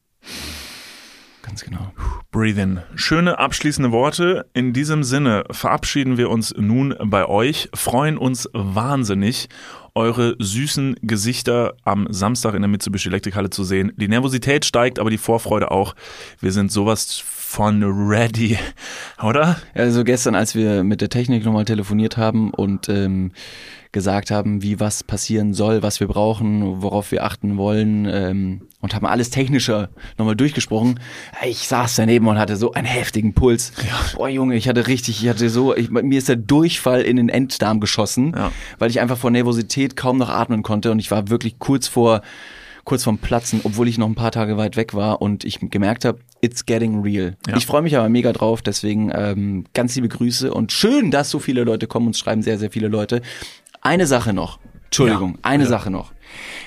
Ganz 1.41 1.63
genau. 1.63 1.93
Breathe 2.29 2.61
in. 2.61 2.81
Schöne 2.95 3.39
abschließende 3.39 3.91
Worte. 3.91 4.49
In 4.53 4.73
diesem 4.73 5.03
Sinne 5.03 5.45
verabschieden 5.49 6.17
wir 6.17 6.29
uns 6.29 6.53
nun 6.55 6.93
bei 7.05 7.25
euch, 7.25 7.69
freuen 7.73 8.17
uns 8.17 8.49
wahnsinnig, 8.53 9.47
eure 9.95 10.35
süßen 10.39 10.95
Gesichter 11.01 11.73
am 11.83 12.07
Samstag 12.11 12.53
in 12.53 12.61
der 12.61 12.69
Mitsubishi 12.69 13.09
Elektrikhalle 13.09 13.49
zu 13.49 13.63
sehen. 13.63 13.91
Die 13.97 14.07
Nervosität 14.07 14.65
steigt, 14.65 14.99
aber 14.99 15.09
die 15.09 15.17
Vorfreude 15.17 15.71
auch. 15.71 15.95
Wir 16.39 16.51
sind 16.51 16.71
sowas 16.71 17.21
von 17.25 17.83
ready, 17.83 18.57
oder? 19.23 19.57
Also 19.73 20.03
gestern, 20.03 20.35
als 20.35 20.55
wir 20.55 20.83
mit 20.83 21.01
der 21.01 21.09
Technik 21.09 21.43
nochmal 21.43 21.65
telefoniert 21.65 22.15
haben 22.17 22.51
und 22.53 22.87
ähm, 22.87 23.31
gesagt 23.93 24.31
haben, 24.31 24.61
wie 24.63 24.79
was 24.79 25.03
passieren 25.03 25.53
soll, 25.53 25.83
was 25.83 25.99
wir 25.99 26.07
brauchen, 26.07 26.81
worauf 26.81 27.11
wir 27.11 27.25
achten 27.25 27.57
wollen 27.57 28.07
ähm, 28.09 28.61
und 28.79 28.95
haben 28.95 29.05
alles 29.05 29.31
Technische 29.31 29.89
nochmal 30.17 30.37
durchgesprochen. 30.37 30.97
Ich 31.45 31.67
saß 31.67 31.97
daneben 31.97 32.25
und 32.27 32.37
hatte 32.39 32.55
so 32.55 32.71
einen 32.71 32.87
heftigen 32.87 33.33
Puls. 33.33 33.73
Boah, 34.15 34.29
Junge, 34.29 34.55
ich 34.55 34.69
hatte 34.69 34.87
richtig, 34.87 35.21
ich 35.21 35.27
hatte 35.27 35.49
so, 35.49 35.75
ich, 35.75 35.89
mir 35.91 36.17
ist 36.17 36.29
der 36.29 36.37
Durchfall 36.37 37.01
in 37.01 37.17
den 37.17 37.27
Enddarm 37.27 37.81
geschossen, 37.81 38.33
Ja. 38.33 38.53
weil 38.79 38.89
ich 38.89 39.01
einfach 39.01 39.17
vor 39.17 39.29
Nervosität 39.29 39.80
kaum 39.89 40.17
noch 40.17 40.29
atmen 40.29 40.63
konnte 40.63 40.91
und 40.91 40.99
ich 40.99 41.11
war 41.11 41.29
wirklich 41.29 41.59
kurz 41.59 41.87
vor 41.87 42.21
kurz 42.83 43.03
vorm 43.03 43.19
Platzen, 43.19 43.61
obwohl 43.63 43.87
ich 43.87 43.97
noch 43.97 44.07
ein 44.07 44.15
paar 44.15 44.31
Tage 44.31 44.57
weit 44.57 44.75
weg 44.75 44.93
war 44.93 45.21
und 45.21 45.43
ich 45.43 45.59
gemerkt 45.59 46.05
habe, 46.05 46.19
it's 46.41 46.65
getting 46.65 47.01
real. 47.01 47.37
Ja. 47.47 47.55
Ich 47.57 47.65
freue 47.65 47.81
mich 47.81 47.95
aber 47.97 48.09
mega 48.09 48.33
drauf, 48.33 48.61
deswegen 48.61 49.11
ähm, 49.13 49.65
ganz 49.73 49.95
liebe 49.95 50.07
Grüße 50.07 50.53
und 50.53 50.71
schön, 50.71 51.11
dass 51.11 51.29
so 51.29 51.39
viele 51.39 51.63
Leute 51.63 51.87
kommen, 51.87 52.07
uns 52.07 52.19
schreiben 52.19 52.41
sehr, 52.41 52.57
sehr 52.57 52.71
viele 52.71 52.87
Leute. 52.87 53.21
Eine 53.81 54.07
Sache 54.07 54.33
noch, 54.33 54.59
Entschuldigung, 54.85 55.33
Ja, 55.33 55.39
eine 55.43 55.63
ja. 55.63 55.69
Sache 55.69 55.91
noch. 55.91 56.13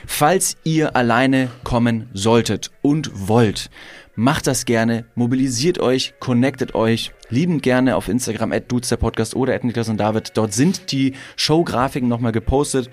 Falls 0.07 0.57
ihr 0.65 0.95
alleine 0.95 1.49
kommen 1.65 2.09
solltet 2.13 2.71
und 2.83 3.29
wollt, 3.29 3.71
macht 4.15 4.47
das 4.47 4.65
gerne, 4.67 5.07
mobilisiert 5.15 5.79
euch, 5.79 6.15
connectet 6.21 6.75
euch, 6.75 7.13
liebend 7.31 7.63
gerne 7.63 7.97
auf 7.97 8.09
Instagram 8.09 8.53
at 8.53 8.71
dudes 8.71 8.91
der 8.91 8.97
Podcast 8.97 9.35
oder 9.35 9.55
at 9.55 9.65
Niklas 9.65 9.89
und 9.89 9.99
David. 9.99 10.33
Dort 10.35 10.53
sind 10.53 10.93
die 10.93 11.15
Showgrafiken 11.37 12.09
nochmal 12.09 12.33
gepostet. 12.33 12.91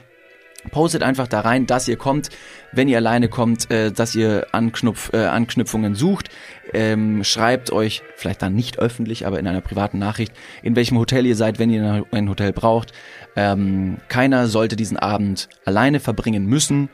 Postet 0.69 1.01
einfach 1.01 1.27
da 1.27 1.41
rein, 1.41 1.65
dass 1.65 1.87
ihr 1.87 1.97
kommt, 1.97 2.29
wenn 2.71 2.87
ihr 2.87 2.97
alleine 2.97 3.29
kommt, 3.29 3.71
äh, 3.71 3.91
dass 3.91 4.13
ihr 4.15 4.47
Anknupf, 4.51 5.11
äh, 5.13 5.25
Anknüpfungen 5.25 5.95
sucht. 5.95 6.29
Ähm, 6.73 7.23
schreibt 7.23 7.71
euch, 7.71 8.03
vielleicht 8.15 8.41
dann 8.41 8.53
nicht 8.53 8.79
öffentlich, 8.79 9.25
aber 9.25 9.39
in 9.39 9.47
einer 9.47 9.61
privaten 9.61 9.97
Nachricht, 9.97 10.33
in 10.61 10.75
welchem 10.75 10.97
Hotel 10.97 11.25
ihr 11.25 11.35
seid, 11.35 11.59
wenn 11.59 11.69
ihr 11.69 12.05
ein 12.11 12.29
Hotel 12.29 12.53
braucht. 12.53 12.93
Ähm, 13.35 13.97
keiner 14.07 14.47
sollte 14.47 14.75
diesen 14.75 14.97
Abend 14.97 15.49
alleine 15.65 15.99
verbringen 15.99 16.45
müssen. 16.45 16.89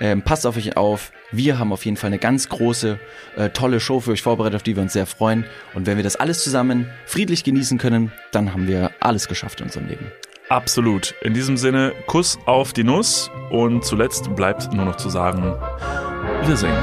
Ähm, 0.00 0.22
passt 0.22 0.46
auf 0.46 0.56
euch 0.56 0.76
auf. 0.76 1.12
Wir 1.30 1.58
haben 1.58 1.72
auf 1.72 1.84
jeden 1.84 1.96
Fall 1.96 2.08
eine 2.08 2.18
ganz 2.18 2.48
große, 2.48 2.98
äh, 3.36 3.50
tolle 3.50 3.78
Show 3.78 4.00
für 4.00 4.10
euch 4.10 4.22
vorbereitet, 4.22 4.56
auf 4.56 4.62
die 4.62 4.74
wir 4.74 4.82
uns 4.82 4.92
sehr 4.92 5.06
freuen. 5.06 5.44
Und 5.74 5.86
wenn 5.86 5.96
wir 5.96 6.04
das 6.04 6.16
alles 6.16 6.42
zusammen 6.42 6.90
friedlich 7.06 7.44
genießen 7.44 7.78
können, 7.78 8.12
dann 8.32 8.52
haben 8.52 8.66
wir 8.66 8.90
alles 9.00 9.28
geschafft 9.28 9.60
in 9.60 9.66
unserem 9.66 9.88
Leben. 9.88 10.12
Absolut. 10.52 11.14
In 11.22 11.32
diesem 11.32 11.56
Sinne, 11.56 11.94
Kuss 12.06 12.38
auf 12.44 12.74
die 12.74 12.84
Nuss 12.84 13.30
und 13.48 13.86
zuletzt 13.86 14.36
bleibt 14.36 14.70
nur 14.74 14.84
noch 14.84 14.96
zu 14.96 15.08
sagen, 15.08 15.54
Wiedersehen. 16.42 16.76